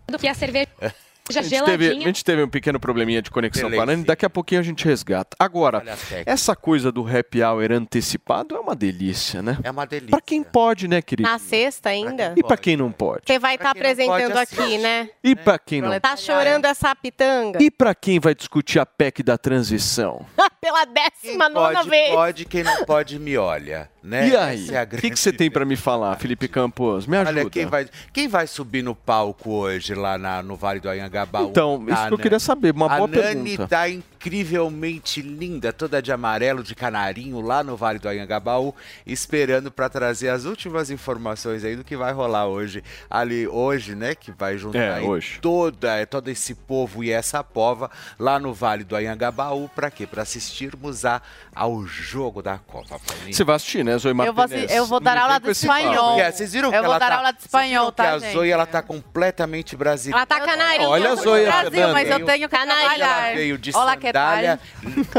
[0.09, 0.69] do que a cerveja
[1.28, 3.86] A gente, teve, a gente teve um pequeno probleminha de conexão com a.
[3.86, 5.36] Nani, daqui a pouquinho a gente resgata.
[5.39, 5.82] Agora,
[6.24, 9.59] essa coisa do happy hour antecipado é uma delícia, né?
[9.62, 10.11] É uma delícia.
[10.11, 11.28] Pra quem pode, né, querido?
[11.28, 12.35] Na sexta ainda?
[12.36, 13.23] E pra quem não pode?
[13.27, 14.78] Você vai estar não apresentando pode, aqui, assiste.
[14.78, 15.11] né?
[15.23, 17.62] E pra quem não Tá chorando essa pitanga?
[17.62, 20.24] E pra quem vai discutir a PEC da transição?
[20.61, 22.11] Pela décima nona Pode, vez.
[22.11, 24.28] pode, quem não pode me olha, né?
[24.28, 24.70] E aí?
[24.70, 27.07] É a O que, que você tem pra me falar, Felipe Campos?
[27.07, 27.41] Me ajuda.
[27.41, 31.49] Olha, quem vai, quem vai subir no palco hoje lá na- no Vale do Anhangabaú?
[31.51, 33.23] Então, isso que eu queria saber, uma a boa Nani
[33.57, 33.69] pergunta.
[33.69, 33.89] tá
[34.27, 38.74] incrivelmente linda, toda de amarelo, de canarinho, lá no Vale do Anhangabaú,
[39.07, 42.82] esperando para trazer as últimas informações aí do que vai rolar hoje.
[43.09, 45.39] Ali, hoje, né, que vai juntar É, aí hoje.
[45.40, 50.07] toda, todo esse povo e essa pova lá no Vale do Anhangabaú, para quê?
[50.07, 51.23] Para assistirmos a,
[51.55, 52.98] ao jogo da Copa.
[53.07, 53.32] Paulinho.
[53.35, 54.70] Você vai assistir, né, Zoe Eu vou, Martinez?
[54.73, 56.19] eu vou dar aula de espanhol.
[56.19, 58.19] É, vocês viram eu que vou ela dar tá- aula de espanhol, que tá, a
[58.19, 58.32] gente?
[58.32, 60.19] Zoe, ela tá completamente brasileira.
[60.19, 60.89] Ela tá canarinha.
[60.89, 61.93] Olha a Zoe Brasil, Fernanda.
[61.93, 63.35] mas eu tenho Ela trabalhar.
[63.35, 63.97] veio de Olá?
[64.17, 64.61] Sandália,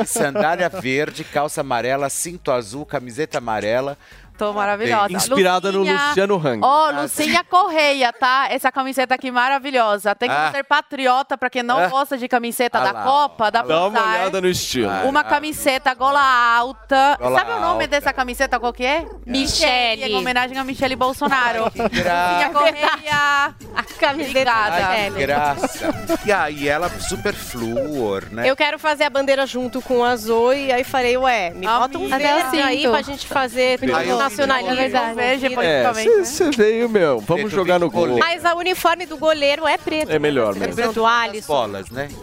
[0.05, 3.97] sandália verde, calça amarela, cinto azul, camiseta amarela.
[4.37, 5.11] Tô maravilhosa.
[5.13, 6.59] Inspirada no Lucinha- Luciano Hang.
[6.63, 8.47] Ó, Lucinha Correia, tá?
[8.49, 10.13] Essa camiseta aqui maravilhosa.
[10.13, 10.51] Tem que Ah.
[10.53, 11.87] ser patriota, pra quem não Ah.
[11.87, 14.91] gosta de camiseta Ah da lá, Copa, dá Dá uma olhada no estilo.
[15.05, 17.17] Uma camiseta gola alta.
[17.19, 17.87] Gola Sabe o nome alta.
[17.87, 19.05] dessa camiseta qual que é?
[19.25, 20.03] Michele.
[20.05, 21.63] Em homenagem a Michele Bolsonaro.
[21.75, 23.55] Lucinha Correia.
[23.75, 25.09] A camiseta Obrigada.
[25.11, 25.89] da graça.
[26.25, 28.47] E aí ela super flúor, né?
[28.49, 31.97] Eu quero fazer a bandeira junto com a Zoe, e aí falei, ué, me bota
[31.97, 34.73] um verde aí pra gente fazer Aí eu tudo nacionalismo.
[34.73, 35.15] É verdade.
[35.15, 35.49] Veja É,
[35.83, 36.27] politicamente.
[36.27, 37.19] você veio, meu.
[37.19, 38.17] Vamos Preto, jogar no gol.
[38.17, 40.11] Mas o uniforme do goleiro é preto.
[40.11, 40.67] É melhor né?
[40.67, 40.93] mesmo.
[40.93, 41.53] Do As Alisson.
[41.53, 42.07] bolas, né?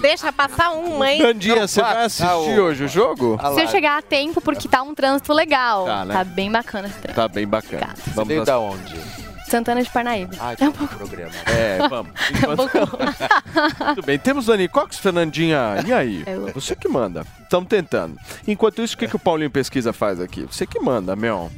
[0.00, 1.22] Deixa passar uma, hein?
[1.22, 3.38] Nandinha, você vai assistir hoje o jogo?
[3.54, 5.84] Se eu chegar a tempo, porque tá um trânsito legal.
[5.86, 6.14] Tá, né?
[6.14, 7.20] Tá bem bacana esse trânsito.
[7.20, 7.88] Tá bem bacana.
[7.96, 9.27] Você Vamos veio ass- da onde?
[9.48, 10.34] Santana de Parnaíba.
[10.40, 11.32] Ah, de um programa.
[11.46, 12.12] É, vamos.
[12.30, 12.70] Enquanto-
[13.86, 14.18] Muito bem.
[14.18, 15.82] Temos Dani Cox, Fernandinha.
[15.86, 16.22] E aí?
[16.26, 16.52] Eu.
[16.54, 17.24] Você que manda.
[17.42, 18.16] Estamos tentando.
[18.46, 20.42] Enquanto isso, o que, que o Paulinho Pesquisa faz aqui?
[20.42, 21.50] Você que manda, meu.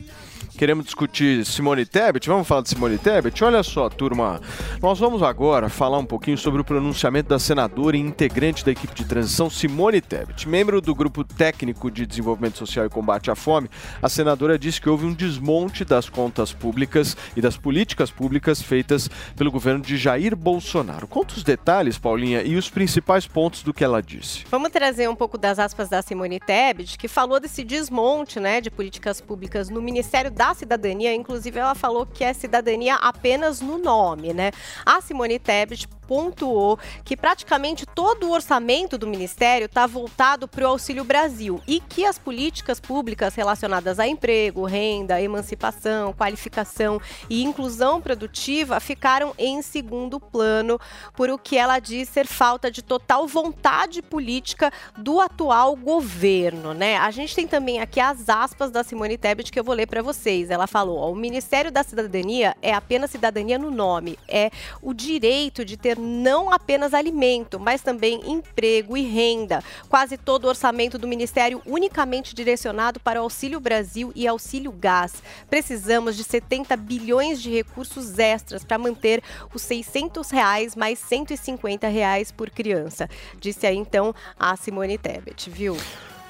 [0.60, 2.28] Queremos discutir Simone Tebet?
[2.28, 3.42] Vamos falar de Simone Tebet?
[3.42, 4.38] Olha só, turma.
[4.82, 8.94] Nós vamos agora falar um pouquinho sobre o pronunciamento da senadora e integrante da equipe
[8.94, 10.46] de transição Simone Tebet.
[10.46, 13.70] Membro do Grupo Técnico de Desenvolvimento Social e Combate à Fome,
[14.02, 19.08] a senadora disse que houve um desmonte das contas públicas e das políticas públicas feitas
[19.34, 21.06] pelo governo de Jair Bolsonaro.
[21.06, 24.44] Conta os detalhes, Paulinha, e os principais pontos do que ela disse.
[24.50, 28.70] Vamos trazer um pouco das aspas da Simone Tebet, que falou desse desmonte né, de
[28.70, 31.14] políticas públicas no Ministério da Cidadania.
[31.14, 34.32] Inclusive, ela falou que é cidadania apenas no nome.
[34.32, 34.52] Né?
[34.84, 40.66] A Simone Tebet pontuou que praticamente todo o orçamento do Ministério está voltado para o
[40.66, 48.00] Auxílio Brasil e que as políticas públicas relacionadas a emprego, renda, emancipação, qualificação e inclusão
[48.00, 50.80] produtiva ficaram em segundo plano,
[51.14, 56.96] por o que ela diz ser falta de total vontade política do atual governo, né?
[56.96, 60.02] A gente tem também aqui as aspas da Simone Tebet que eu vou ler para
[60.02, 60.39] vocês.
[60.48, 64.50] Ela falou: ó, "O Ministério da Cidadania é apenas cidadania no nome, é
[64.80, 69.62] o direito de ter não apenas alimento, mas também emprego e renda.
[69.88, 75.22] Quase todo o orçamento do Ministério unicamente direcionado para o Auxílio Brasil e Auxílio Gás.
[75.48, 79.22] Precisamos de 70 bilhões de recursos extras para manter
[79.52, 83.08] os 600 reais mais 150 reais por criança.
[83.40, 85.76] Disse aí então a Simone Tebet, viu?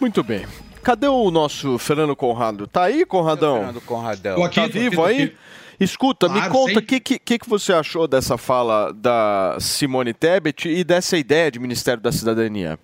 [0.01, 0.47] Muito bem.
[0.83, 2.67] Cadê o nosso Fernando Conrado?
[2.67, 3.57] Tá aí, Conradão?
[3.57, 4.37] Fernando Conradão.
[4.37, 5.23] Tô aqui, tá tô aqui, vivo tô aí?
[5.23, 5.37] aqui.
[5.79, 10.69] Escuta, me Claro, conta o que, que, que você achou dessa fala da Simone Tebet
[10.69, 12.79] e dessa ideia de Ministério da Cidadania.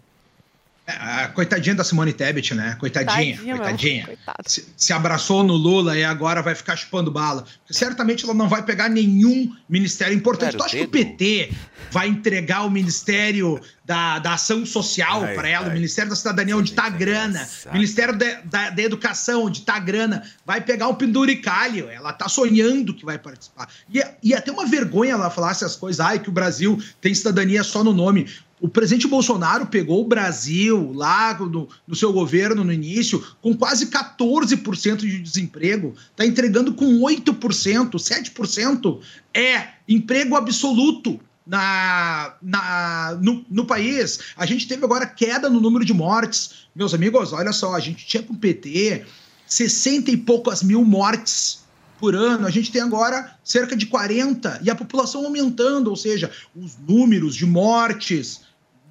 [0.86, 2.76] A coitadinha da Simone Tebet, né?
[2.78, 4.08] Coitadinha, Tadinha, coitadinha.
[4.46, 7.44] Se, se abraçou no Lula e agora vai ficar chupando bala.
[7.68, 10.50] Certamente ela não vai pegar nenhum ministério importante.
[10.50, 11.16] Era tu acha que o dedo?
[11.16, 11.52] PT
[11.90, 15.70] vai entregar o Ministério da, da Ação Social para ela, ai.
[15.70, 17.72] o Ministério da Cidadania, onde tá a grana, engraçado.
[17.72, 21.88] Ministério da, da, da Educação, onde tá a grana, vai pegar um penduricalho.
[21.88, 23.68] Ela tá sonhando que vai participar.
[23.88, 27.62] E, e até uma vergonha ela falar essas coisas, ai, que o Brasil tem cidadania
[27.62, 28.26] só no nome.
[28.60, 33.86] O presidente Bolsonaro pegou o Brasil lá no, no seu governo no início com quase
[33.86, 39.00] 14% de desemprego, está entregando com 8%, 7%
[39.32, 44.18] é emprego absoluto na, na, no, no país.
[44.36, 46.66] A gente teve agora queda no número de mortes.
[46.74, 49.06] Meus amigos, olha só, a gente tinha com o PT
[49.46, 51.64] 60 e poucas mil mortes
[51.98, 56.30] por ano, a gente tem agora cerca de 40 e a população aumentando, ou seja,
[56.54, 58.42] os números de mortes,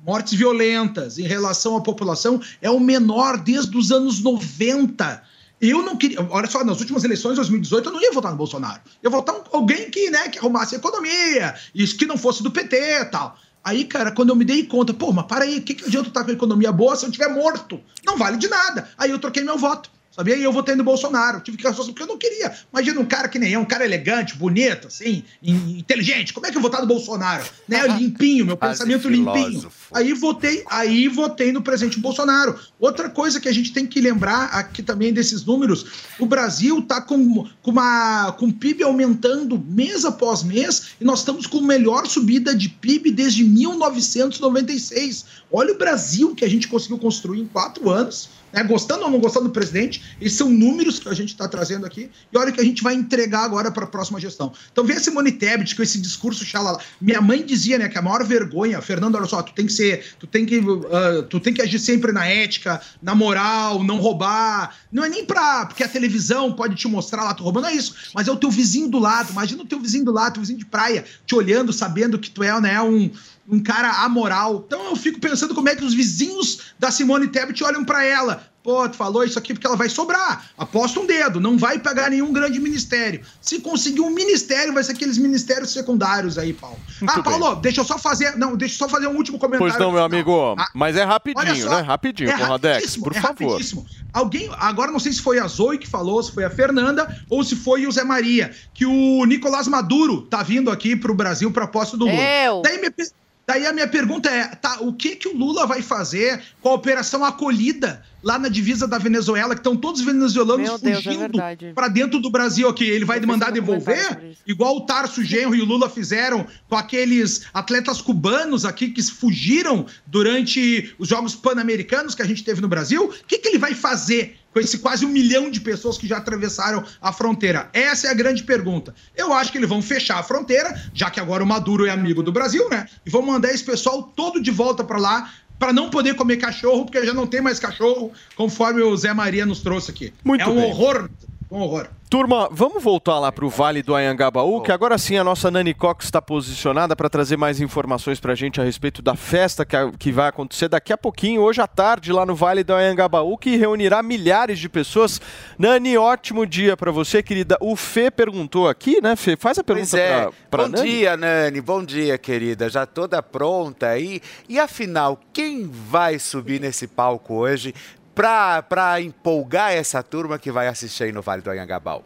[0.03, 5.22] mortes violentas em relação à população é o menor desde os anos 90.
[5.69, 6.25] Eu não queria.
[6.29, 8.81] Olha só, nas últimas eleições de 2018, eu não ia votar no Bolsonaro.
[9.01, 12.51] Eu ia votar em alguém que, né, que arrumasse economia, e que não fosse do
[12.51, 13.37] PT e tal.
[13.63, 16.09] Aí, cara, quando eu me dei conta, pô, mas para aí, o que, que adianta
[16.09, 17.81] estar com a economia boa se eu estiver morto?
[18.05, 18.87] Não vale de nada.
[18.95, 19.89] Aí eu troquei meu voto.
[20.15, 20.37] Sabia?
[20.37, 21.41] E eu votei no Bolsonaro.
[21.41, 22.55] Tive que porque eu não queria.
[22.71, 26.31] Imagina um cara que nem eu, um cara elegante, bonito, assim, in- inteligente.
[26.31, 27.43] Como é que eu vou votar no Bolsonaro?
[27.67, 27.85] Né?
[27.99, 29.69] Limpinho, meu Quase pensamento limpinho.
[29.93, 32.57] Aí votei, aí votei no presidente Bolsonaro.
[32.79, 35.85] Outra coisa que a gente tem que lembrar aqui também desses números,
[36.17, 41.19] o Brasil está com, com, uma, com o PIB aumentando mês após mês e nós
[41.19, 45.25] estamos com a melhor subida de PIB desde 1996.
[45.51, 48.29] Olha o Brasil que a gente conseguiu construir em quatro anos.
[48.56, 48.64] Né?
[48.64, 52.10] Gostando ou não gostando do presidente, esses são números que a gente está trazendo aqui
[52.32, 54.53] e olha o que a gente vai entregar agora para a próxima gestão.
[54.72, 56.80] Então vem a Simone Tebet com esse discurso xalala.
[57.02, 60.06] Minha mãe dizia, né, que a maior vergonha, Fernando, olha só, tu tem que ser,
[60.18, 64.73] tu tem que, ah, tu tem que agir sempre na ética, na moral, não roubar.
[64.90, 67.94] Não é nem pra, porque a televisão pode te mostrar lá tu roubando, é isso,
[68.14, 69.32] mas é o teu vizinho do lado.
[69.32, 72.41] Imagina o teu vizinho do lado, teu vizinho de praia, te olhando, sabendo que tu
[72.41, 73.11] é, né, um
[73.47, 74.63] um cara amoral.
[74.65, 78.51] Então eu fico pensando como é que os vizinhos da Simone Tebet olham pra ela.
[78.65, 80.43] Pô, tu falou isso aqui porque ela vai sobrar.
[80.57, 83.21] Aposta um dedo, não vai pegar nenhum grande ministério.
[83.39, 86.79] Se conseguir um ministério, vai ser aqueles ministérios secundários aí, Paulo.
[87.07, 88.35] ah, Paulo, deixa eu só fazer.
[88.37, 89.71] Não, deixa eu só fazer um último comentário.
[89.71, 90.55] Pois não, meu amigo.
[90.57, 91.81] Ah, Mas é rapidinho, só, né?
[91.81, 93.45] Rapidinho, é Conradex, por é favor.
[93.51, 93.85] rapidíssimo.
[94.11, 97.43] Alguém, agora não sei se foi a Zoe que falou, se foi a Fernanda ou
[97.43, 101.67] se foi o Zé Maria, que o Nicolás Maduro tá vindo aqui pro Brasil pra
[101.67, 102.17] posse do Lula.
[102.45, 102.61] Eu.
[102.63, 103.09] Daí, pe-
[103.47, 106.73] daí a minha pergunta é, tá, o que que o Lula vai fazer com a
[106.73, 111.19] operação acolhida lá na divisa da Venezuela, que estão todos os venezuelanos Meu é fugindo
[111.19, 111.72] verdade.
[111.76, 112.84] pra dentro do Brasil aqui?
[112.84, 114.35] Ele vai mandar devolver?
[114.47, 119.85] Igual o Tarso Genro e o Lula fizeram com aqueles atletas cubanos aqui que fugiram
[120.07, 123.03] durante os Jogos Pan-Americanos que a gente teve no Brasil.
[123.06, 126.18] O que, que ele vai fazer com esse quase um milhão de pessoas que já
[126.18, 127.69] atravessaram a fronteira?
[127.73, 128.95] Essa é a grande pergunta.
[129.15, 132.23] Eu acho que eles vão fechar a fronteira, já que agora o Maduro é amigo
[132.23, 132.88] do Brasil, né?
[133.06, 135.31] E vão mandar esse pessoal todo de volta para lá.
[135.57, 139.45] Para não poder comer cachorro, porque já não tem mais cachorro, conforme o Zé Maria
[139.45, 140.14] nos trouxe aqui.
[140.23, 140.65] Muito é um bem.
[140.65, 141.10] horror.
[141.56, 141.88] Um horror.
[142.10, 145.73] Turma, vamos voltar lá para o Vale do Anhangabaú, que agora sim a nossa Nani
[145.73, 149.76] Cox está posicionada para trazer mais informações para a gente a respeito da festa que,
[149.76, 153.38] a- que vai acontecer daqui a pouquinho, hoje à tarde, lá no Vale do Anhangabaú,
[153.38, 155.19] que reunirá milhares de pessoas.
[155.57, 157.57] Nani, ótimo dia para você, querida.
[157.61, 159.36] O Fê perguntou aqui, né, Fê?
[159.38, 160.30] Faz a pergunta é.
[160.52, 160.90] para Bom Nani.
[160.90, 161.61] dia, Nani.
[161.61, 162.69] Bom dia, querida.
[162.69, 164.22] Já toda pronta aí.
[164.48, 167.73] E afinal, quem vai subir nesse palco hoje
[168.15, 172.03] pra empolgar essa turma que vai assistir aí no Vale do Anhangabaú?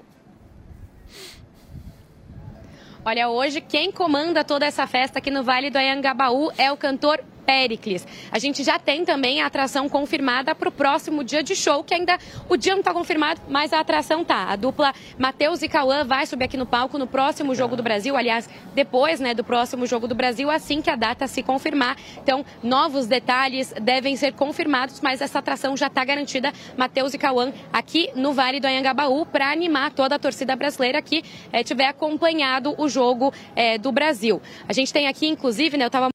[3.06, 7.24] Olha, hoje quem comanda toda essa festa aqui no Vale do Anhangabaú é o cantor
[7.50, 8.06] Pericles.
[8.32, 11.96] A gente já tem também a atração confirmada para o próximo dia de show, que
[11.96, 12.16] ainda
[12.48, 14.44] o dia não está confirmado, mas a atração tá.
[14.44, 18.16] A dupla Matheus e Cauã vai subir aqui no palco no próximo Jogo do Brasil,
[18.16, 21.98] aliás, depois né, do próximo Jogo do Brasil, assim que a data se confirmar.
[22.22, 26.54] Então, novos detalhes devem ser confirmados, mas essa atração já está garantida.
[26.78, 31.24] Matheus e Cauã aqui no Vale do Anhangabaú para animar toda a torcida brasileira que
[31.52, 34.40] eh, tiver acompanhado o jogo eh, do Brasil.
[34.68, 36.10] A gente tem aqui, inclusive, né, eu estava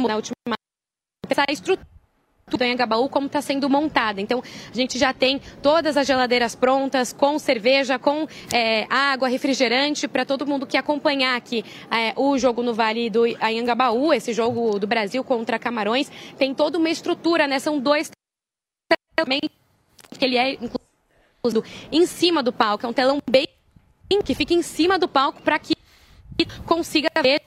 [0.00, 0.34] na última
[1.28, 1.86] essa estrutura
[2.50, 4.20] do Anhangabaú como está sendo montada.
[4.20, 10.06] Então, a gente já tem todas as geladeiras prontas, com cerveja, com eh, água, refrigerante,
[10.06, 14.78] para todo mundo que acompanhar aqui eh, o jogo no Vale do Anhangabaú, esse jogo
[14.78, 16.10] do Brasil contra Camarões.
[16.36, 17.58] Tem toda uma estrutura, né?
[17.58, 18.10] São dois
[20.18, 23.46] que ele é incluso em cima do palco, é um telão bem
[24.24, 25.74] que fica em cima do palco para que
[26.66, 27.40] consiga ver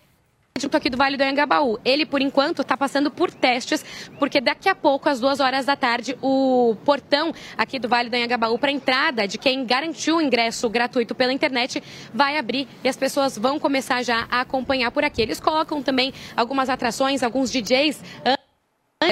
[0.57, 1.77] junto aqui do Vale do Anhangabaú.
[1.83, 3.83] Ele, por enquanto, está passando por testes,
[4.17, 8.15] porque daqui a pouco, às duas horas da tarde, o portão aqui do Vale do
[8.15, 11.83] Anhangabaú para entrada de quem garantiu o ingresso gratuito pela internet
[12.13, 15.21] vai abrir e as pessoas vão começar já a acompanhar por aqui.
[15.21, 18.01] Eles colocam também algumas atrações, alguns DJs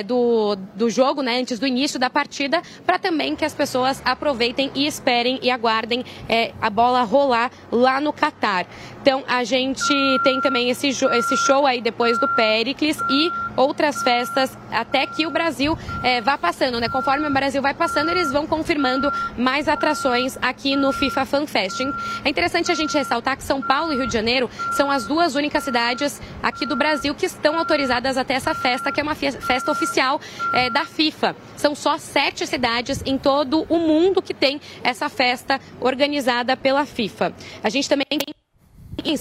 [0.01, 4.71] do, do jogo, né, antes do início da partida, para também que as pessoas aproveitem
[4.73, 8.65] e esperem e aguardem é, a bola rolar lá no Catar.
[9.03, 9.93] Então a gente
[10.23, 15.29] tem também esse, esse show aí depois do Pericles e outras festas até que o
[15.29, 16.87] Brasil é, vá passando, né?
[16.87, 21.81] Conforme o Brasil vai passando, eles vão confirmando mais atrações aqui no FIFA Fan Fest.
[22.23, 25.35] É interessante a gente ressaltar que São Paulo e Rio de Janeiro são as duas
[25.35, 29.69] únicas cidades aqui do Brasil que estão autorizadas até essa festa, que é uma festa
[29.69, 30.21] oficial
[30.53, 31.35] é, da FIFA.
[31.57, 37.33] São só sete cidades em todo o mundo que tem essa festa organizada pela FIFA.
[37.61, 38.33] A gente também tem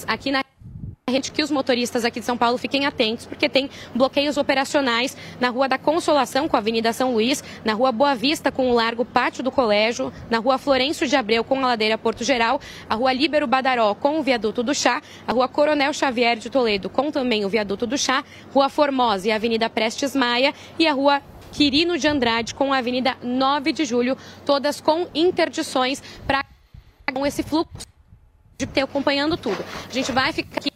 [0.07, 0.43] aqui na
[1.13, 5.51] gente que os motoristas aqui de São Paulo fiquem atentos, porque tem bloqueios operacionais na
[5.51, 9.05] Rua da Consolação com a Avenida São Luís, na Rua Boa Vista com o Largo
[9.05, 13.13] Pátio do Colégio, na Rua Florencio de Abreu com a Ladeira Porto Geral, a Rua
[13.13, 17.45] Líbero Badaró com o Viaduto do Chá, a Rua Coronel Xavier de Toledo com também
[17.45, 18.25] o Viaduto do Chá,
[18.55, 21.21] Rua Formosa e a Avenida Prestes Maia e a Rua
[21.53, 24.17] Quirino de Andrade com a Avenida 9 de Julho,
[24.47, 26.43] todas com interdições para
[27.13, 27.92] com esse fluxo
[28.67, 29.65] de ter acompanhando tudo.
[29.89, 30.71] A gente vai ficar aqui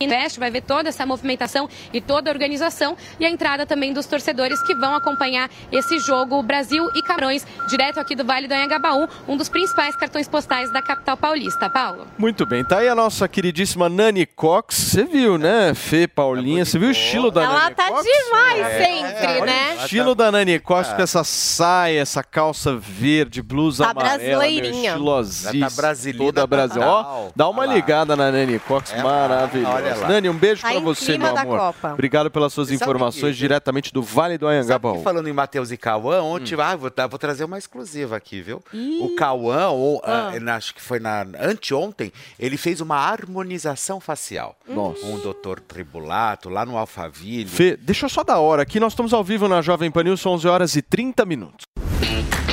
[0.00, 4.06] Investe vai ver toda essa movimentação e toda a organização e a entrada também dos
[4.06, 9.08] torcedores que vão acompanhar esse jogo Brasil e Camarões, direto aqui do Vale do Anhangabaú,
[9.26, 11.68] um dos principais cartões postais da capital paulista.
[11.68, 12.06] Paulo.
[12.16, 14.76] Muito bem, tá aí a nossa queridíssima Nani Cox.
[14.76, 16.64] Você viu, né, Fê, Paulinha?
[16.64, 18.04] Você viu o estilo da Ela Nani tá Cox?
[18.04, 18.84] demais É.
[18.84, 19.72] sempre, Olha né?
[19.72, 20.94] O estilo da Nani Cox Ah.
[20.94, 24.90] com essa saia, essa calça verde, blusa Tá amarela, brasileirinha.
[24.92, 25.68] estilosíssima.
[25.68, 26.82] Tá brasilina Toda Brasil.
[26.82, 29.87] Ó, dá uma ligada na Nani Cox, É, maravilhosa.
[30.08, 31.58] Nani, um beijo Tá pra em você, meu da amor.
[31.58, 31.92] Copa.
[31.94, 35.02] Obrigado pelas suas sabe informações que- diretamente do Vale do Anhangabaú.
[35.02, 38.62] Falando em Matheus e Cauã, ontem ah, vou, tá- vou trazer uma exclusiva aqui, viu?
[39.00, 40.54] O Cauã, ou, ah, Ah.
[40.56, 44.56] acho que foi na anteontem, ele fez uma harmonização facial.
[44.68, 45.04] Nossa.
[45.06, 47.48] Um doutor Tribulato, lá no Alphaville.
[47.48, 48.80] Fê, deixa eu só dar hora aqui.
[48.80, 51.66] Nós estamos ao vivo na Jovem Pan News, são 11 horas e 30 minutos.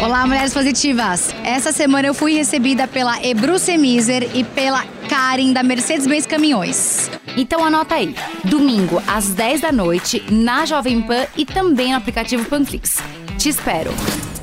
[0.02, 1.34] Olá, mulheres positivas!
[1.44, 7.10] Essa semana eu fui recebida pela Ebruce Miser e pela Karen da Mercedes-Benz Caminhões.
[7.38, 8.14] Então anota aí,
[8.44, 12.98] domingo às 10 da noite na Jovem Pan e também no aplicativo Panflix.
[13.38, 13.92] Te espero.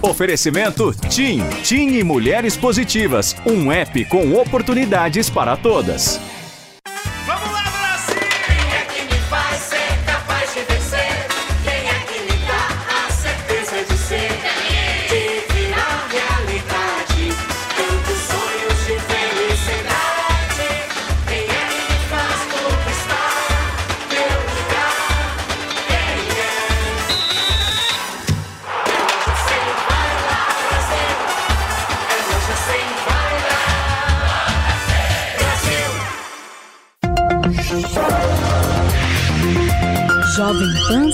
[0.00, 1.42] Oferecimento TIM.
[1.62, 3.36] TIM e Mulheres Positivas.
[3.46, 6.18] Um app com oportunidades para todas.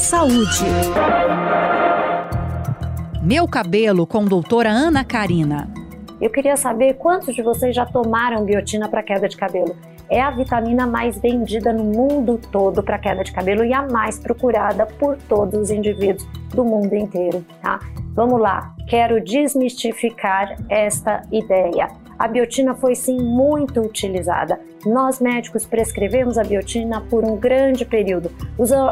[0.08, 0.64] Saúde.
[3.22, 5.68] Meu cabelo com doutora Ana Karina.
[6.18, 9.76] Eu queria saber quantos de vocês já tomaram biotina para queda de cabelo.
[10.08, 14.18] É a vitamina mais vendida no mundo todo para queda de cabelo e a mais
[14.18, 17.78] procurada por todos os indivíduos do mundo inteiro, tá?
[18.14, 21.86] Vamos lá, quero desmistificar esta ideia.
[22.18, 24.58] A biotina foi sim muito utilizada.
[24.84, 28.30] Nós médicos prescrevemos a biotina por um grande período.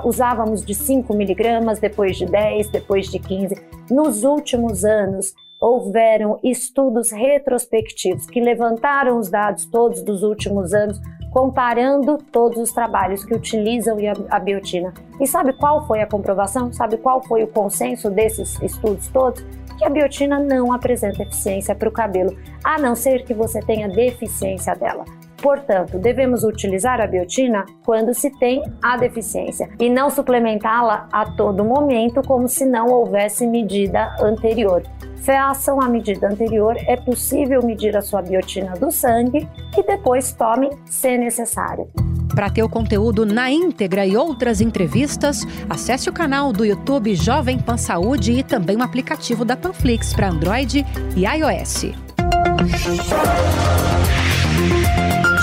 [0.05, 3.57] Usávamos de 5 miligramas, depois de 10, depois de 15.
[3.91, 11.01] Nos últimos anos, houveram estudos retrospectivos que levantaram os dados todos dos últimos anos,
[11.33, 13.97] comparando todos os trabalhos que utilizam
[14.31, 14.95] a a biotina.
[15.21, 16.73] E sabe qual foi a comprovação?
[16.73, 19.45] Sabe qual foi o consenso desses estudos todos?
[19.77, 23.89] Que a biotina não apresenta eficiência para o cabelo, a não ser que você tenha
[23.89, 25.05] deficiência dela.
[25.41, 31.65] Portanto, devemos utilizar a biotina quando se tem a deficiência e não suplementá-la a todo
[31.65, 34.83] momento como se não houvesse medida anterior.
[35.17, 40.71] Façam a medida anterior, é possível medir a sua biotina do sangue e depois tomem
[40.87, 41.89] se necessário.
[42.35, 47.59] Para ter o conteúdo na íntegra e outras entrevistas, acesse o canal do YouTube Jovem
[47.59, 50.85] Pan Saúde e também o aplicativo da Panflix para Android
[51.17, 51.93] e iOS.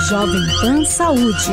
[0.08, 1.52] Jovem Pan Saúde.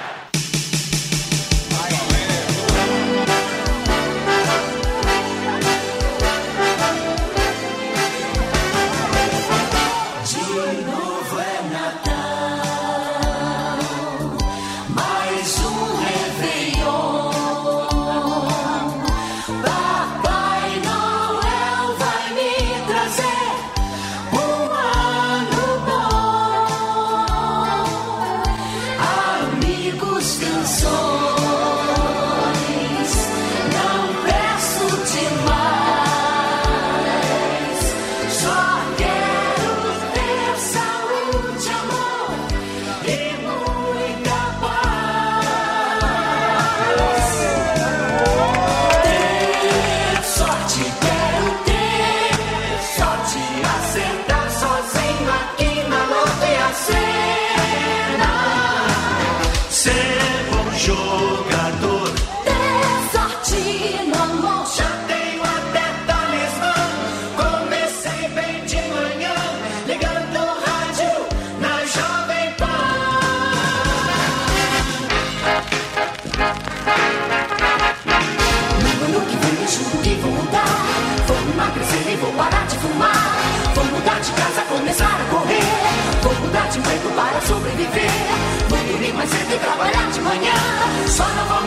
[91.11, 91.60] Só não vou mudar a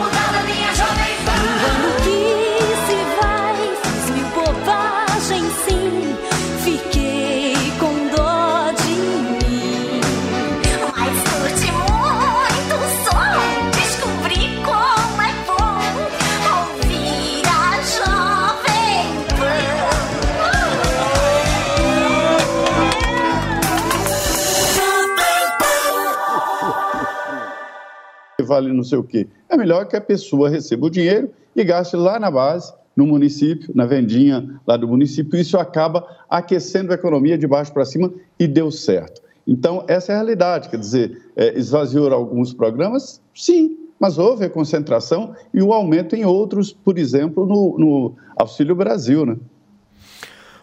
[28.55, 29.27] vale não sei o quê.
[29.49, 33.71] É melhor que a pessoa receba o dinheiro e gaste lá na base, no município,
[33.75, 35.37] na vendinha lá do município.
[35.39, 39.21] Isso acaba aquecendo a economia de baixo para cima e deu certo.
[39.45, 40.69] Então, essa é a realidade.
[40.69, 43.21] Quer dizer, é, esvaziou alguns programas?
[43.33, 48.75] Sim, mas houve a concentração e o aumento em outros, por exemplo, no, no Auxílio
[48.75, 49.37] Brasil, né?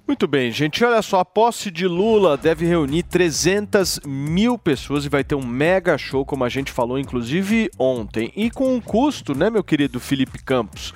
[0.07, 0.85] Muito bem, gente.
[0.85, 5.47] Olha só, a posse de Lula deve reunir 300 mil pessoas e vai ter um
[5.47, 8.33] mega show, como a gente falou, inclusive ontem.
[8.37, 10.93] E com um custo, né, meu querido Felipe Campos,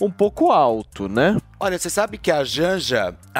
[0.00, 1.36] um pouco alto, né?
[1.58, 3.14] Olha, você sabe que a Janja,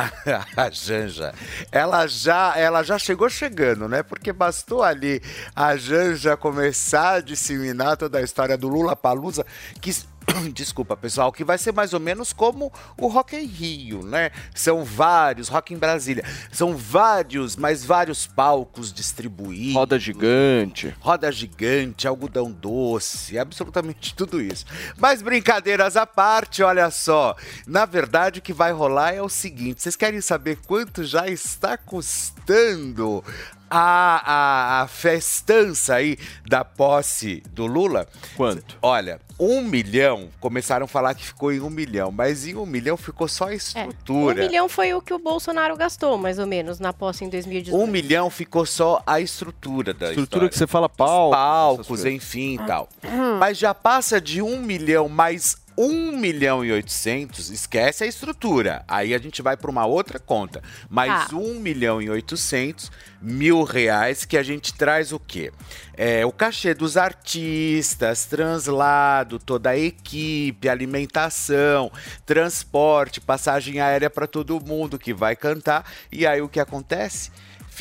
[0.56, 1.32] a Janja,
[1.72, 4.02] ela já, ela já chegou chegando, né?
[4.02, 5.22] Porque bastou ali
[5.56, 9.46] a Janja começar a disseminar toda a história do Lula Palusa,
[9.80, 9.90] que
[10.52, 14.30] Desculpa, pessoal, que vai ser mais ou menos como o Rock em Rio, né?
[14.54, 19.74] São vários, Rock em Brasília, são vários, mas vários palcos distribuídos.
[19.74, 20.94] Roda gigante.
[21.00, 24.64] Roda gigante, algodão doce, absolutamente tudo isso.
[24.96, 27.36] Mas brincadeiras à parte, olha só.
[27.66, 31.76] Na verdade, o que vai rolar é o seguinte: vocês querem saber quanto já está
[31.76, 33.24] custando
[33.70, 38.08] a, a, a festança aí da posse do Lula?
[38.36, 38.76] Quanto?
[38.82, 42.96] Olha, um milhão, começaram a falar que ficou em um milhão, mas em um milhão
[42.96, 44.42] ficou só a Um estrutura.
[44.46, 47.82] milhão foi o que o Bolsonaro gastou, mais ou menos, na posse em 2018.
[47.82, 50.48] Um milhão ficou só a estrutura da Estrutura história.
[50.50, 51.34] que você fala palco.
[51.34, 52.06] palcos, coisas.
[52.06, 52.88] enfim e tal.
[53.04, 53.38] Hum.
[53.38, 58.84] Mas já passa de um milhão mais um milhão e oitocentos, esquece a estrutura.
[58.86, 60.62] Aí a gente vai para uma outra conta.
[60.90, 61.36] Mais Tá.
[61.36, 65.52] um milhão e oitocentos mil reais que a gente traz o quê?
[65.96, 71.90] É, o cachê dos artistas, translado, toda a equipe, alimentação,
[72.26, 75.90] transporte, passagem aérea para todo mundo que vai cantar.
[76.12, 77.30] E aí o que acontece?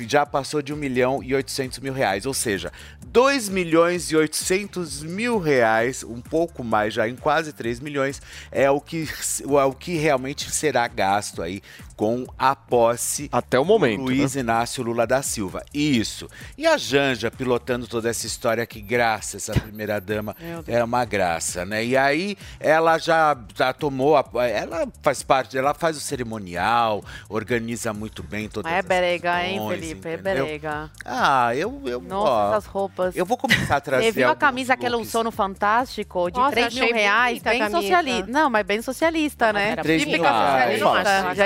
[0.08, 2.72] Já passou de 1 milhão e 800 mil reais, ou seja,
[3.08, 8.22] 2 milhões e 800 mil reais, um pouco mais já, em quase 3 milhões,
[8.52, 9.08] é o que,
[9.42, 11.62] é o que realmente será gasto aí
[12.00, 15.66] com a posse até o momento, do Luiz Inácio Lula da Silva.
[15.74, 16.30] Isso.
[16.58, 20.34] E a Janja pilotando toda essa história que graça essa primeira dama
[20.66, 21.84] é uma graça, né?
[21.84, 27.92] E aí ela já, já tomou, a- ela faz parte, ela faz o cerimonial, organiza
[27.94, 30.08] muito bem todas Mas é berega, hein, Felipe?
[30.08, 30.46] É entendeu?
[30.46, 30.90] berega.
[31.04, 33.14] Ah, eu, eu Nossa, ó, essas roupas.
[33.14, 36.32] Eu vou começar a trazer Você viu a camisa que ela usou no Fantástico?
[36.32, 38.32] De Nossa, 3 mil reais, bem socialista.
[38.32, 39.76] Não, mas bem socialista, né?
[39.76, 40.80] Três Típica mil reais.
[40.80, 41.36] socialista Fácil.
[41.36, 41.42] de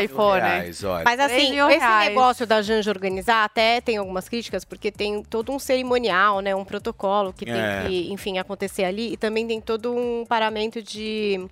[0.46, 0.62] iPhone.
[0.62, 1.04] reais, olha.
[1.04, 2.10] Mas assim, esse reais.
[2.10, 6.56] negócio da Janja organizar até tem algumas críticas, porque tem todo um cerimonial, né?
[6.56, 7.86] Um protocolo que tem É.
[7.88, 9.14] que, enfim, acontecer ali.
[9.14, 11.46] E também tem todo um paramento de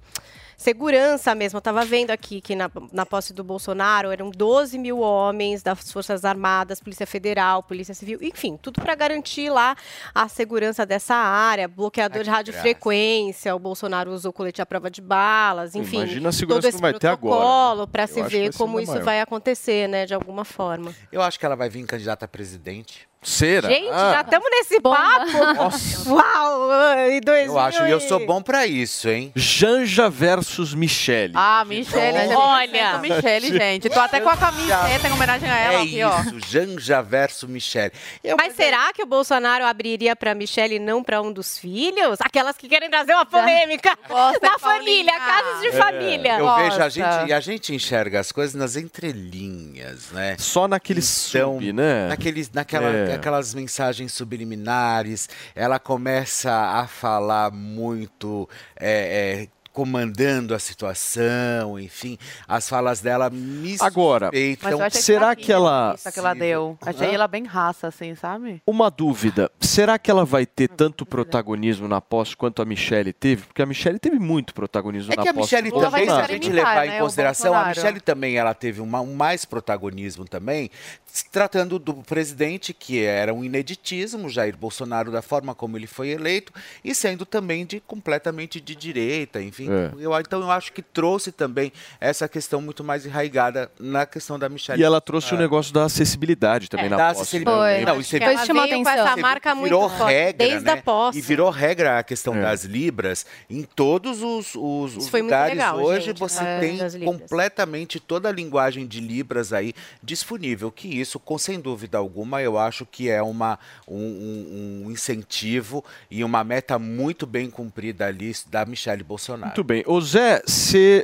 [0.61, 1.57] segurança mesmo.
[1.57, 5.91] Eu tava vendo aqui que na, na posse do Bolsonaro eram 12 mil homens das
[5.91, 9.75] Forças Armadas, Polícia Federal, Polícia Civil, enfim, tudo para garantir lá
[10.13, 15.75] a segurança dessa área, bloqueador de radiofrequência, o Bolsonaro usou colete à prova de balas,
[15.75, 15.97] enfim.
[15.97, 17.89] Imagina a segurança todo que esse vai ter agora, protocolo né?
[17.91, 19.03] para se que ver como isso maior.
[19.03, 20.93] vai acontecer, né, de alguma forma.
[21.11, 23.10] Eu acho que ela vai vir candidata a presidente.
[23.23, 23.69] Será?
[23.69, 24.13] Gente, Ah.
[24.15, 26.09] já estamos nesse papo.
[26.09, 26.69] Uau,
[27.11, 29.31] e dois Eu acho, e eu sou bom pra isso, hein?
[29.35, 31.33] Janja versus Michele.
[31.35, 32.37] Ah, Michele, Olha.
[32.39, 32.97] olha.
[32.97, 33.89] Michele, gente.
[33.91, 36.19] Tô até com a camiseta em homenagem a ela É aqui, ó.
[36.19, 37.91] isso, Janja versus Michele.
[38.35, 42.17] Mas será que o Bolsonaro abriria para Michelle e não para um dos filhos?
[42.21, 43.95] Aquelas que querem trazer uma polêmica
[44.41, 46.39] da família, casas de É, família.
[46.39, 50.35] Eu vejo a gente, e a gente enxerga as coisas nas entrelinhas, né?
[50.39, 52.07] Só naquele então, sub, né?
[52.07, 53.10] Naqueles, naquela, É.
[53.15, 58.47] Aquelas mensagens subliminares, ela começa a falar muito.
[58.79, 62.17] é, é, comandando a situação, enfim,
[62.47, 64.69] as falas dela me Agora, suspeitam.
[64.69, 66.77] Mas eu achei será fraquinha que ela- a entrevista que ela deu?
[66.81, 67.13] Achei Hã?
[67.13, 68.61] ela bem raça, assim, sabe?
[68.65, 73.43] Uma dúvida, será que ela vai ter tanto protagonismo na posse quanto a Michelle teve?
[73.43, 75.55] Porque a Michelle teve muito protagonismo É na que a posse.
[75.55, 77.67] Michelle também, se a gente levar né, em consideração, a.
[77.69, 80.69] Michelle também ela teve uma- um mais protagonismo também,
[81.05, 86.09] se tratando do presidente, que era um ineditismo, Jair Bolsonaro, da forma como ele foi
[86.09, 86.53] eleito,
[86.83, 89.67] e sendo também de completamente de direita, enfim.
[89.71, 89.91] É.
[89.99, 94.49] Eu, então eu acho que trouxe também essa questão muito mais enraigada na questão da
[94.49, 94.79] Michelle.
[94.81, 95.43] E ela trouxe o Bolsonaro.
[95.43, 97.21] negócio da acessibilidade também na da posse.
[97.21, 97.79] acessibilidade.
[97.79, 97.85] né?
[97.85, 100.71] Não, e você Ela viu- veio com essa marca muito virou forte, regra, desde né?
[100.73, 101.17] a posse.
[101.19, 102.41] E virou regra a questão É.
[102.41, 105.53] das libras em todos os, os, os foi muito lugares.
[105.55, 109.73] legal, Hoje gente, você é, tem completamente toda a linguagem de libras aí
[110.03, 110.71] disponível.
[110.71, 113.57] Que isso, com sem dúvida alguma, eu acho que é uma,
[113.87, 119.50] um, um- um incentivo e uma meta muito bem cumprida ali da Michelle Bolsonaro.
[119.51, 119.83] Muito bem.
[119.85, 121.03] Ô Zé, você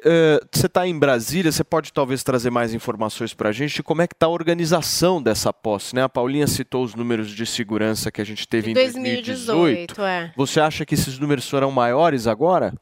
[0.53, 4.07] está em Brasília, você pode talvez trazer mais informações para a gente de como é
[4.07, 6.03] que está a organização dessa posse, né?
[6.03, 9.95] A Paulinha citou os números de segurança que a gente teve em 2018.
[9.95, 10.32] 2018, é.
[10.36, 12.74] Você acha que esses números serão maiores agora?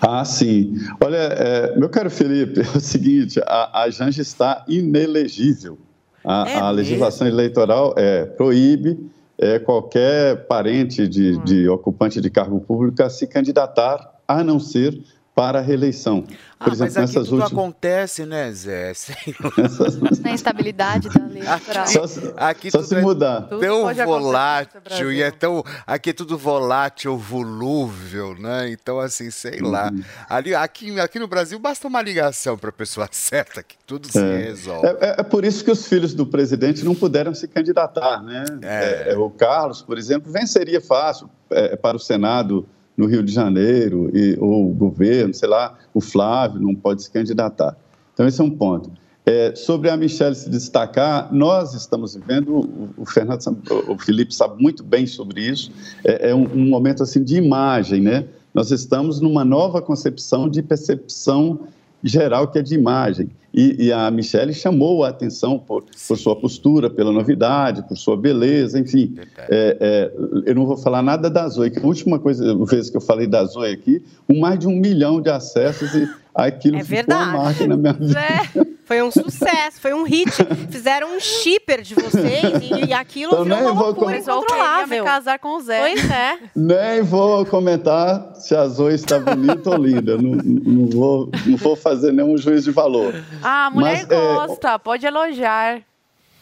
[0.00, 0.74] Ah, sim.
[1.00, 5.78] Olha, é, meu caro Felipe, é o seguinte, a, a Janja está inelegível.
[6.24, 12.60] A, É a legislação eleitoral é, proíbe é, qualquer parente de, de ocupante de cargo
[12.60, 14.98] público a se candidatar, a não ser
[15.34, 16.22] para a reeleição.
[16.22, 17.52] Por Ah, exemplo, mas aqui nessas tudo últimas...
[17.52, 18.94] acontece, né, Zé?
[18.94, 19.16] Sei
[20.22, 21.86] Na instabilidade da lei eleitoral.
[21.88, 23.40] Só se- Aqui só tudo se é mudar.
[23.48, 25.64] tão volátil e é tão.
[25.84, 28.70] Aqui é tudo volátil, volúvel, né?
[28.70, 29.90] Então, assim, sei lá.
[29.92, 30.02] Uhum.
[30.28, 34.18] Ali, aqui, aqui no Brasil basta uma ligação para a pessoa certa que tudo se
[34.18, 34.36] É.
[34.36, 34.86] resolve.
[34.86, 38.44] É, é- é por isso que os filhos do presidente não puderam se candidatar, né?
[38.62, 39.12] É.
[39.12, 44.10] É, o Carlos, por exemplo, venceria fácil é, para o Senado no Rio de Janeiro,
[44.14, 47.76] e, ou o governo, sei lá, o Flávio não pode se candidatar.
[48.12, 48.90] Então, esse é um ponto.
[49.26, 53.40] É, sobre a Michelle se destacar, nós estamos vivendo, o, o Fernando,
[53.88, 55.72] o Felipe sabe muito bem sobre isso,
[56.04, 58.26] é, é um, um momento assim de imagem, né?
[58.52, 61.60] Nós estamos numa nova concepção de percepção
[62.04, 63.30] geral que é de imagem.
[63.52, 68.16] E, e a Michelle chamou a atenção por, por sua postura, pela novidade, por sua
[68.16, 69.14] beleza, enfim.
[69.48, 70.12] É, é,
[70.44, 73.28] eu não vou falar nada da Zoe, que a última coisa, vez que eu falei
[73.28, 77.22] da Zoe aqui, com mais de um milhão de acessos e aquilo É ficou verdade.
[77.30, 78.18] uma marca na minha vida.
[78.20, 80.30] É, foi um sucesso, foi um hit.
[80.70, 84.20] Fizeram um shipper de vocês e, e aquilo Então, virou nem uma vou loucura com-
[84.20, 85.04] incontrolável.
[85.04, 85.80] casar com o Zé.
[85.80, 86.38] Pois é.
[86.54, 90.16] Nem vou comentar se a Zoe está bonita ou linda.
[90.18, 93.14] Não, não, vou, não vou fazer nenhum juízo de valor.
[93.42, 95.80] Ah, a mulher Mas, é, gosta, pode elogiar.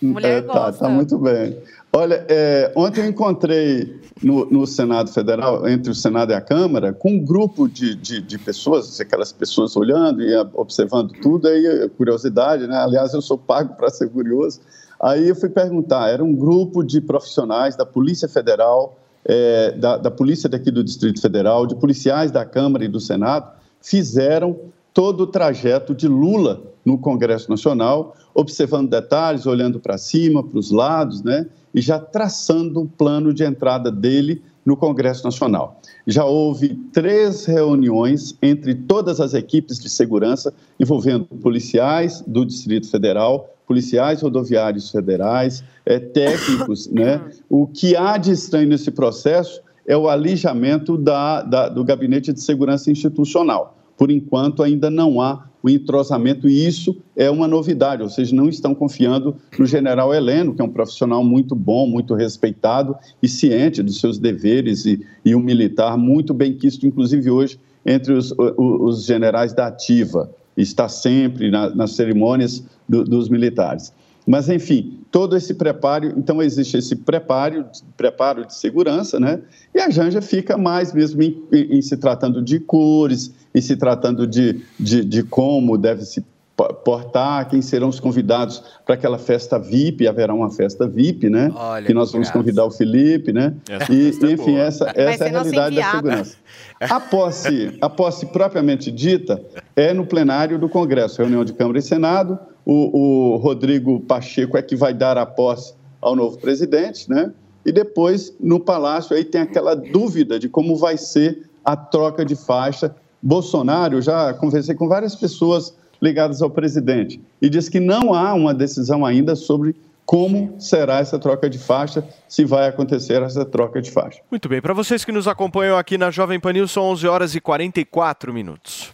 [0.06, 0.84] Mulher É, tá, gosta.
[0.84, 1.58] tá muito bem.
[1.92, 6.92] Olha, é, ontem eu encontrei no, no Senado Federal, entre o Senado e a Câmara,
[6.92, 12.66] com um grupo de, de, de pessoas, aquelas pessoas olhando e observando tudo, aí curiosidade,
[12.66, 12.76] né?
[12.76, 14.60] Aliás, eu sou pago para ser curioso.
[15.00, 20.10] Aí eu fui perguntar, era um grupo de profissionais da Polícia Federal, eh, da, da
[20.10, 23.50] Polícia daqui do Distrito Federal, de policiais da Câmara e do Senado,
[23.80, 24.56] fizeram
[24.94, 30.70] todo o trajeto de Lula no Congresso Nacional, observando detalhes, olhando para cima, para os
[30.70, 31.46] lados, né?
[31.74, 35.80] E já traçando um plano de entrada dele no Congresso Nacional.
[36.06, 43.48] Já houve três reuniões entre todas as equipes de segurança envolvendo policiais do Distrito Federal,
[43.66, 47.20] policiais rodoviários federais, eh, técnicos, né?
[47.48, 52.40] O que há de estranho nesse processo é o alijamento da, da- do Gabinete de
[52.40, 53.76] Segurança Institucional.
[54.02, 58.48] Por enquanto, ainda não há o entrosamento, e isso é uma novidade, ou seja, não
[58.48, 63.80] estão confiando no general Heleno, que é um profissional muito bom, muito respeitado e ciente
[63.80, 69.04] dos seus deveres, e, e um militar muito bem quisto, inclusive hoje, entre os, os
[69.04, 70.28] generais da ativa.
[70.56, 73.92] Está sempre na- nas cerimônias do- dos militares.
[74.26, 77.66] Mas, enfim, todo esse preparo, então existe esse preparo,
[77.96, 79.40] preparo de segurança, né?
[79.74, 83.76] E a Janja fica mais mesmo em, em- em se tratando de cores, em se
[83.76, 86.24] tratando de, de, de como deve se
[86.56, 91.50] po- portar, quem serão os convidados para aquela festa VIP, haverá uma festa VIP, né?
[91.54, 92.38] Olha que nós vamos graça.
[92.38, 93.54] convidar o Felipe, né?
[93.68, 94.58] Essa E, é enfim, boa.
[94.60, 96.36] essa, essa é a realidade da segurança.
[96.80, 99.42] A posse, a posse propriamente dita
[99.74, 102.38] é no plenário do Congresso, reunião de Câmara e Senado.
[102.64, 107.32] O, o Rodrigo Pacheco é que vai dar a posse ao novo presidente, né?
[107.64, 112.34] E depois, no Palácio, aí tem aquela dúvida de como vai ser a troca de
[112.34, 112.94] faixa.
[113.22, 118.52] Bolsonaro, já conversei com várias pessoas ligadas ao presidente e diz que não há uma
[118.52, 123.90] decisão ainda sobre como será essa troca de faixa, se vai acontecer essa troca de
[123.90, 124.20] faixa.
[124.30, 127.34] Muito bem, para vocês que nos acompanham aqui na Jovem Pan News, são 11 horas
[127.36, 128.92] e 44 minutos.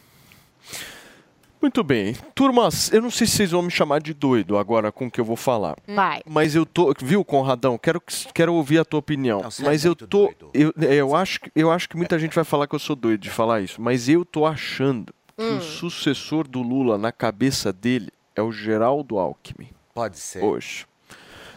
[1.61, 2.15] Muito bem.
[2.35, 5.21] Turmas, eu não sei se vocês vão me chamar de doido agora com o que
[5.21, 5.77] eu vou falar.
[5.87, 6.21] Vai.
[6.25, 7.77] Mas eu tô, viu, Conradão?
[7.77, 9.41] Quero, que- quero ouvir a tua opinião.
[9.43, 12.35] você é mas eu muito tô, eu, eu acho, que- eu acho que muita gente
[12.35, 15.59] vai falar que eu sou doido de falar isso, mas eu tô achando que Hum.
[15.59, 19.69] o sucessor do Lula na cabeça dele é o Geraldo Alckmin.
[19.95, 20.43] Pode ser.
[20.45, 20.87] Hoje.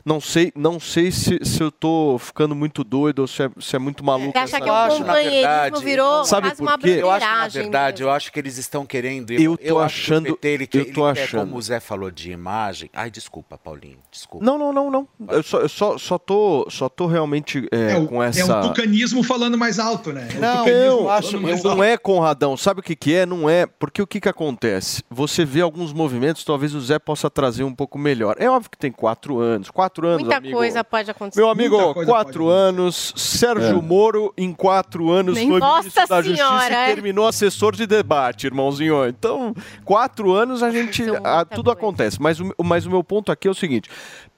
[0.05, 3.75] Não sei, não sei se, se eu tô ficando muito doido ou se é, se
[3.75, 4.31] é muito maluco.
[4.31, 4.97] Você acha essa que o história.
[4.97, 6.97] companheirismo virou Sabe quase por uma quê?
[7.01, 9.31] Eu acho que, na verdade, eu acho que eles estão querendo.
[9.31, 11.39] Eu tô acho que o achando- PT, ele, eu quer- tô ele quer, achando.
[11.41, 12.89] como o Zé falou de imagem.
[12.93, 13.97] Ai, desculpa, Paulinho.
[14.11, 14.45] Desculpa.
[14.45, 15.07] Não, não, não, não.
[15.29, 18.59] Eu só, eu só, só, tô, só tô realmente é, É, o, com é essa.
[18.59, 20.27] o tucanismo falando mais alto, né?
[20.35, 21.83] É Não, eu acho, mais não alto.
[21.83, 22.57] é Conradão.
[22.57, 23.25] Sabe o que, que é?
[23.25, 23.65] Não é.
[23.65, 25.03] Porque o que, que acontece?
[25.09, 28.35] Você vê alguns movimentos, talvez o Zé possa trazer um pouco melhor.
[28.39, 29.69] É óbvio que tem quatro anos.
[29.69, 30.57] Quatro anos, Muita amigo.
[30.57, 31.39] coisa pode acontecer.
[31.41, 33.81] Meu amigo, coisa quatro anos, Sérgio É.
[33.81, 36.85] Moro, em quatro anos, Nem- foi ministro da Justiça Senhora, e é?
[36.95, 39.05] terminou assessor de debate, irmãozinho.
[39.07, 39.53] Então,
[39.83, 41.03] quatro anos a gente.
[41.23, 42.21] ah, tudo acontece.
[42.21, 43.89] Mas o, mas o meu ponto aqui é o seguinte: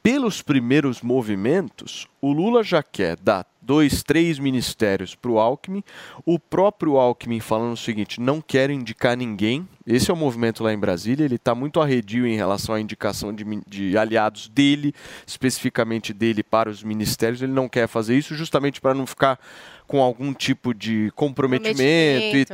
[0.01, 5.83] pelos primeiros movimentos, o Lula já quer dar dois, três ministérios para o Alckmin.
[6.25, 9.67] O próprio Alckmin falando o seguinte: não quer indicar ninguém.
[9.85, 11.25] Esse é o movimento lá em Brasília.
[11.25, 14.93] Ele está muito arredio em relação à indicação de, de aliados dele,
[15.25, 17.41] especificamente dele, para os ministérios.
[17.41, 19.39] Ele não quer fazer isso justamente para não ficar
[19.87, 22.53] com algum tipo de comprometimento, e Comprometimento,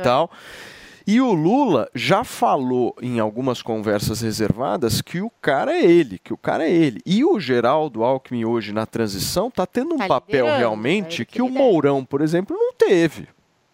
[1.10, 6.32] E o Lula já falou em algumas conversas reservadas que o cara é ele, que
[6.32, 7.00] o cara é ele.
[7.04, 11.48] E o Geraldo Alckmin hoje na transição está tendo um Tá papel realmente que o
[11.48, 13.26] Mourão, por exemplo, não teve.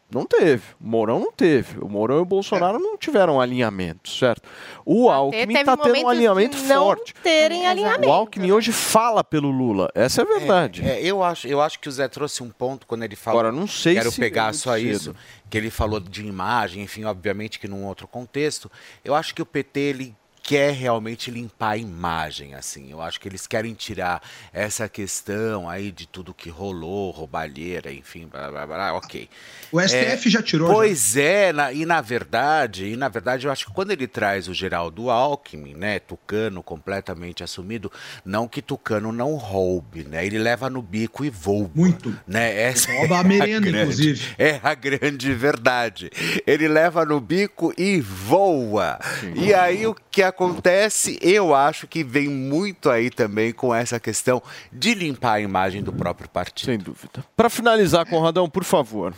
[0.09, 0.62] Não teve.
[0.81, 1.81] O Mourão não teve.
[1.81, 4.49] O Mourão e o Bolsonaro não tiveram alinhamento, certo?
[4.85, 7.12] O Alckmin teve está tendo um alinhamento não forte.
[7.23, 8.09] terem alinhamento.
[8.09, 9.91] O Alckmin hoje fala pelo Lula.
[9.95, 10.89] Essa é a verdade.
[10.89, 13.41] É, eu, acho, eu acho que o Zé trouxe um ponto quando ele falou.
[13.41, 14.89] Agora, não sei Quero se é pegar muito só cedo.
[14.89, 15.16] isso.
[15.51, 18.70] Que ele falou de imagem, enfim, obviamente que num outro contexto.
[19.05, 20.16] Eu acho que o PT, ele
[20.47, 22.89] quer realmente limpar a imagem, assim.
[22.89, 28.28] Eu acho que eles querem tirar essa questão aí de tudo que rolou, roubalheira, enfim,
[28.31, 29.28] blá, blá, blá, ok.
[29.73, 30.74] O STF já tirou, já.
[30.74, 34.47] Pois é, na- e na verdade, e na verdade eu acho que quando ele traz
[34.47, 37.90] o Geraldo Alckmin, né, Tucano completamente assumido,
[38.24, 41.68] não que Tucano não roube, né, ele leva no bico e voa.
[41.74, 42.16] Muito.
[42.24, 44.23] Né, essa Rouba a merenda, inclusive.
[44.39, 46.09] É a grande verdade.
[46.47, 49.01] Ele leva no bico e voa.
[49.35, 54.43] E aí o que acontece, eu acho que vem muito aí também com essa questão
[54.72, 56.64] de limpar a imagem do próprio partido.
[56.64, 57.22] Sem dúvida.
[57.36, 59.12] Para finalizar, Conradão, por favor.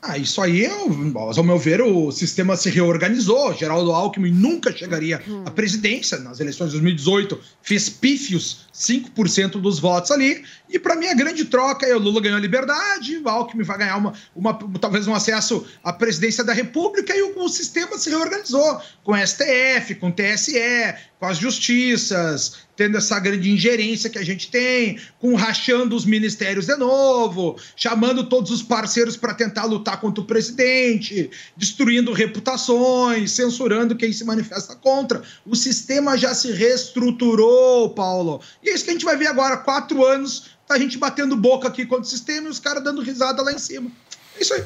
[0.00, 3.54] Ah, isso aí, ao meu ver, o sistema se reorganizou.
[3.54, 6.18] Geraldo Alckmin nunca chegaria à presidência.
[6.18, 10.44] Nas eleições de 2018, fez pífios 5% dos votos ali.
[10.74, 13.78] E para mim, a grande troca é o Lula ganhou a liberdade, o Alckmin vai
[13.78, 18.10] ganhar uma, uma- talvez um acesso à presidência da República e o, o sistema se
[18.10, 20.58] reorganizou com STF, com TSE,
[21.20, 26.66] com as justiças, tendo essa grande ingerência que a gente tem, com rachando os ministérios
[26.66, 33.94] de novo, chamando todos os parceiros para tentar lutar contra o presidente, destruindo reputações, censurando
[33.94, 35.22] quem se manifesta contra.
[35.46, 38.40] O sistema já se reestruturou, Paulo.
[38.60, 41.68] E é isso que a gente vai ver agora, quatro anos, a gente batendo boca
[41.68, 43.90] aqui contra o sistema e os caras dando risada lá em cima.
[44.36, 44.64] É isso aí.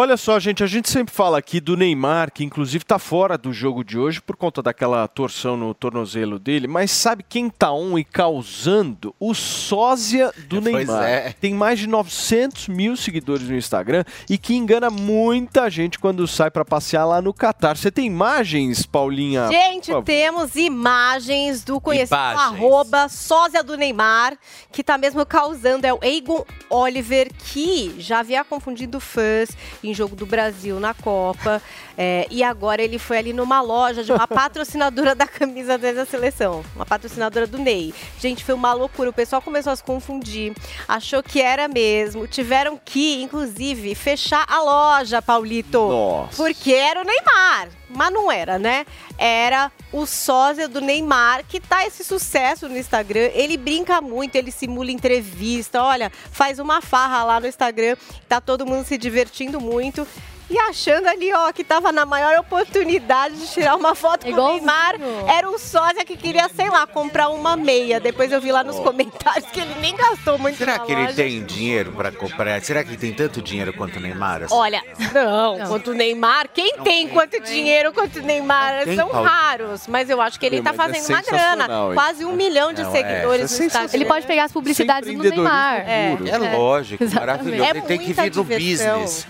[0.00, 3.52] Olha só, gente, a gente sempre fala aqui do Neymar, que inclusive está fora do
[3.52, 7.98] jogo de hoje por conta daquela torção no tornozelo dele, mas sabe quem tá on
[7.98, 9.12] e causando?
[9.18, 11.02] O sósia do Pois Neymar.
[11.02, 11.32] é.
[11.40, 16.48] Tem mais de 900 mil seguidores no Instagram e que engana muita gente quando sai
[16.48, 17.76] para passear lá no Catar.
[17.76, 19.48] Você tem imagens, Paulinha?
[19.48, 22.54] Gente, temos imagens do conhecido Imagens.
[22.54, 24.38] arroba sósia do Neymar,
[24.70, 29.48] que tá mesmo causando, é o Egon Oliver, que já havia confundido fãs
[29.88, 31.62] em jogo do Brasil na Copa,
[32.00, 36.64] é, e agora ele foi ali numa loja de uma patrocinadora da camisa da seleção,
[36.76, 37.92] uma patrocinadora do Ney.
[38.20, 40.54] Gente, foi uma loucura, o pessoal começou a se confundir,
[40.86, 45.88] achou que era mesmo, tiveram que, inclusive, fechar a loja, Paulito.
[45.88, 46.36] Nossa.
[46.36, 47.68] Porque era o Neymar.
[47.90, 48.86] Mas não era, né?
[49.16, 53.30] Era o sósia do Neymar, que tá esse sucesso no Instagram.
[53.32, 55.82] Ele brinca muito, ele simula entrevista.
[55.82, 57.96] Olha, faz uma farra lá no Instagram.
[58.28, 60.06] Tá todo mundo se divertindo muito.
[60.50, 64.48] E achando ali, ó, que tava na maior oportunidade de tirar uma foto com o
[64.52, 64.94] Neymar.
[65.28, 68.00] Era o sósia que queria, sei lá, comprar uma meia.
[68.00, 71.02] Depois eu vi lá nos comentários que ele nem gastou muito Será na que ele
[71.02, 71.14] loja.
[71.14, 72.60] tem dinheiro pra comprar?
[72.62, 74.44] Será que ele tem tanto dinheiro quanto o Neymar?
[74.44, 74.54] assim?
[74.54, 78.84] Olha, não, quanto o Neymar, quem tem quanto dinheiro quanto o Neymar?
[78.84, 81.88] tem, São raros, mas eu acho que ele tá é fazendo uma sensacional, grana.
[81.88, 81.94] hein?
[81.94, 83.90] Quase um milhão de Não, é, seguidores é no Instagram.
[83.92, 85.80] Ele pode pegar as publicidades do Neymar.
[85.86, 87.28] É, É lógico, Exatamente.
[87.44, 87.64] maravilhoso.
[87.64, 89.26] É ele tem que vir no business.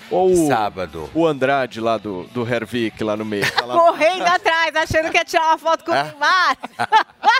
[0.48, 1.07] Sábado.
[1.14, 3.44] O Andrade lá do, do Hervik, lá no meio.
[3.52, 6.04] Tá lá- Correndo atrás, achando que ia tirar uma foto com o Ah.
[6.04, 6.56] Neymar.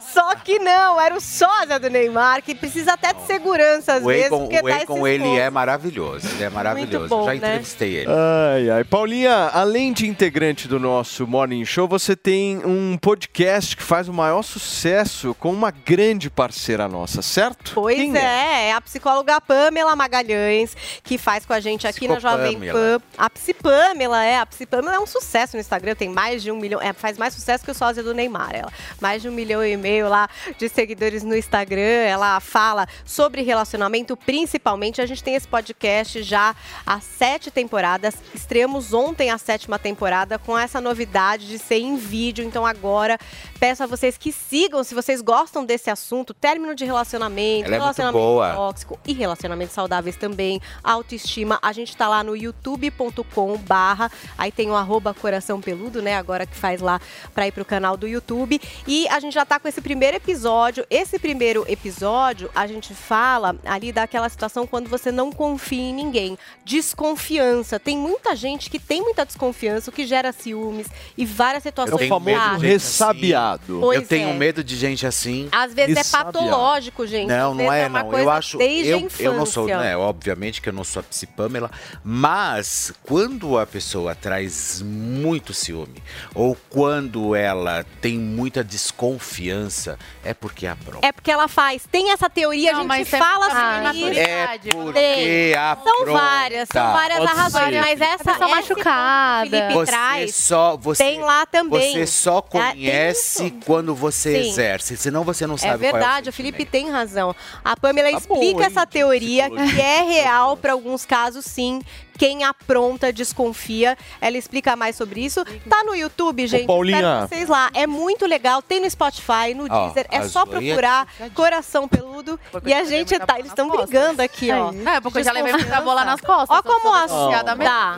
[0.00, 4.06] Só que não, era o sósia do Neymar, que precisa até de segurança às O
[4.06, 6.28] vezes, Akon, porque o Akon, esses ele é maravilhoso.
[6.34, 7.08] Ele é maravilhoso.
[7.08, 7.36] bom, Já né?
[7.36, 8.10] entrevistei ele.
[8.10, 8.84] Ai, ai.
[8.84, 14.12] Paulinha, além de integrante do nosso Morning Show, você tem um podcast que faz o
[14.12, 17.72] maior sucesso com uma grande parceira nossa, certo?
[17.74, 22.18] Pois Quem é, é a psicóloga Pamela Magalhães, que faz com a gente aqui na
[22.18, 22.72] Jovem Pan.
[22.80, 23.02] Psicopamela.
[23.16, 26.80] A Psipamela, é, a Psipamela é um sucesso no Instagram, tem mais de um milhão,
[26.80, 28.72] é, faz mais sucesso que o sósia do Neymar, ela.
[29.00, 30.28] Mais de um milhão e meio lá
[30.58, 36.54] de seguidores no Instagram, ela fala sobre relacionamento, principalmente, a gente tem esse podcast já
[36.86, 42.44] há sete temporadas, estreamos ontem a sétima temporada com essa novidade de ser em vídeo,
[42.44, 43.18] então agora
[43.58, 47.78] peço a vocês que sigam, se vocês gostam desse assunto, término de relacionamento, Ela é
[47.78, 48.54] relacionamento boa.
[48.54, 51.58] tóxico e relacionamentos saudáveis também, autoestima.
[51.62, 52.36] A gente tá lá no
[52.70, 57.00] youtube.com barra, aí tem o arroba coração peludo, né, agora que faz lá
[57.34, 58.60] pra ir pro canal do YouTube.
[58.86, 60.84] E a gente já tá com esse primeiro episódio.
[60.90, 66.38] Esse primeiro episódio, a gente fala ali daquela situação quando você não confia em ninguém.
[66.64, 67.78] Desconfiança.
[67.78, 70.86] Tem muita gente que tem muita desconfiança, o que gera ciúmes
[71.16, 72.60] e várias situações tenho medo de chatas.
[72.60, 73.78] gente ressabiado.
[73.80, 74.32] Pois eu tenho é.
[74.32, 75.48] medo de gente assim.
[75.52, 77.28] Às vezes é patológico, gente.
[77.28, 78.10] Não, não é, uma não.
[78.10, 78.58] coisa Eu acho.
[78.58, 79.96] Desde a Eu, eu não sou, né?
[79.96, 81.70] Obviamente que eu não sou a psipâmela,
[82.04, 82.59] mas
[83.02, 86.02] quando a pessoa traz muito ciúme,
[86.34, 91.00] ou quando ela tem muita desconfiança, é porque é a prova.
[91.06, 91.82] É porque ela faz.
[91.90, 94.20] Tem essa teoria, a gente mas é fala muita sobre isso.
[94.20, 97.80] É porque a São várias, são várias Pode razões, ser.
[97.80, 99.48] mas essa essa machucada.
[99.50, 100.34] que o Felipe Você traz.
[100.36, 101.92] só você tem lá também.
[101.92, 104.50] Você só É, conhece quando você Sim.
[104.50, 107.34] exerce, senão você não É sabe qual é o verdade, o Felipe tem razão.
[107.64, 111.80] A Pamela Tá explica bom, hein, essa teoria que é real para alguns casos, sim.
[112.20, 113.96] Quem apronta desconfia.
[114.20, 115.42] Ela explica mais sobre isso.
[115.70, 116.66] Tá no YouTube, gente.
[116.66, 116.98] Paulinha.
[116.98, 117.70] Espero vocês lá.
[117.72, 118.60] É muito legal.
[118.60, 120.06] Tem no Spotify, no Ó, Deezer.
[120.10, 122.38] É a só procurar Coração Peludo.
[122.66, 123.38] E a gente tá.
[123.38, 124.70] Eles estão brigando aqui, ó.
[124.90, 126.58] É, porque eu já levei muita bola nas costas.
[126.58, 127.72] Ó como a associada mesmo.
[127.72, 127.96] Tá.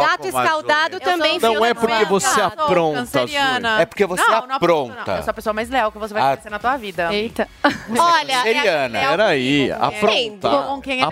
[0.00, 3.20] Gato escaldado também Não fica é porque você apronta.
[3.78, 5.04] É porque você Não, não apronta.
[5.06, 6.26] Não, eu sou a pessoa mais leal que você vai Ah.
[6.32, 7.14] conhecer na tua vida.
[7.14, 7.46] Eita.
[7.96, 8.98] Olha, Seriana.
[8.98, 9.84] é- Peraí, ele é o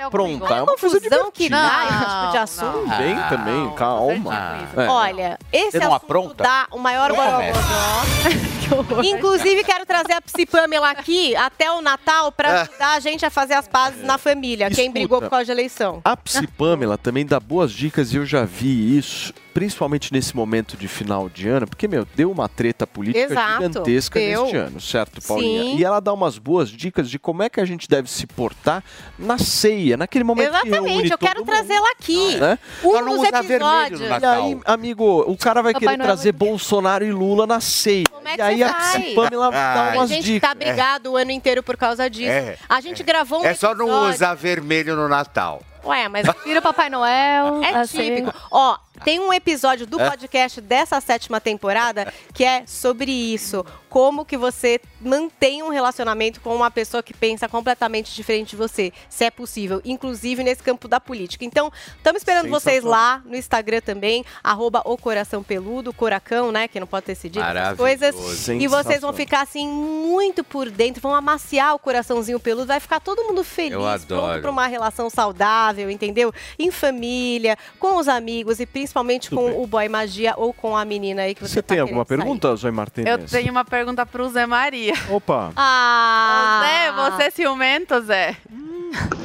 [0.07, 2.97] aprontar é a uma confusão que dá esse tipo de Não, assunto.
[2.99, 4.69] Bem Ah, também, calma.
[4.77, 4.87] É.
[4.89, 6.45] Olha, esse assunto apronta?
[6.45, 7.37] dá o maior borogodó.
[7.37, 8.29] começa.
[9.05, 12.61] Inclusive, quero trazer a Psi Pamela aqui até o Natal pra É.
[12.63, 14.71] ajudar a gente a fazer as pazes na família.
[14.71, 16.01] Quem brigou por causa de eleição.
[16.05, 20.77] A Psi Pamela também dá boas dicas e eu já vi isso, principalmente nesse momento
[20.77, 24.43] de final de ano, porque, meu, deu uma treta política Exato, gigantesca deu.
[24.43, 25.63] neste ano, certo, Paulinha?
[25.63, 25.77] Sim.
[25.79, 28.85] E ela dá umas boas dicas de como é que a gente deve se portar
[29.19, 32.28] na ceia, naquele momento que reúne Exatamente, eu quero trazê-la aqui.
[32.37, 32.59] Né?
[32.85, 34.01] Um dos episódios.
[34.01, 38.05] E aí, amigo, o cara vai Papai querer Noel trazer Bolsonaro e Lula na ceia.
[38.11, 39.05] Como é que e aí você a faz?
[39.05, 40.49] Psi Pamela dá Tem umas gente dicas.
[40.49, 42.31] tá brigado o ano inteiro por causa disso.
[42.31, 45.63] É, a gente gravou um É só não episódio- usar vermelho no Natal.
[45.85, 47.63] Ué, mas Vira o Papai Noel.
[47.63, 47.99] É assim.
[48.17, 48.35] típico.
[48.51, 50.09] Ó, tem um episódio do É.
[50.11, 53.65] podcast dessa sétima temporada que é sobre isso.
[53.89, 58.93] Como que você mantém um relacionamento com uma pessoa que pensa completamente diferente de você,
[59.09, 61.45] se é possível, inclusive nesse campo da política.
[61.45, 66.79] Então, estamos esperando vocês lá no Instagram também, arroba o coração peludo, coracão, né, que
[66.79, 68.15] não pode ter cedido essas coisas.
[68.49, 73.01] E vocês vão ficar assim muito por dentro, vão amaciar o coraçãozinho peludo, vai ficar
[73.01, 74.43] todo mundo feliz, Eu pronto adoro.
[74.43, 76.33] para uma relação saudável, entendeu?
[76.59, 78.88] Em família, com os amigos e principalmente
[79.31, 82.05] com o boy magia ou com a menina aí que você, Você tá tem alguma
[82.05, 83.11] pergunta, Zoe Martinez?
[83.11, 84.93] Eu tenho uma pergunta pro Zé Maria.
[85.11, 85.53] Opa.
[85.57, 86.63] Ah!
[86.65, 88.37] Zé, você é ciumento, Zé?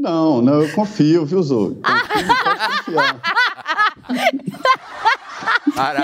[0.00, 1.76] Não, não, eu confio, viu, Zoe?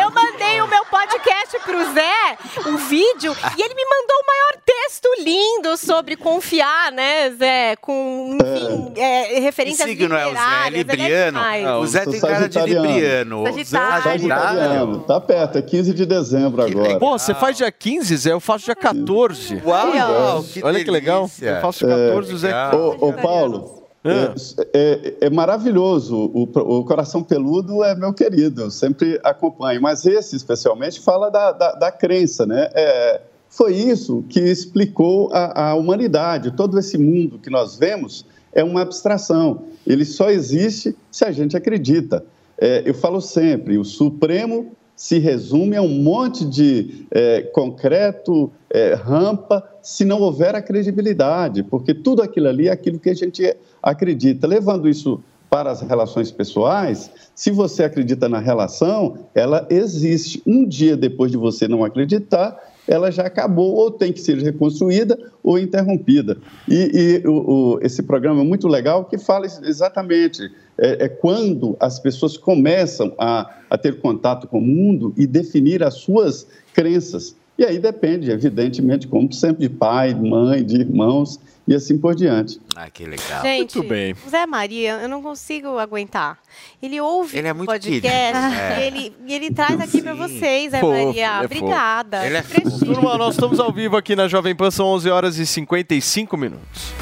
[0.00, 2.38] Eu mandei o meu podcast pro Zé,
[2.68, 7.76] o vídeo, e ele me mandou o maior texto lindo sobre confiar, né, Zé?
[7.76, 10.38] Com, enfim, é, Que referências signo é o Zé?
[10.38, 11.38] É ele libriano?
[11.38, 11.66] demais.
[11.66, 13.42] o Zé tem cara de libriano.
[13.42, 15.00] O Zé é Sagitariano.
[15.00, 16.98] Tá perto, é 15 de dezembro agora.
[16.98, 18.32] Pô, você faz dia 15, Zé?
[18.32, 19.62] Eu faço dia 14.
[19.64, 21.28] Uau, que Olha que legal.
[21.40, 22.52] Eu faço 14, o Zé.
[22.74, 24.34] Ô, ô, Paulo, é,
[24.74, 26.30] é- é maravilhoso.
[26.34, 29.80] O, o Coração Peludo é meu querido, eu sempre acompanho.
[29.80, 32.68] Mas esse, especialmente, fala da, da, da crença, né?
[32.74, 36.50] É, foi isso que explicou a, a humanidade.
[36.50, 39.62] Todo esse mundo que nós vemos é uma abstração.
[39.86, 42.24] Ele só existe se a gente acredita.
[42.58, 48.94] É, eu falo sempre, o Supremo se resume a um monte de é, concreto, é,
[48.94, 53.54] rampa, se não houver a credibilidade, porque tudo aquilo ali é aquilo que a gente
[53.82, 54.46] acredita.
[54.46, 55.20] Levando isso
[55.50, 60.42] para as relações pessoais, se você acredita na relação, ela existe.
[60.46, 62.58] Um dia depois de você não acreditar,
[62.88, 66.36] ela já acabou, ou tem que ser reconstruída ou interrompida.
[66.68, 71.76] E, e o- o- esse programa é muito legal que fala exatamente é, é quando
[71.78, 77.36] as pessoas começam a, a ter contato com o mundo e definir as suas crenças.
[77.56, 82.14] E aí depende, evidentemente, como sempre, de pai, de mãe, de irmãos e assim por
[82.14, 82.60] diante.
[82.74, 83.42] Ah, que legal.
[83.42, 84.14] Gente, Muito bem.
[84.28, 86.36] Zé Maria, eu não consigo aguentar.
[86.82, 88.06] Ele ouve Ele é o muito podcast querido.
[88.06, 88.86] e, É.
[88.86, 91.10] ele, e ele traz aqui pra vocês, Zé Fofo, Maria.
[91.10, 91.44] ele é.
[91.44, 92.26] Obrigada.
[92.26, 92.42] Ele é.
[92.84, 96.92] Turma, nós estamos ao vivo aqui na Jovem Pan, são 11 horas e 55 minutos.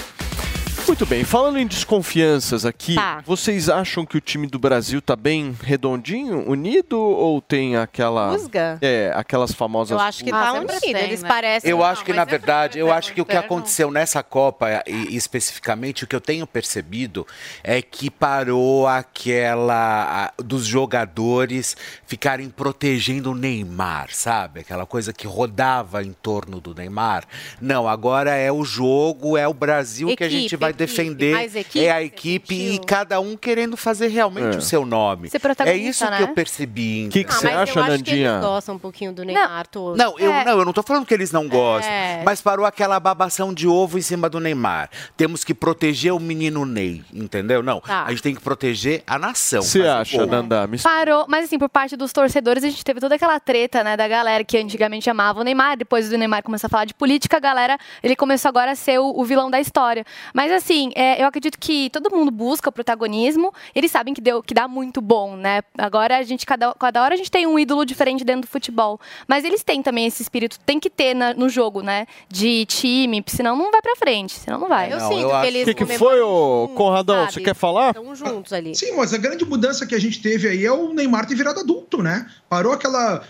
[0.92, 3.22] Muito bem, falando em desconfianças aqui, Tá.
[3.24, 8.76] vocês acham que o time do Brasil tá bem redondinho, unido ou tem aquela Rusga?
[8.82, 10.80] É, aquelas famosas Eu acho que Ah, tá sempre unido.
[10.82, 11.28] tem, Eles né?
[11.30, 11.70] parecem.
[11.70, 14.68] Eu Não, acho que, na é verdade, eu acho que o que aconteceu nessa Copa,
[14.86, 17.26] e, e especificamente, o que eu tenho percebido
[17.64, 20.26] é que parou aquela.
[20.36, 21.74] a- dos jogadores
[22.06, 24.60] ficarem protegendo o Neymar, sabe?
[24.60, 27.24] Aquela coisa que rodava em torno do Neymar.
[27.62, 30.81] Não, agora é o jogo, é o Brasil que a gente Equipe, vai equipe.
[30.86, 31.36] Defender.
[31.62, 34.58] Equipe, é a equipe e cada um querendo fazer realmente É.
[34.58, 35.28] o seu nome.
[35.30, 36.22] Ser É isso que né?
[36.22, 37.08] eu percebi.
[37.10, 38.30] Que que Ah, você mas acha, eu acho que Nandinha?
[38.32, 39.96] eles gostam um pouquinho do Neymar todo.
[39.96, 40.44] Não, eu É.
[40.44, 42.22] não, eu não tô falando que eles não gostam, É.
[42.24, 44.90] mas parou aquela babação de ovo em cima do Neymar.
[45.16, 47.62] Temos que proteger o menino Ney, entendeu?
[47.62, 48.04] Não, Tá.
[48.04, 49.62] a gente tem que proteger a nação.
[49.62, 50.24] Você acha.
[50.26, 50.66] Nanda?
[50.66, 53.96] Me Parou, mas assim, por parte dos torcedores, a gente teve toda aquela treta, né,
[53.96, 57.36] da galera que antigamente amava o Neymar, depois do Neymar começar a falar de política,
[57.36, 60.04] a galera, ele começou agora a ser o, o vilão da história.
[60.32, 64.42] Mas assim, é, eu acredito que todo mundo busca o protagonismo, eles sabem que, deu,
[64.42, 65.62] que dá muito bom, né?
[65.76, 69.00] Agora a gente, cada, cada hora a gente tem um ídolo diferente dentro do futebol.
[69.28, 72.06] Mas eles têm também esse espírito, tem que ter na- no jogo, né?
[72.28, 74.92] De time, senão não vai pra frente, senão não vai.
[74.92, 77.16] Eu Não, sinto eu que eles O que, que foi, ô juntos, Conradão?
[77.20, 77.32] sabe?
[77.32, 77.88] Você quer falar?
[77.90, 78.74] Estão juntos ali.
[78.74, 81.60] Sim, mas a grande mudança que a gente teve aí é o Neymar ter virado
[81.60, 82.26] adulto, né?
[82.48, 83.22] Parou aquela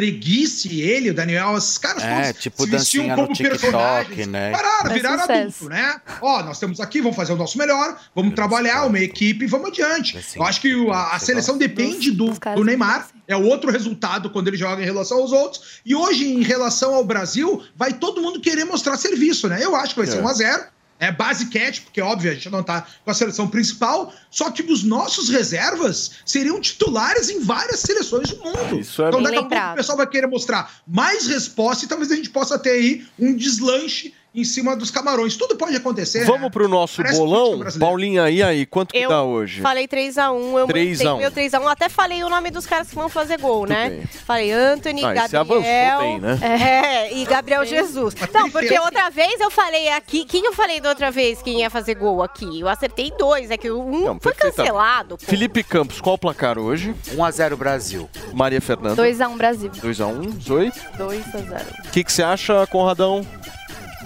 [0.00, 4.26] breguice, ele, o Daniel, esses caras É, todos tipo se vestiam como TikTok, personagens.
[4.28, 4.50] né?
[4.52, 5.40] Pararam, viraram sucesso.
[5.40, 6.00] adulto, né?
[6.20, 9.68] Ó, nós estamos aqui, vamos fazer o nosso melhor, vamos trabalhar, uma equipe e vamos
[9.68, 10.16] adiante.
[10.18, 14.30] Assim, Eu acho que o- a, a seleção depende do, do Neymar, é outro resultado
[14.30, 15.80] quando ele joga em relação aos outros.
[15.84, 19.58] E hoje, em relação ao Brasil, vai todo mundo querer mostrar serviço, né?
[19.62, 20.22] Eu acho que vai ser É.
[20.22, 20.64] 1 a 0
[20.98, 24.62] É base cat, porque óbvio, a gente não tá com a seleção principal, só que
[24.62, 28.80] os nossos reservas seriam titulares em várias seleções do mundo.
[28.80, 32.10] Isso é então daqui a pouco o pessoal vai querer mostrar mais resposta e talvez
[32.10, 35.34] a gente possa ter aí um deslanche em cima dos camarões.
[35.34, 36.24] Tudo pode acontecer.
[36.26, 36.50] Vamos né?
[36.50, 37.60] pro nosso Parece bolão.
[37.80, 38.66] Paulinha, e aí?
[38.66, 39.62] Quanto que Eu dá hoje?
[39.62, 41.18] Falei 3x1, eu 3 a 1.
[41.18, 41.66] meu 3x1.
[41.66, 43.88] Até falei o nome dos caras que vão fazer gol, né?
[43.90, 44.02] bem.
[44.26, 45.40] Falei Anthony, Ah, e você Gabriel.
[45.40, 46.38] avançou bem, né?
[46.42, 48.14] É, e Gabriel Jesus.
[48.32, 50.24] Não, porque outra vez eu falei aqui.
[50.26, 52.60] Quem eu falei da outra vez quem ia fazer gol aqui?
[52.60, 55.16] Eu acertei dois, é que um Não, foi cancelado.
[55.18, 56.94] Felipe Campos, qual o placar hoje?
[57.14, 58.10] 1x0 Brasil.
[58.34, 59.02] Maria Fernanda.
[59.02, 59.70] 2x1 Brasil.
[59.70, 60.42] 2x1.
[60.42, 60.70] Zoe?
[60.98, 61.86] 2x0.
[61.86, 63.26] O que, que você acha, Conradão?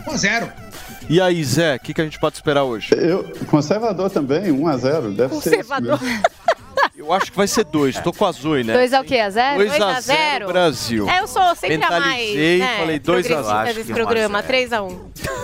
[0.07, 0.53] 1x0.
[1.09, 2.95] E aí, Zé, o que, que a gente pode esperar hoje?
[2.97, 5.99] Eu, conservador também, 1 a 0 deve ser isso Conservador.
[7.01, 7.99] Eu acho que vai ser dois.
[7.99, 8.75] Tô com a Zoe, né?
[8.75, 9.17] 2 é o quê?
[9.21, 9.57] A 0?
[9.57, 10.47] 2 Dois a a 0 zero?
[10.49, 11.09] Brasil.
[11.09, 12.03] É, eu sou sempre a mais.
[12.05, 13.43] Mentalizei, né, falei 2 a 0.
[13.43, 14.99] progressista desse programa, 3x1.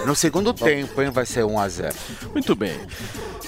[0.05, 1.95] No segundo tempo, hein, vai ser 1x0.
[2.35, 2.78] Muito bem.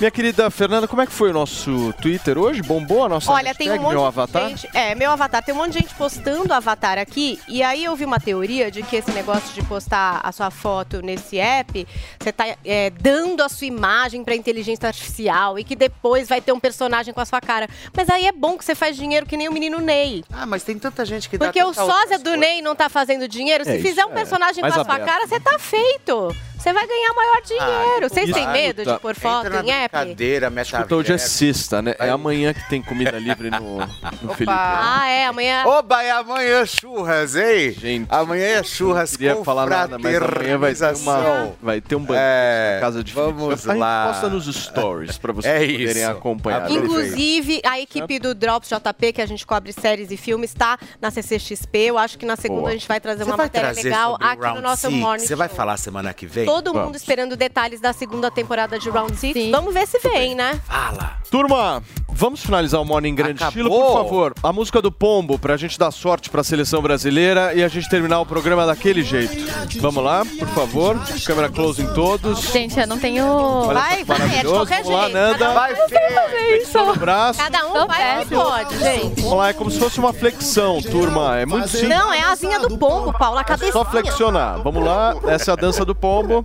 [0.00, 2.62] Minha querida Fernanda, como é que foi o nosso Twitter hoje?
[2.62, 4.48] Bombou a nossa Olha, tem um hashtag, monte meu de avatar?
[4.50, 4.68] gente.
[4.72, 5.42] É, meu avatar.
[5.42, 7.40] Tem um monte de gente postando avatar aqui.
[7.48, 11.02] E aí eu vi uma teoria de que esse negócio de postar a sua foto
[11.02, 11.84] nesse app,
[12.16, 16.52] você tá é, dando a sua imagem pra inteligência artificial e que depois vai ter
[16.52, 17.68] um personagem com a sua cara.
[17.98, 20.22] Mas aí é bom que você faz dinheiro que nem o menino Ney.
[20.32, 22.88] Ah, mas tem tanta gente que Porque dá o tanta sósia do Ney não tá
[22.88, 23.64] fazendo dinheiro.
[23.64, 24.14] Se É, fizer um é.
[24.14, 26.32] personagem com a sua cara, você tá feito.
[26.58, 28.08] Você vai ganhar maior dinheiro.
[28.08, 29.96] Vocês têm medo de pôr foto em app?
[29.96, 31.94] brincadeira, Escuta, hoje é sexta, né?
[31.98, 33.78] É amanhã que tem comida livre no,
[34.22, 34.46] no Felipe.
[34.54, 35.64] Ah, é, amanhã.
[35.66, 37.72] Oba, é amanhã churras, hein?
[37.72, 41.80] Gente, amanhã é churras Não queria com falar nada, mas amanhã vai ter, uma, vai
[41.80, 43.32] ter um banquete É, na casa de Felipe.
[43.32, 44.06] vamos A gente lá.
[44.08, 46.10] posta nos stories pra vocês É poderem isso.
[46.10, 46.62] acompanhar.
[46.62, 46.84] Aproveita.
[46.86, 51.10] Inclusive, a equipe do Drops JP, que a gente cobre séries e filmes, está na
[51.10, 51.78] CCXP.
[51.78, 52.70] Eu acho que na segunda Boa.
[52.70, 54.92] a gente vai trazer Você uma vai matéria trazer legal aqui no nosso Six?
[54.94, 56.48] Morning Você vai falar semana que vem?
[56.48, 56.86] Todo Vamos.
[56.86, 59.50] mundo esperando detalhes da segunda temporada de Round Six.
[59.50, 60.60] Vamos ver se vem, né?
[60.66, 61.18] Fala.
[61.30, 64.34] Turma, vamos finalizar o Morning em grande estilo, por favor.
[64.42, 68.20] A música do Pombo, pra gente dar sorte pra seleção brasileira e a gente terminar
[68.20, 69.36] o programa daquele jeito.
[69.80, 70.98] Vamos lá, por favor.
[71.26, 72.40] Câmera close em todos.
[72.50, 73.26] Gente, eu não tenho.
[73.26, 75.14] Olha Vai, só, vai, é de qualquer Vamos lá, jeito.
[75.18, 75.38] Nanda.
[75.38, 76.78] Cada um Vai, fazer isso.
[76.84, 77.38] no braço.
[77.40, 79.20] Cada um vai onde pode, gente.
[79.20, 81.38] Vamos lá, é como se fosse uma flexão, turma.
[81.38, 81.90] É muito simples.
[81.90, 83.72] Não, é a asinha do pombo, Paulo, a cabeça.
[83.72, 84.62] Só flexionar.
[84.62, 86.37] Vamos lá, essa é a dança do pombo.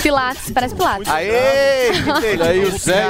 [0.00, 1.08] Pilates, parece Pilates.
[1.08, 1.90] Aê!
[2.32, 3.04] Olha aí o Zé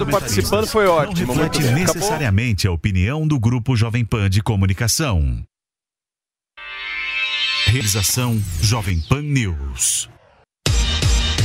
[0.00, 1.34] e participando, foi ótimo.
[1.34, 1.58] Muito reflete.
[1.58, 1.80] Acabou?
[1.80, 5.42] necessariamente a opinião do Grupo Jovem Pan de Comunicação.
[7.66, 10.08] Realização Jovem Pan News.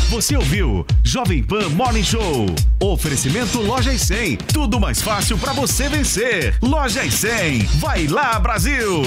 [0.10, 2.46] Você ouviu Jovem Pan Morning Show.
[2.82, 4.38] Oferecimento Loja e 100.
[4.38, 6.58] Tudo mais fácil para você vencer.
[6.62, 7.60] Loja e 100.
[7.80, 9.04] Vai lá, Brasil!